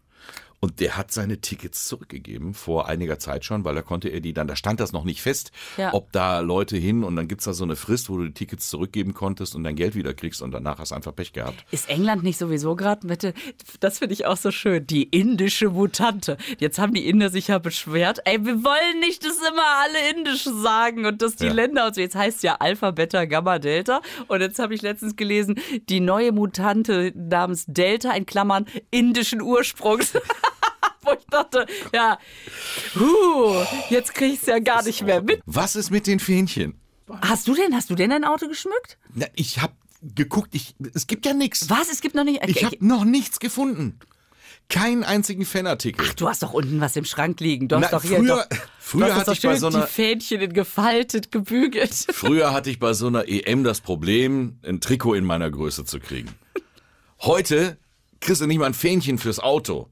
Und 0.63 0.79
der 0.79 0.95
hat 0.95 1.11
seine 1.11 1.41
Tickets 1.41 1.89
zurückgegeben 1.89 2.53
vor 2.53 2.87
einiger 2.87 3.19
Zeit 3.19 3.43
schon, 3.43 3.65
weil 3.65 3.75
da 3.75 3.81
konnte 3.81 4.07
er 4.07 4.21
die 4.21 4.31
dann, 4.31 4.47
da 4.47 4.55
stand 4.55 4.79
das 4.79 4.93
noch 4.93 5.03
nicht 5.03 5.21
fest, 5.21 5.51
Ja. 5.75 5.93
ob 5.93 6.13
da 6.13 6.39
Leute 6.39 6.77
hin 6.77 7.03
und 7.03 7.17
dann 7.17 7.27
gibt's 7.27 7.43
da 7.43 7.51
so 7.51 7.65
eine 7.65 7.75
Frist, 7.75 8.09
wo 8.09 8.15
du 8.17 8.23
die 8.27 8.33
Tickets 8.33 8.69
zurückgeben 8.69 9.13
konntest 9.13 9.55
und 9.55 9.65
dein 9.65 9.75
Geld 9.75 9.93
wieder 9.93 10.13
kriegst 10.13 10.41
und 10.41 10.51
danach 10.51 10.79
hast 10.79 10.91
du 10.91 10.95
einfach 10.95 11.13
Pech 11.13 11.33
gehabt. 11.33 11.65
ist 11.71 11.89
England 11.89 12.23
nicht 12.23 12.37
sowieso 12.37 12.77
gerade 12.77 13.05
mit, 13.05 13.23
der- 13.23 13.33
das 13.81 13.99
finde 13.99 14.13
ich 14.13 14.25
auch 14.25 14.37
so 14.37 14.51
schön, 14.51 14.87
die 14.87 15.03
indische 15.03 15.67
Mutante. 15.69 16.37
Jetzt 16.59 16.79
haben 16.79 16.93
die 16.93 17.07
Inder 17.09 17.29
sich 17.29 17.49
ja 17.49 17.57
beschwert, 17.59 18.19
ey, 18.23 18.45
wir 18.45 18.63
wollen 18.63 18.99
nicht, 19.01 19.25
dass 19.25 19.37
immer 19.39 19.65
alle 19.83 20.11
indisch 20.15 20.45
sagen 20.45 21.05
und 21.05 21.21
dass 21.21 21.35
die 21.35 21.47
Ja. 21.47 21.51
Länder 21.51 21.87
und 21.87 21.95
so. 21.95 21.99
Jetzt 21.99 22.15
heißt 22.15 22.41
ja 22.41 22.55
Alpha, 22.61 22.91
Beta, 22.91 23.25
Gamma, 23.25 23.59
Delta. 23.59 24.01
Und 24.29 24.39
jetzt 24.39 24.59
habe 24.59 24.73
ich 24.73 24.81
letztens 24.81 25.17
gelesen, 25.17 25.59
die 25.89 25.99
neue 25.99 26.31
Mutante 26.31 27.11
namens 27.15 27.65
Delta 27.67 28.11
in 28.13 28.25
Klammern 28.25 28.65
indischen 28.91 29.41
Ursprungs. 29.41 30.13
Wo 31.03 31.11
ich 31.13 31.25
dachte, 31.29 31.65
ja, 31.93 32.17
huh, 32.95 33.63
jetzt 33.89 34.13
krieg 34.13 34.33
ich's 34.33 34.45
ja 34.45 34.59
gar 34.59 34.83
nicht 34.83 35.03
mehr 35.03 35.21
mit. 35.21 35.41
Was 35.45 35.75
ist 35.75 35.91
mit 35.91 36.07
den 36.07 36.19
Fähnchen? 36.19 36.79
Hast 37.21 37.47
du 37.47 37.53
denn, 37.55 37.75
hast 37.75 37.89
du 37.89 37.95
denn 37.95 38.09
dein 38.09 38.23
Auto 38.23 38.47
geschmückt? 38.47 38.97
Na, 39.13 39.25
ich 39.35 39.61
habe 39.61 39.73
geguckt, 40.01 40.49
ich, 40.55 40.75
es 40.93 41.07
gibt 41.07 41.25
ja 41.25 41.33
nichts. 41.33 41.69
Was? 41.69 41.91
Es 41.91 42.01
gibt 42.01 42.15
noch 42.15 42.23
nicht. 42.23 42.41
Ich 42.47 42.63
habe 42.63 42.77
noch 42.79 43.03
nichts 43.05 43.39
gefunden. 43.39 43.99
Keinen 44.69 45.03
einzigen 45.03 45.45
Fanartikel. 45.45 46.07
Du 46.15 46.29
hast 46.29 46.41
doch 46.41 46.53
unten 46.53 46.79
was 46.79 46.95
im 46.95 47.03
Schrank 47.03 47.41
liegen. 47.41 47.67
Du 47.67 47.75
hast 47.75 47.81
Na, 47.83 47.89
doch 47.91 48.01
hier 48.03 48.17
früher- 48.19 48.47
doch, 48.49 48.57
früher 48.79 49.15
hatte 49.15 49.33
ich 49.33 49.41
bei 49.41 49.57
so 49.57 49.67
einer- 49.67 49.81
die 49.85 49.91
Fähnchen 49.91 50.39
in 50.39 50.53
gefaltet, 50.53 51.31
gebügelt. 51.31 51.93
Früher 52.13 52.53
hatte 52.53 52.69
ich 52.69 52.79
bei 52.79 52.93
so 52.93 53.07
einer 53.07 53.27
EM 53.27 53.65
das 53.65 53.81
Problem, 53.81 54.59
ein 54.65 54.79
Trikot 54.79 55.15
in 55.15 55.25
meiner 55.25 55.51
Größe 55.51 55.83
zu 55.83 55.99
kriegen. 55.99 56.29
Heute 57.21 57.77
kriegst 58.21 58.41
du 58.41 58.47
nicht 58.47 58.57
mal 58.57 58.65
ein 58.67 58.73
Fähnchen 58.73 59.17
fürs 59.17 59.39
Auto. 59.39 59.89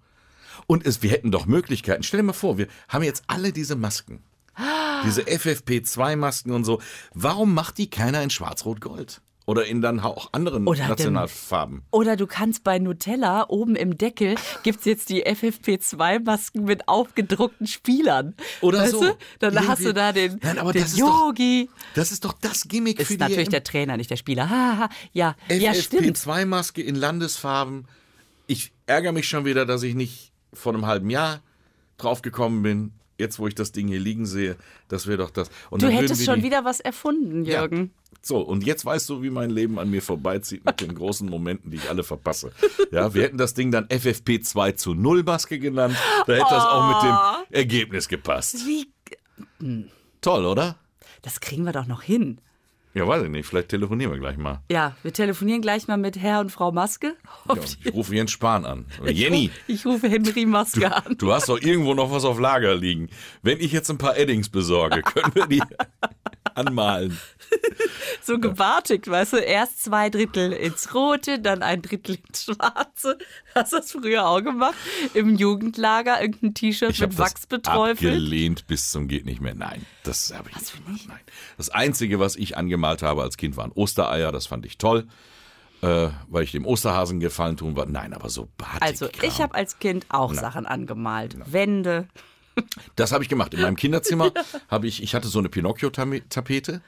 Und 0.67 0.85
es, 0.85 1.01
wir 1.01 1.09
hätten 1.11 1.31
doch 1.31 1.45
Möglichkeiten. 1.45 2.03
Stell 2.03 2.19
dir 2.19 2.25
mal 2.27 2.33
vor, 2.33 2.57
wir 2.57 2.67
haben 2.87 3.03
jetzt 3.03 3.23
alle 3.27 3.51
diese 3.51 3.75
Masken. 3.75 4.23
Diese 5.05 5.21
FFP2-Masken 5.23 6.51
und 6.51 6.63
so. 6.65 6.81
Warum 7.13 7.53
macht 7.53 7.77
die 7.77 7.89
keiner 7.89 8.21
in 8.21 8.29
Schwarz-Rot-Gold? 8.29 9.21
Oder 9.47 9.65
in 9.65 9.81
dann 9.81 9.99
auch 9.99 10.29
anderen 10.33 10.67
Oder 10.67 10.79
dem- 10.81 10.89
Nationalfarben? 10.89 11.81
Oder 11.89 12.15
du 12.15 12.27
kannst 12.27 12.63
bei 12.63 12.77
Nutella 12.77 13.45
oben 13.49 13.75
im 13.75 13.97
Deckel 13.97 14.35
gibt's 14.63 14.85
jetzt 14.85 15.09
die 15.09 15.25
FFP2-Masken 15.25 16.63
mit 16.63 16.87
aufgedruckten 16.87 17.65
Spielern. 17.67 18.35
Oder 18.61 18.79
weißt 18.81 18.91
so. 18.91 18.99
Du? 19.01 19.17
Dann 19.39 19.55
hast 19.67 19.79
Irgendwie- 19.79 19.83
du 19.85 19.93
da 19.93 20.11
den, 20.13 20.39
Nein, 20.43 20.59
aber 20.59 20.73
den 20.73 20.83
das 20.83 20.91
ist 20.91 21.01
doch- 21.01 21.25
Yogi. 21.27 21.69
Das 21.95 22.11
ist 22.11 22.23
doch 22.23 22.33
das 22.33 22.67
Gimmick 22.67 22.99
Ist 22.99 23.07
für 23.07 23.13
die 23.13 23.19
natürlich 23.19 23.49
der 23.49 23.63
Trainer, 23.63 23.97
nicht 23.97 24.11
der 24.11 24.17
Spieler. 24.17 24.49
Ha, 24.49 24.77
ha, 24.77 24.89
ja, 25.11 25.35
ja, 25.49 25.73
stimmt. 25.73 26.17
FFP2-Maske 26.17 26.81
in 26.81 26.95
Landesfarben. 26.95 27.87
Ich 28.47 28.71
ärgere 28.85 29.11
mich 29.11 29.27
schon 29.27 29.43
wieder, 29.45 29.65
dass 29.65 29.81
ich 29.83 29.95
nicht 29.95 30.30
vor 30.53 30.73
einem 30.73 30.85
halben 30.85 31.09
Jahr 31.09 31.41
drauf 31.97 32.21
gekommen 32.21 32.63
bin. 32.63 32.91
Jetzt, 33.17 33.37
wo 33.37 33.47
ich 33.47 33.53
das 33.53 33.71
Ding 33.71 33.87
hier 33.87 33.99
liegen 33.99 34.25
sehe, 34.25 34.55
das 34.87 35.05
wäre 35.05 35.19
doch 35.19 35.29
das. 35.29 35.49
Und 35.69 35.83
Du 35.83 35.89
hättest 35.89 36.25
schon 36.25 36.41
wieder 36.41 36.65
was 36.65 36.79
erfunden, 36.79 37.45
Ja. 37.45 37.61
Jürgen. 37.61 37.91
So, 38.23 38.39
und 38.39 38.63
jetzt 38.65 38.83
weißt 38.85 39.09
du, 39.09 39.21
wie 39.23 39.29
mein 39.29 39.49
Leben 39.49 39.79
an 39.79 39.89
mir 39.89 40.01
vorbeizieht 40.01 40.65
mit 40.65 40.81
den 40.81 40.93
großen 40.95 41.27
Momenten, 41.29 41.71
die 41.71 41.77
ich 41.77 41.89
alle 41.89 42.03
verpasse. 42.03 42.51
Ja, 42.91 43.13
wir 43.13 43.23
hätten 43.23 43.37
das 43.37 43.53
Ding 43.53 43.71
dann 43.71 43.85
FFP2 43.87 44.75
zu 44.75 44.93
Null 44.93 45.23
Maske 45.23 45.57
genannt. 45.59 45.95
Da 46.27 46.33
hätte 46.33 46.45
das 46.49 46.63
auch 46.63 46.87
mit 46.87 47.03
dem 47.51 47.57
Ergebnis 47.57 48.07
gepasst. 48.07 48.57
Wie, 48.65 48.91
Toll, 50.21 50.45
oder? 50.45 50.77
das 51.23 51.39
kriegen 51.39 51.63
wir 51.65 51.71
doch 51.71 51.85
noch 51.87 52.01
hin. 52.01 52.41
Ja, 52.93 53.07
weiß 53.07 53.23
ich 53.23 53.29
nicht. 53.29 53.45
Vielleicht 53.45 53.69
telefonieren 53.69 54.11
wir 54.11 54.19
gleich 54.19 54.37
mal. 54.37 54.61
Ja, 54.69 54.95
wir 55.01 55.13
telefonieren 55.13 55.61
gleich 55.61 55.87
mal 55.87 55.97
mit 55.97 56.17
Herr 56.17 56.41
und 56.41 56.51
Frau 56.51 56.71
Maske. 56.71 57.15
Ja, 57.47 57.55
ich 57.83 57.93
rufe 57.93 58.13
Jens 58.13 58.31
Spahn 58.31 58.65
an. 58.65 58.85
Oder 59.01 59.11
Jenny. 59.11 59.49
Ich 59.67 59.85
rufe 59.85 60.09
Henry 60.09 60.45
Maske 60.45 60.93
an. 60.93 61.15
Du 61.17 61.31
hast 61.31 61.47
doch 61.47 61.59
irgendwo 61.59 61.93
noch 61.93 62.11
was 62.11 62.25
auf 62.25 62.39
Lager 62.39 62.75
liegen. 62.75 63.09
Wenn 63.41 63.59
ich 63.59 63.71
jetzt 63.71 63.89
ein 63.89 63.97
paar 63.97 64.17
Eddings 64.17 64.49
besorge, 64.49 65.01
können 65.01 65.33
wir 65.33 65.47
die 65.47 65.61
anmalen. 66.55 67.19
So 68.23 68.39
gewartet, 68.39 69.07
weißt 69.07 69.33
du, 69.33 69.37
erst 69.37 69.83
zwei 69.83 70.09
Drittel 70.09 70.51
ins 70.51 70.93
Rote, 70.93 71.39
dann 71.39 71.63
ein 71.63 71.81
Drittel 71.81 72.17
ins 72.27 72.43
Schwarze. 72.43 73.17
Hast 73.55 73.73
du 73.73 73.77
das 73.77 73.91
früher 73.91 74.27
auch 74.27 74.41
gemacht? 74.41 74.75
Im 75.13 75.35
Jugendlager 75.35 76.21
irgendein 76.21 76.53
T-Shirt 76.53 76.99
mit 76.99 77.17
Wachs 77.17 77.47
beträufelt? 77.47 78.13
abgelehnt 78.13 78.67
bis 78.67 78.91
zum 78.91 79.07
geht 79.07 79.25
nicht 79.25 79.41
mehr. 79.41 79.55
Nein, 79.55 79.85
das 80.03 80.33
habe 80.33 80.49
ich 80.49 80.55
nicht 80.55 80.85
gemacht. 80.85 81.01
Nein. 81.07 81.19
Das 81.57 81.69
Einzige, 81.69 82.19
was 82.19 82.35
ich 82.35 82.57
angemalt 82.57 83.01
habe 83.01 83.23
als 83.23 83.37
Kind, 83.37 83.57
waren 83.57 83.71
Ostereier. 83.71 84.31
Das 84.31 84.45
fand 84.45 84.65
ich 84.65 84.77
toll, 84.77 85.07
äh, 85.81 86.09
weil 86.27 86.43
ich 86.43 86.51
dem 86.51 86.65
Osterhasen 86.65 87.19
gefallen 87.19 87.57
tun 87.57 87.75
war. 87.75 87.85
Nein, 87.87 88.13
aber 88.13 88.29
so 88.29 88.49
Batik. 88.57 88.81
Also, 88.81 89.09
ich 89.21 89.41
habe 89.41 89.55
als 89.55 89.79
Kind 89.79 90.05
auch 90.09 90.33
Sachen 90.33 90.65
angemalt. 90.65 91.37
Wände. 91.51 92.07
Das 92.95 93.11
habe 93.11 93.23
ich 93.23 93.29
gemacht. 93.29 93.53
In 93.53 93.61
meinem 93.61 93.75
Kinderzimmer 93.75 94.31
habe 94.67 94.87
ich, 94.87 95.01
ich 95.01 95.15
hatte 95.15 95.27
so 95.27 95.39
eine 95.39 95.49
Pinocchio-Tapete. 95.49 96.81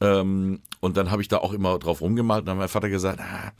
Ähm, 0.00 0.60
und 0.80 0.96
dann 0.96 1.10
habe 1.10 1.22
ich 1.22 1.28
da 1.28 1.38
auch 1.38 1.52
immer 1.52 1.78
drauf 1.78 2.00
rumgemalt. 2.00 2.40
Und 2.40 2.46
dann 2.46 2.56
hat 2.56 2.60
mein 2.60 2.68
Vater 2.68 2.88
gesagt, 2.88 3.20
ah, 3.20 3.52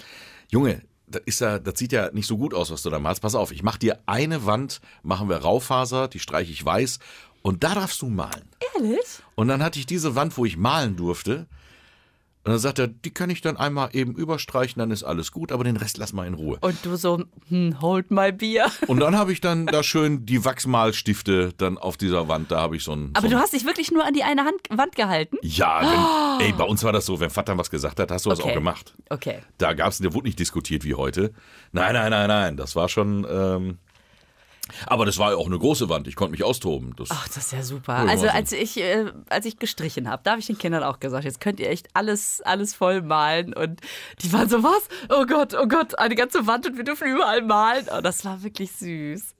Junge, 0.51 0.83
das, 1.07 1.23
ist 1.25 1.40
ja, 1.40 1.59
das 1.59 1.79
sieht 1.79 1.92
ja 1.92 2.11
nicht 2.12 2.27
so 2.27 2.37
gut 2.37 2.55
aus, 2.55 2.71
was 2.71 2.83
du 2.83 2.90
da 2.90 2.99
malst. 2.99 3.23
Pass 3.23 3.35
auf, 3.35 3.53
ich 3.53 3.62
mache 3.62 3.79
dir 3.79 3.99
eine 4.07 4.45
Wand, 4.47 4.81
machen 5.03 5.29
wir 5.29 5.37
Raufaser, 5.37 6.09
die 6.09 6.19
streiche 6.19 6.53
ich 6.53 6.64
weiß. 6.64 6.99
Und 7.42 7.62
da 7.62 7.75
darfst 7.75 8.03
du 8.03 8.09
malen. 8.09 8.49
Ehrlich? 8.75 9.23
Und 9.35 9.49
dann 9.49 9.62
hatte 9.62 9.79
ich 9.79 9.87
diese 9.87 10.14
Wand, 10.14 10.37
wo 10.37 10.45
ich 10.45 10.57
malen 10.57 10.97
durfte. 10.97 11.47
Und 12.46 12.52
dann 12.52 12.61
sagt 12.61 12.78
er, 12.78 12.87
die 12.87 13.11
kann 13.11 13.28
ich 13.28 13.40
dann 13.40 13.56
einmal 13.56 13.88
eben 13.92 14.14
überstreichen, 14.14 14.78
dann 14.78 14.92
ist 14.92 15.02
alles 15.02 15.32
gut, 15.32 15.50
aber 15.50 15.64
den 15.64 15.76
Rest 15.76 15.98
lass 15.98 16.12
mal 16.12 16.28
in 16.28 16.35
Ruhe. 16.35 16.59
Und 16.61 16.76
du 16.87 16.94
so, 16.94 17.24
hm, 17.48 17.80
hold 17.80 18.12
my 18.12 18.30
Bier. 18.30 18.66
Und 18.87 19.00
dann 19.00 19.16
habe 19.16 19.32
ich 19.32 19.40
dann 19.40 19.66
da 19.66 19.82
schön 19.82 20.24
die 20.26 20.44
Wachsmalstifte 20.44 21.52
dann 21.56 21.76
auf 21.76 21.96
dieser 21.96 22.28
Wand, 22.28 22.52
da 22.52 22.61
habe 22.61 22.76
ich 22.76 22.85
so 22.85 22.92
ein. 22.92 23.11
Aber 23.14 23.28
so 23.28 23.35
du 23.35 23.40
hast 23.40 23.52
dich 23.52 23.64
wirklich 23.64 23.90
nur 23.90 24.04
an 24.04 24.14
die 24.14 24.22
eine 24.22 24.44
Hand, 24.44 24.61
Wand 24.70 24.94
gehalten? 24.94 25.38
Ja, 25.42 26.38
wenn, 26.38 26.46
ey, 26.46 26.52
bei 26.52 26.62
uns 26.64 26.85
war 26.85 26.92
das 26.92 27.04
so, 27.06 27.18
wenn 27.18 27.30
Vater 27.30 27.59
was 27.59 27.68
gesagt 27.68 27.98
hat, 27.98 28.12
hast 28.12 28.26
du 28.26 28.30
das 28.30 28.38
Okay. 28.38 28.50
auch 28.50 28.54
gemacht. 28.54 28.94
Okay. 29.11 29.38
Da 29.59 29.72
gab's, 29.72 29.98
der 29.98 30.14
wurde 30.14 30.26
nicht 30.28 30.38
diskutiert 30.38 30.85
wie 30.85 30.94
heute. 30.94 31.32
Nein, 31.72 31.94
nein, 31.94 32.11
nein, 32.11 32.28
nein, 32.28 32.56
das 32.56 32.76
war 32.76 32.88
schon. 32.88 33.26
Ähm, 33.28 33.78
aber 34.87 35.07
das 35.07 35.18
war 35.18 35.31
ja 35.33 35.37
auch 35.37 35.46
eine 35.46 35.59
große 35.59 35.88
Wand. 35.88 36.09
Ich 36.09 36.16
konnte 36.16 36.33
mich 36.33 36.42
austoben. 36.44 36.94
Das, 36.96 37.09
Ach, 37.11 37.26
das 37.29 37.37
ist 37.38 37.52
ja 37.52 37.62
super. 37.62 38.05
Ja, 38.05 38.11
Also 38.11 38.29
als 38.29 38.52
ich, 38.52 38.79
äh, 38.79 39.07
als 39.29 39.46
ich 39.46 39.59
gestrichen 39.59 40.09
habe, 40.11 40.22
da 40.24 40.33
habe 40.33 40.40
ich 40.40 40.46
den 40.46 40.59
Kindern 40.59 40.83
auch 40.83 41.00
gesagt, 41.00 41.24
jetzt 41.24 41.40
könnt 41.40 41.61
ihr 41.61 41.70
echt 41.70 41.88
alles, 41.94 42.42
alles 42.44 42.74
voll 42.74 43.02
malen. 43.02 43.55
Und 43.55 43.81
die 44.22 44.33
waren 44.33 44.48
so, 44.48 44.62
was? 44.62 44.88
Oh 45.09 45.24
Gott, 45.26 45.55
oh 45.55 45.66
Gott, 45.66 45.98
eine 45.98 46.14
ganze 46.14 46.46
Wand 46.46 46.66
und 46.66 46.76
wir 46.76 46.85
dürfen 46.85 47.09
überall 47.09 47.42
malen. 47.42 47.87
Oh, 47.96 48.00
das 48.00 48.24
war 48.24 48.42
wirklich 48.42 48.72
süß. 48.72 49.35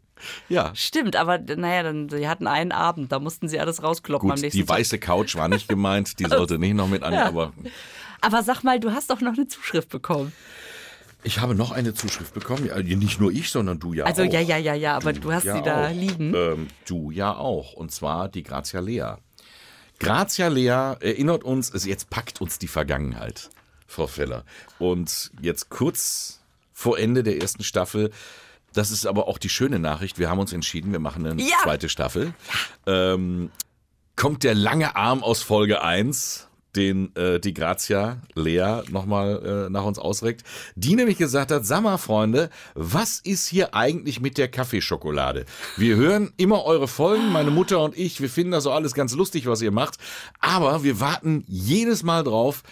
ja. 0.49 0.71
Stimmt, 0.75 1.17
aber 1.17 1.39
naja, 1.39 1.83
dann, 1.83 2.09
die 2.09 2.29
hatten 2.29 2.47
einen 2.47 2.73
Abend, 2.73 3.13
da 3.13 3.19
mussten 3.19 3.49
sie 3.49 3.61
alles 3.61 3.83
rauskloppen 3.83 4.31
am 4.31 4.37
Gut, 4.37 4.43
nächsten 4.43 4.59
die 4.59 4.65
Tag. 4.65 4.79
weiße 4.79 4.99
Couch 4.99 5.35
war 5.37 5.49
nicht 5.49 5.69
gemeint, 5.69 6.19
die 6.21 6.25
sollte 6.29 6.59
nicht 6.59 6.75
noch 6.75 6.89
mit 6.89 7.03
an, 7.03 7.13
aber 7.15 7.53
Aber 8.23 8.43
sag 8.43 8.63
mal, 8.65 8.81
du 8.81 8.93
hast 8.93 9.11
doch 9.11 9.21
noch 9.21 9.35
eine 9.35 9.47
Zuschrift 9.47 9.89
bekommen. 9.91 10.33
Ich 11.27 11.41
habe 11.41 11.55
noch 11.55 11.73
eine 11.73 11.93
Zuschrift 11.93 12.33
bekommen. 12.35 12.67
Ja, 12.67 12.79
nicht 12.81 13.21
nur 13.21 13.31
ich, 13.33 13.51
sondern 13.51 13.79
du 13.79 13.93
ja 13.93 14.05
Also 14.05 14.23
auch. 14.23 14.33
ja, 14.33 14.41
ja, 14.41 14.57
ja, 14.57 14.75
ja, 14.75 14.97
aber 14.97 15.13
du, 15.13 15.33
hast 15.33 15.45
ja 15.45 15.57
sie 15.57 15.63
da 15.63 15.89
auch. 15.89 15.93
liegen. 15.93 16.33
Ähm, 16.35 16.69
du 16.87 17.11
ja 17.11 17.35
auch. 17.37 17.73
Und 17.75 17.93
zwar 17.93 18.29
die 18.29 18.43
Grazia 18.43 18.81
Lea. 18.81 19.17
Grazia 19.99 20.49
Lea 20.49 20.95
erinnert 21.01 21.45
uns, 21.45 21.73
es 21.73 21.85
jetzt 21.85 22.11
packt 22.11 22.41
uns 22.41 22.59
die 22.59 22.69
Vergangenheit, 22.69 23.51
Frau 23.87 24.07
Feller. 24.07 24.45
Und 24.79 25.31
jetzt 25.41 25.69
kurz 25.71 26.41
vor 26.73 26.99
Ende 26.99 27.23
der 27.23 27.41
ersten 27.41 27.63
Staffel, 27.65 28.11
das 28.75 28.91
ist 28.91 29.07
aber 29.07 29.27
auch 29.27 29.39
die 29.39 29.49
schöne 29.49 29.79
Nachricht, 29.79 30.19
wir 30.19 30.29
haben 30.29 30.39
uns 30.39 30.53
entschieden, 30.53 30.93
wir 30.93 30.99
machen 30.99 31.27
eine 31.27 31.41
Ja. 31.43 31.57
zweite 31.63 31.89
Staffel. 31.89 32.35
Ähm, 32.87 33.51
kommt 34.17 34.45
der 34.45 34.55
lange 34.55 34.97
Arm 34.97 35.23
aus 35.23 35.43
Folge 35.43 35.83
1, 35.83 36.46
den 36.77 37.15
äh, 37.17 37.41
die 37.41 37.55
Grazia 37.55 38.19
Lea 38.35 38.83
nochmal 38.91 39.67
äh, 39.67 39.71
nach 39.71 39.85
uns 39.85 39.99
ausreckt, 39.99 40.43
die 40.75 40.95
nämlich 40.95 41.19
gesagt 41.19 41.51
hat, 41.51 41.65
sag 41.67 41.83
mal 41.83 41.97
Freunde, 41.99 42.51
was 42.75 43.19
ist 43.21 43.49
hier 43.49 43.75
eigentlich 43.75 44.21
mit 44.21 44.39
der 44.39 44.49
Kaffeeschokolade? 44.49 45.47
Wir 45.77 45.97
hören 45.97 46.33
immer 46.37 46.65
eure 46.65 46.87
Folgen, 46.89 47.33
meine 47.33 47.51
Mutter 47.51 47.83
und 47.83 47.97
ich, 47.97 48.21
wir 48.21 48.29
finden 48.31 48.53
das 48.53 48.67
auch 48.67 48.75
alles 48.75 48.95
ganz 48.95 49.15
lustig, 49.15 49.47
was 49.47 49.63
ihr 49.63 49.73
macht, 49.73 49.97
aber 50.41 50.85
wir 50.85 51.01
warten 51.01 51.45
jedes 51.49 52.03
Mal 52.03 52.23
drauf, 52.23 52.63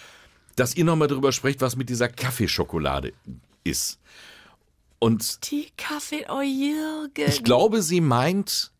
dass 0.55 0.75
ihr 0.75 0.85
nochmal 0.85 1.07
drüber 1.09 1.31
sprecht, 1.31 1.61
was 1.61 1.75
mit 1.75 1.89
dieser 1.89 2.07
Kaffeeschokolade 2.07 3.11
ist. 3.63 3.99
Und 4.99 5.51
Die 5.51 5.67
Kaffee, 5.77 6.25
oh 6.29 6.41
Jürgen. 6.41 7.27
ich 7.29 7.43
glaube, 7.43 7.81
sie 7.81 7.99
meint 8.01 8.71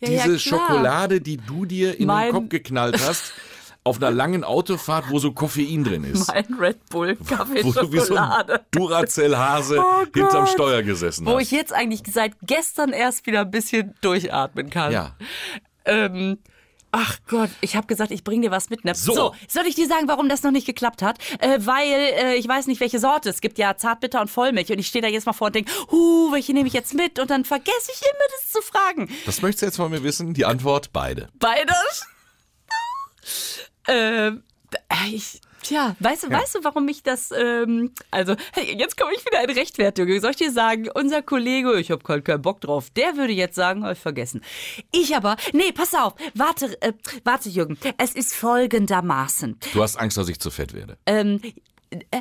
Ja, 0.00 0.10
ja, 0.10 0.24
diese 0.24 0.36
klar. 0.48 0.60
Schokolade, 0.68 1.20
die 1.20 1.36
du 1.38 1.64
dir 1.64 1.98
in 1.98 2.06
Mein- 2.06 2.28
den 2.28 2.34
Kopf 2.34 2.48
geknallt 2.50 3.00
hast, 3.04 3.32
auf 3.86 3.98
einer 3.98 4.10
langen 4.10 4.44
Autofahrt, 4.44 5.10
wo 5.10 5.18
so 5.18 5.32
Koffein 5.32 5.84
drin 5.84 6.04
ist. 6.04 6.28
Mein 6.34 6.46
Red 6.58 6.88
Bull 6.88 7.16
Kaffee 7.16 7.62
Wo 7.62 7.70
du 7.72 7.92
wie 7.92 7.98
so 7.98 8.14
ein 8.16 8.24
Schokolade. 8.24 8.64
Duracell-Hase 8.70 9.78
Oh 9.84 10.04
hinterm. 10.14 10.46
Steuer 10.46 10.82
gesessen 10.82 11.26
Wo 11.26 11.34
hast. 11.36 11.42
ich 11.42 11.50
jetzt 11.50 11.72
eigentlich 11.72 12.02
seit 12.10 12.32
gestern 12.42 12.92
erst 12.94 13.26
wieder 13.26 13.42
ein 13.42 13.50
bisschen 13.50 13.94
durchatmen 14.00 14.70
kann. 14.70 14.90
ja. 14.92 15.14
Ähm, 15.84 16.38
ach 16.92 17.18
Gott, 17.28 17.50
ich 17.60 17.76
habe 17.76 17.86
gesagt, 17.86 18.10
ich 18.10 18.24
bring 18.24 18.40
dir 18.40 18.50
was 18.50 18.70
mit. 18.70 18.86
Ne? 18.86 18.94
So. 18.94 19.34
soll 19.48 19.66
ich 19.66 19.74
dir 19.74 19.86
sagen, 19.86 20.08
warum 20.08 20.30
das 20.30 20.42
noch 20.42 20.50
nicht 20.50 20.66
geklappt 20.66 21.02
hat? 21.02 21.18
Äh, 21.40 21.58
weil 21.60 21.90
äh, 21.92 22.34
ich 22.36 22.48
weiß 22.48 22.68
nicht, 22.68 22.80
welche 22.80 22.98
Sorte. 22.98 23.28
Es 23.28 23.42
gibt 23.42 23.58
ja 23.58 23.76
Zartbitter 23.76 24.22
und 24.22 24.30
Vollmilch. 24.30 24.70
Und 24.72 24.78
ich 24.78 24.86
stehe 24.86 25.02
da 25.02 25.08
jetzt 25.08 25.26
mal 25.26 25.34
vor 25.34 25.48
und 25.48 25.56
denke, 25.56 25.70
huh, 25.90 26.32
welche 26.32 26.54
nehme 26.54 26.68
ich 26.68 26.72
jetzt 26.72 26.94
mit? 26.94 27.18
Und 27.18 27.30
dann 27.30 27.44
vergesse 27.44 27.92
ich 27.92 28.00
immer, 28.00 28.24
das 28.40 28.50
zu 28.50 28.62
fragen. 28.62 29.10
Das 29.26 29.42
möchtest 29.42 29.60
du 29.60 29.66
jetzt 29.66 29.76
von 29.76 29.90
mir 29.90 30.02
wissen? 30.02 30.32
Die 30.32 30.46
Antwort, 30.46 30.90
beide. 30.94 31.28
Beides? 31.38 32.06
ähm, 33.88 34.42
ich, 35.12 35.40
tja, 35.62 35.94
weißt 36.00 36.24
du, 36.24 36.30
weißt 36.30 36.56
du, 36.56 36.64
warum 36.64 36.88
ich 36.88 37.02
das, 37.02 37.30
ähm, 37.36 37.92
also, 38.10 38.34
hey, 38.52 38.76
jetzt 38.78 38.96
komme 38.96 39.12
ich 39.14 39.24
wieder 39.24 39.42
in 39.42 39.50
Rechtfertigung. 39.50 40.20
Soll 40.20 40.32
ich 40.32 40.36
dir 40.36 40.52
sagen, 40.52 40.88
unser 40.94 41.22
Kollege, 41.22 41.78
ich 41.78 41.90
habe 41.90 42.02
keinen, 42.02 42.24
keinen 42.24 42.42
Bock 42.42 42.60
drauf, 42.60 42.90
der 42.90 43.16
würde 43.16 43.32
jetzt 43.32 43.54
sagen, 43.54 43.84
hab 43.84 43.92
ich 43.92 43.98
vergessen. 43.98 44.42
Ich 44.92 45.14
aber, 45.14 45.36
nee, 45.52 45.72
pass 45.72 45.94
auf, 45.94 46.14
warte, 46.34 46.80
äh, 46.82 46.92
warte, 47.24 47.48
Jürgen, 47.48 47.78
es 47.98 48.14
ist 48.14 48.34
folgendermaßen. 48.34 49.58
Du 49.72 49.82
hast 49.82 49.96
Angst, 49.96 50.16
dass 50.16 50.28
ich 50.28 50.40
zu 50.40 50.50
fett 50.50 50.74
werde. 50.74 50.98
Ähm, 51.06 51.40
äh, 51.90 52.20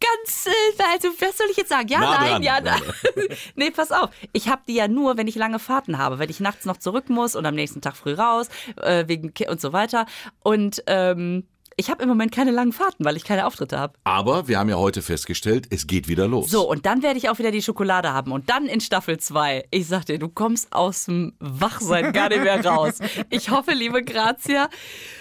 ganz, 0.00 0.46
äh, 0.46 0.82
also, 0.92 1.08
was 1.20 1.36
soll 1.38 1.46
ich 1.50 1.56
jetzt 1.56 1.68
sagen? 1.68 1.88
Ja, 1.88 2.00
Nah 2.00 2.18
nein, 2.20 2.30
dran. 2.30 2.42
ja, 2.42 2.60
nein. 2.64 2.82
nee, 3.54 3.70
pass 3.70 3.92
auf. 3.92 4.10
Ich 4.32 4.48
habe 4.48 4.62
die 4.66 4.74
ja 4.74 4.88
nur, 4.88 5.16
wenn 5.16 5.28
ich 5.28 5.36
lange 5.36 5.58
Fahrten 5.58 5.98
habe, 5.98 6.18
wenn 6.18 6.30
ich 6.30 6.40
nachts 6.40 6.64
noch 6.64 6.76
zurück 6.78 7.08
muss 7.08 7.36
und 7.36 7.46
am 7.46 7.54
nächsten 7.54 7.80
Tag 7.80 7.96
früh 7.96 8.14
raus, 8.14 8.48
äh, 8.80 9.04
wegen 9.06 9.32
und 9.48 9.60
so 9.60 9.72
weiter. 9.72 10.06
Und 10.42 10.82
ähm, 10.86 11.44
ich 11.76 11.88
habe 11.88 12.02
im 12.02 12.08
Moment 12.10 12.30
keine 12.32 12.50
langen 12.50 12.72
Fahrten, 12.72 13.04
weil 13.06 13.16
ich 13.16 13.24
keine 13.24 13.46
Auftritte 13.46 13.78
habe. 13.78 13.94
Aber 14.04 14.48
wir 14.48 14.58
haben 14.58 14.68
ja 14.68 14.76
heute 14.76 15.00
festgestellt, 15.00 15.66
es 15.70 15.86
geht 15.86 16.08
wieder 16.08 16.28
los. 16.28 16.50
So, 16.50 16.68
und 16.68 16.84
dann 16.84 17.02
werde 17.02 17.16
ich 17.18 17.30
auch 17.30 17.38
wieder 17.38 17.50
die 17.52 17.62
Schokolade 17.62 18.12
haben. 18.12 18.32
Und 18.32 18.50
dann 18.50 18.66
in 18.66 18.80
Staffel 18.82 19.18
2. 19.18 19.64
Ich 19.70 19.86
sag 19.86 20.04
dir, 20.04 20.18
du 20.18 20.28
kommst 20.28 20.72
aus 20.74 21.06
dem 21.06 21.32
Wachsein 21.38 22.12
gar 22.12 22.28
nicht 22.28 22.42
mehr 22.42 22.62
raus. 22.64 22.98
Ich 23.30 23.50
hoffe, 23.50 23.72
liebe 23.72 24.02
Grazia, 24.02 24.68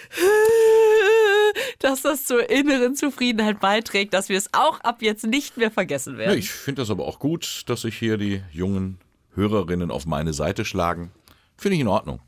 dass 1.79 2.01
das 2.01 2.25
zur 2.25 2.49
inneren 2.49 2.95
Zufriedenheit 2.95 3.59
beiträgt, 3.59 4.13
dass 4.13 4.29
wir 4.29 4.37
es 4.37 4.53
auch 4.53 4.79
ab 4.81 5.01
jetzt 5.01 5.25
nicht 5.25 5.57
mehr 5.57 5.71
vergessen 5.71 6.13
Ja, 6.13 6.19
werden. 6.19 6.39
ich 6.39 6.51
finde 6.51 6.81
das 6.81 6.89
aber 6.89 7.05
auch 7.07 7.19
gut, 7.19 7.63
dass 7.67 7.81
sich 7.81 7.97
hier 7.97 8.17
die 8.17 8.43
jungen 8.51 8.99
Hörerinnen 9.35 9.91
auf 9.91 10.05
meine 10.05 10.33
Seite 10.33 10.65
schlagen. 10.65 11.11
Finde 11.57 11.75
ich 11.75 11.81
in 11.81 11.87
Ordnung. 11.87 12.19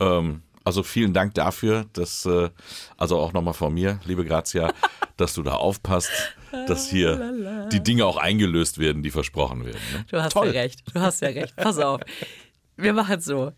Ähm, 0.00 0.42
also 0.64 0.82
vielen 0.82 1.14
Dank 1.14 1.34
dafür, 1.34 1.86
dass, 1.94 2.26
äh, 2.26 2.50
also 2.96 3.18
auch 3.18 3.32
nochmal 3.32 3.54
von 3.54 3.72
mir, 3.72 4.00
liebe 4.04 4.24
Grazia, 4.24 4.72
dass 5.16 5.34
du 5.34 5.42
da 5.42 5.54
aufpasst, 5.54 6.10
dass 6.66 6.88
hier 6.88 7.66
die 7.72 7.82
Dinge 7.82 8.04
auch 8.06 8.16
eingelöst 8.16 8.78
werden, 8.78 9.02
die 9.02 9.10
versprochen 9.10 9.64
werden. 9.64 9.80
Ne? 9.92 10.04
Du 10.10 10.22
hast 10.22 10.32
Toll. 10.34 10.46
ja 10.48 10.60
recht. 10.60 10.82
Du 10.94 11.00
hast 11.00 11.20
ja 11.22 11.28
recht. 11.28 11.56
Pass 11.56 11.78
auf. 11.78 12.00
Wir 12.76 12.92
machen 12.92 13.18
es 13.18 13.24
so. 13.24 13.52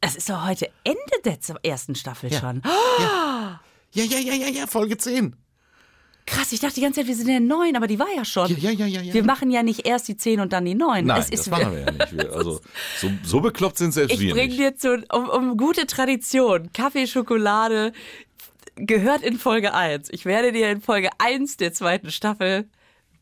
Es 0.00 0.16
ist 0.16 0.30
doch 0.30 0.46
heute 0.46 0.70
Ende 0.84 0.98
der 1.24 1.38
ersten 1.62 1.94
Staffel 1.94 2.32
schon. 2.32 2.62
Ja, 2.64 3.60
ja, 3.92 4.04
ja, 4.04 4.34
ja, 4.34 4.48
ja, 4.48 4.66
Folge 4.66 4.96
10. 4.96 5.34
Krass, 6.26 6.52
ich 6.52 6.60
dachte 6.60 6.74
die 6.74 6.82
ganze 6.82 7.00
Zeit, 7.00 7.08
wir 7.08 7.16
sind 7.16 7.28
in 7.28 7.48
der 7.48 7.56
9, 7.56 7.74
aber 7.74 7.86
die 7.86 7.98
war 7.98 8.08
ja 8.14 8.22
schon. 8.24 8.48
Ja, 8.50 8.70
ja, 8.70 8.84
ja, 8.86 9.00
ja. 9.00 9.14
Wir 9.14 9.24
machen 9.24 9.50
ja 9.50 9.62
nicht 9.62 9.86
erst 9.86 10.08
die 10.08 10.16
10 10.16 10.40
und 10.40 10.52
dann 10.52 10.66
die 10.66 10.74
9. 10.74 11.06
Nein, 11.06 11.20
es 11.20 11.30
ist 11.30 11.46
das 11.46 11.50
machen 11.50 11.72
wir 11.72 11.80
ja 11.80 11.90
nicht. 11.90 12.16
Wir, 12.16 12.32
also 12.32 12.60
so, 12.98 13.10
so 13.24 13.40
bekloppt 13.40 13.78
sind 13.78 13.92
selbst 13.92 14.12
Ich 14.12 14.20
wir 14.20 14.34
bringe 14.34 14.48
nicht. 14.48 14.60
dir 14.60 14.76
zu, 14.76 15.04
um, 15.10 15.28
um 15.30 15.56
gute 15.56 15.86
Tradition. 15.86 16.70
Kaffee, 16.74 17.06
Schokolade 17.06 17.92
gehört 18.76 19.22
in 19.22 19.38
Folge 19.38 19.72
1. 19.72 20.10
Ich 20.10 20.26
werde 20.26 20.52
dir 20.52 20.70
in 20.70 20.82
Folge 20.82 21.08
1 21.18 21.56
der 21.56 21.72
zweiten 21.72 22.10
Staffel 22.10 22.68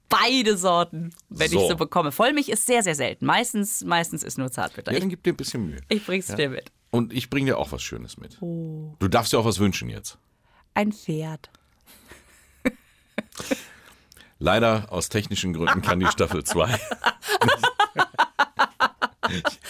beide 0.09 0.57
Sorten, 0.57 1.11
wenn 1.29 1.47
ich 1.47 1.53
So. 1.59 1.69
so 1.69 1.77
bekomme. 1.77 2.13
Vollmilch 2.13 2.49
ist 2.49 2.67
sehr, 2.67 2.83
sehr 2.83 2.95
selten. 2.95 3.27
Meistens, 3.27 3.85
meistens 3.85 4.23
ist 4.23 4.39
nur 4.39 4.51
Zartbitter. 4.51 4.91
Ja, 4.93 4.97
Ich, 4.97 5.03
dann 5.03 5.11
gib 5.11 5.23
dir 5.23 5.33
ein 5.33 5.37
bisschen 5.37 5.67
Mühe. 5.67 5.81
ich 5.89 6.05
bring's 6.05 6.27
dir 6.27 6.49
mit. 6.51 6.71
Und 6.91 7.13
ich 7.13 7.29
bringe 7.31 7.47
dir 7.53 7.59
auch 7.59 7.73
was 7.73 7.83
Schönes 7.83 8.17
mit. 8.17 8.41
Oh. 8.41 8.95
Du 8.99 9.09
darfst 9.09 9.33
dir 9.33 9.39
auch 9.39 9.45
was 9.45 9.59
wünschen 9.59 9.89
jetzt. 9.91 10.19
Ein 10.75 10.93
Pferd. 10.93 11.51
Leider 14.39 14.87
aus 14.93 15.09
technischen 15.09 15.53
Gründen 15.55 15.81
kann 15.83 15.99
die 15.99 16.07
Staffel 16.07 16.45
2. 16.45 16.79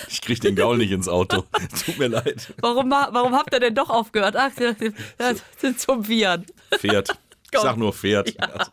Ich 0.08 0.20
krieg 0.20 0.40
den 0.40 0.54
Gaul 0.56 0.76
nicht 0.78 0.90
ins 0.90 1.08
Auto. 1.08 1.44
Tut 1.84 1.98
mir 1.98 2.08
leid. 2.08 2.52
Warum, 2.60 2.90
warum 2.90 3.34
habt 3.34 3.54
ihr 3.54 3.60
denn 3.60 3.74
doch 3.74 3.88
aufgehört? 3.90 4.36
Ach, 4.36 4.50
das 5.18 5.42
sind 5.58 5.80
zum 5.80 6.06
Viren. 6.06 6.44
Pferd. 6.78 7.16
Ich 7.52 7.58
sag 7.60 7.76
nur 7.76 7.92
Pferd. 7.92 8.34
Also, 8.38 8.70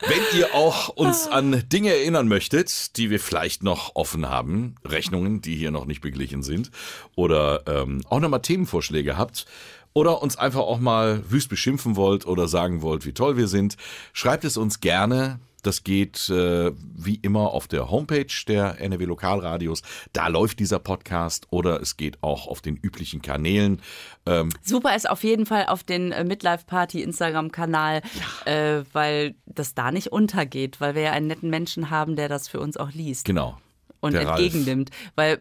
Wenn 0.00 0.38
ihr 0.38 0.54
auch 0.54 0.88
uns 0.90 1.26
an 1.26 1.64
Dinge 1.70 1.88
erinnern 1.88 2.28
möchtet, 2.28 2.98
die 2.98 3.08
wir 3.08 3.18
vielleicht 3.18 3.62
noch 3.62 3.92
offen 3.94 4.28
haben, 4.28 4.74
Rechnungen, 4.84 5.40
die 5.40 5.56
hier 5.56 5.70
noch 5.70 5.86
nicht 5.86 6.02
beglichen 6.02 6.42
sind, 6.42 6.70
oder 7.14 7.62
ähm, 7.66 8.02
auch 8.10 8.20
nochmal 8.20 8.42
Themenvorschläge 8.42 9.16
habt, 9.16 9.46
oder 9.94 10.20
uns 10.20 10.36
einfach 10.36 10.60
auch 10.60 10.80
mal 10.80 11.22
wüst 11.30 11.48
beschimpfen 11.48 11.96
wollt 11.96 12.26
oder 12.26 12.46
sagen 12.46 12.82
wollt, 12.82 13.06
wie 13.06 13.14
toll 13.14 13.38
wir 13.38 13.48
sind, 13.48 13.78
schreibt 14.12 14.44
es 14.44 14.58
uns 14.58 14.80
gerne. 14.80 15.40
Das 15.66 15.82
geht 15.84 16.30
äh, 16.30 16.70
wie 16.94 17.16
immer 17.16 17.52
auf 17.52 17.66
der 17.66 17.90
Homepage 17.90 18.26
der 18.46 18.80
NRW 18.80 19.04
Lokalradios. 19.04 19.82
Da 20.12 20.28
läuft 20.28 20.60
dieser 20.60 20.78
Podcast 20.78 21.46
oder 21.50 21.80
es 21.80 21.96
geht 21.96 22.22
auch 22.22 22.46
auf 22.46 22.60
den 22.60 22.76
üblichen 22.76 23.20
Kanälen. 23.20 23.82
Ähm, 24.26 24.50
Super 24.62 24.94
ist 24.94 25.10
auf 25.10 25.24
jeden 25.24 25.44
Fall 25.44 25.66
auf 25.66 25.82
den 25.82 26.12
äh, 26.12 26.24
Midlife 26.24 26.64
Party 26.66 27.02
Instagram-Kanal, 27.02 28.02
äh, 28.44 28.82
weil 28.92 29.34
das 29.46 29.74
da 29.74 29.90
nicht 29.90 30.12
untergeht, 30.12 30.80
weil 30.80 30.94
wir 30.94 31.02
ja 31.02 31.12
einen 31.12 31.26
netten 31.26 31.50
Menschen 31.50 31.90
haben, 31.90 32.16
der 32.16 32.28
das 32.28 32.46
für 32.46 32.60
uns 32.60 32.76
auch 32.76 32.92
liest 32.92 33.24
genau. 33.24 33.58
und 34.00 34.12
der 34.12 34.28
entgegennimmt. 34.28 34.90
Weil 35.16 35.40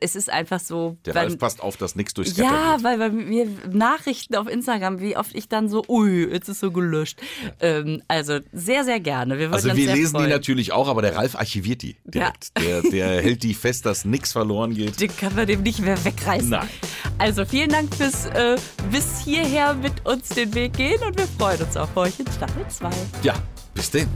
es 0.00 0.16
ist 0.16 0.30
einfach 0.30 0.60
so. 0.60 0.96
Der 1.04 1.14
Ralf 1.14 1.38
passt 1.38 1.62
auf, 1.62 1.76
dass 1.76 1.96
nichts 1.96 2.14
durchs 2.14 2.36
ja, 2.36 2.76
geht. 2.76 2.84
weil 2.84 2.98
bei 2.98 3.10
mir 3.10 3.46
Nachrichten 3.70 4.34
auf 4.36 4.48
Instagram, 4.48 5.00
wie 5.00 5.16
oft 5.16 5.34
ich 5.34 5.48
dann 5.48 5.68
so, 5.68 5.84
ui, 5.88 6.26
jetzt 6.32 6.48
ist 6.48 6.60
so 6.60 6.70
gelöscht. 6.70 7.20
Ähm, 7.60 8.02
also 8.08 8.38
sehr, 8.52 8.84
sehr 8.84 9.00
gerne. 9.00 9.38
Wir 9.38 9.52
Also 9.52 9.74
wir 9.74 9.94
lesen 9.94 10.12
freuen. 10.12 10.26
die 10.26 10.30
natürlich 10.30 10.72
auch, 10.72 10.88
aber 10.88 11.02
der 11.02 11.16
Ralf 11.16 11.36
archiviert 11.36 11.82
die 11.82 11.96
direkt. 12.04 12.56
Der, 12.58 12.82
der 12.82 13.06
hält 13.22 13.42
die 13.42 13.54
fest, 13.54 13.84
dass 13.84 14.04
nichts 14.04 14.32
verloren 14.32 14.74
geht. 14.74 15.00
Den 15.00 15.14
kann 15.14 15.34
man 15.34 15.46
dem 15.46 15.62
nicht 15.62 15.80
mehr 15.80 16.02
wegreißen. 16.04 16.48
Nein. 16.48 16.68
Also 17.18 17.44
vielen 17.44 17.70
Dank 17.70 17.94
fürs 17.94 18.26
äh, 18.26 18.56
bis 18.90 19.20
hierher 19.20 19.74
mit 19.74 20.06
uns 20.06 20.28
den 20.30 20.54
Weg 20.54 20.74
gehen 20.74 21.02
und 21.02 21.18
wir 21.18 21.26
freuen 21.38 21.60
uns 21.60 21.76
auf 21.76 21.94
euch 21.96 22.18
in 22.18 22.26
Staffel 22.30 22.66
2. 22.68 22.90
Ja, 23.22 23.34
bis 23.74 23.90
denn. 23.90 24.08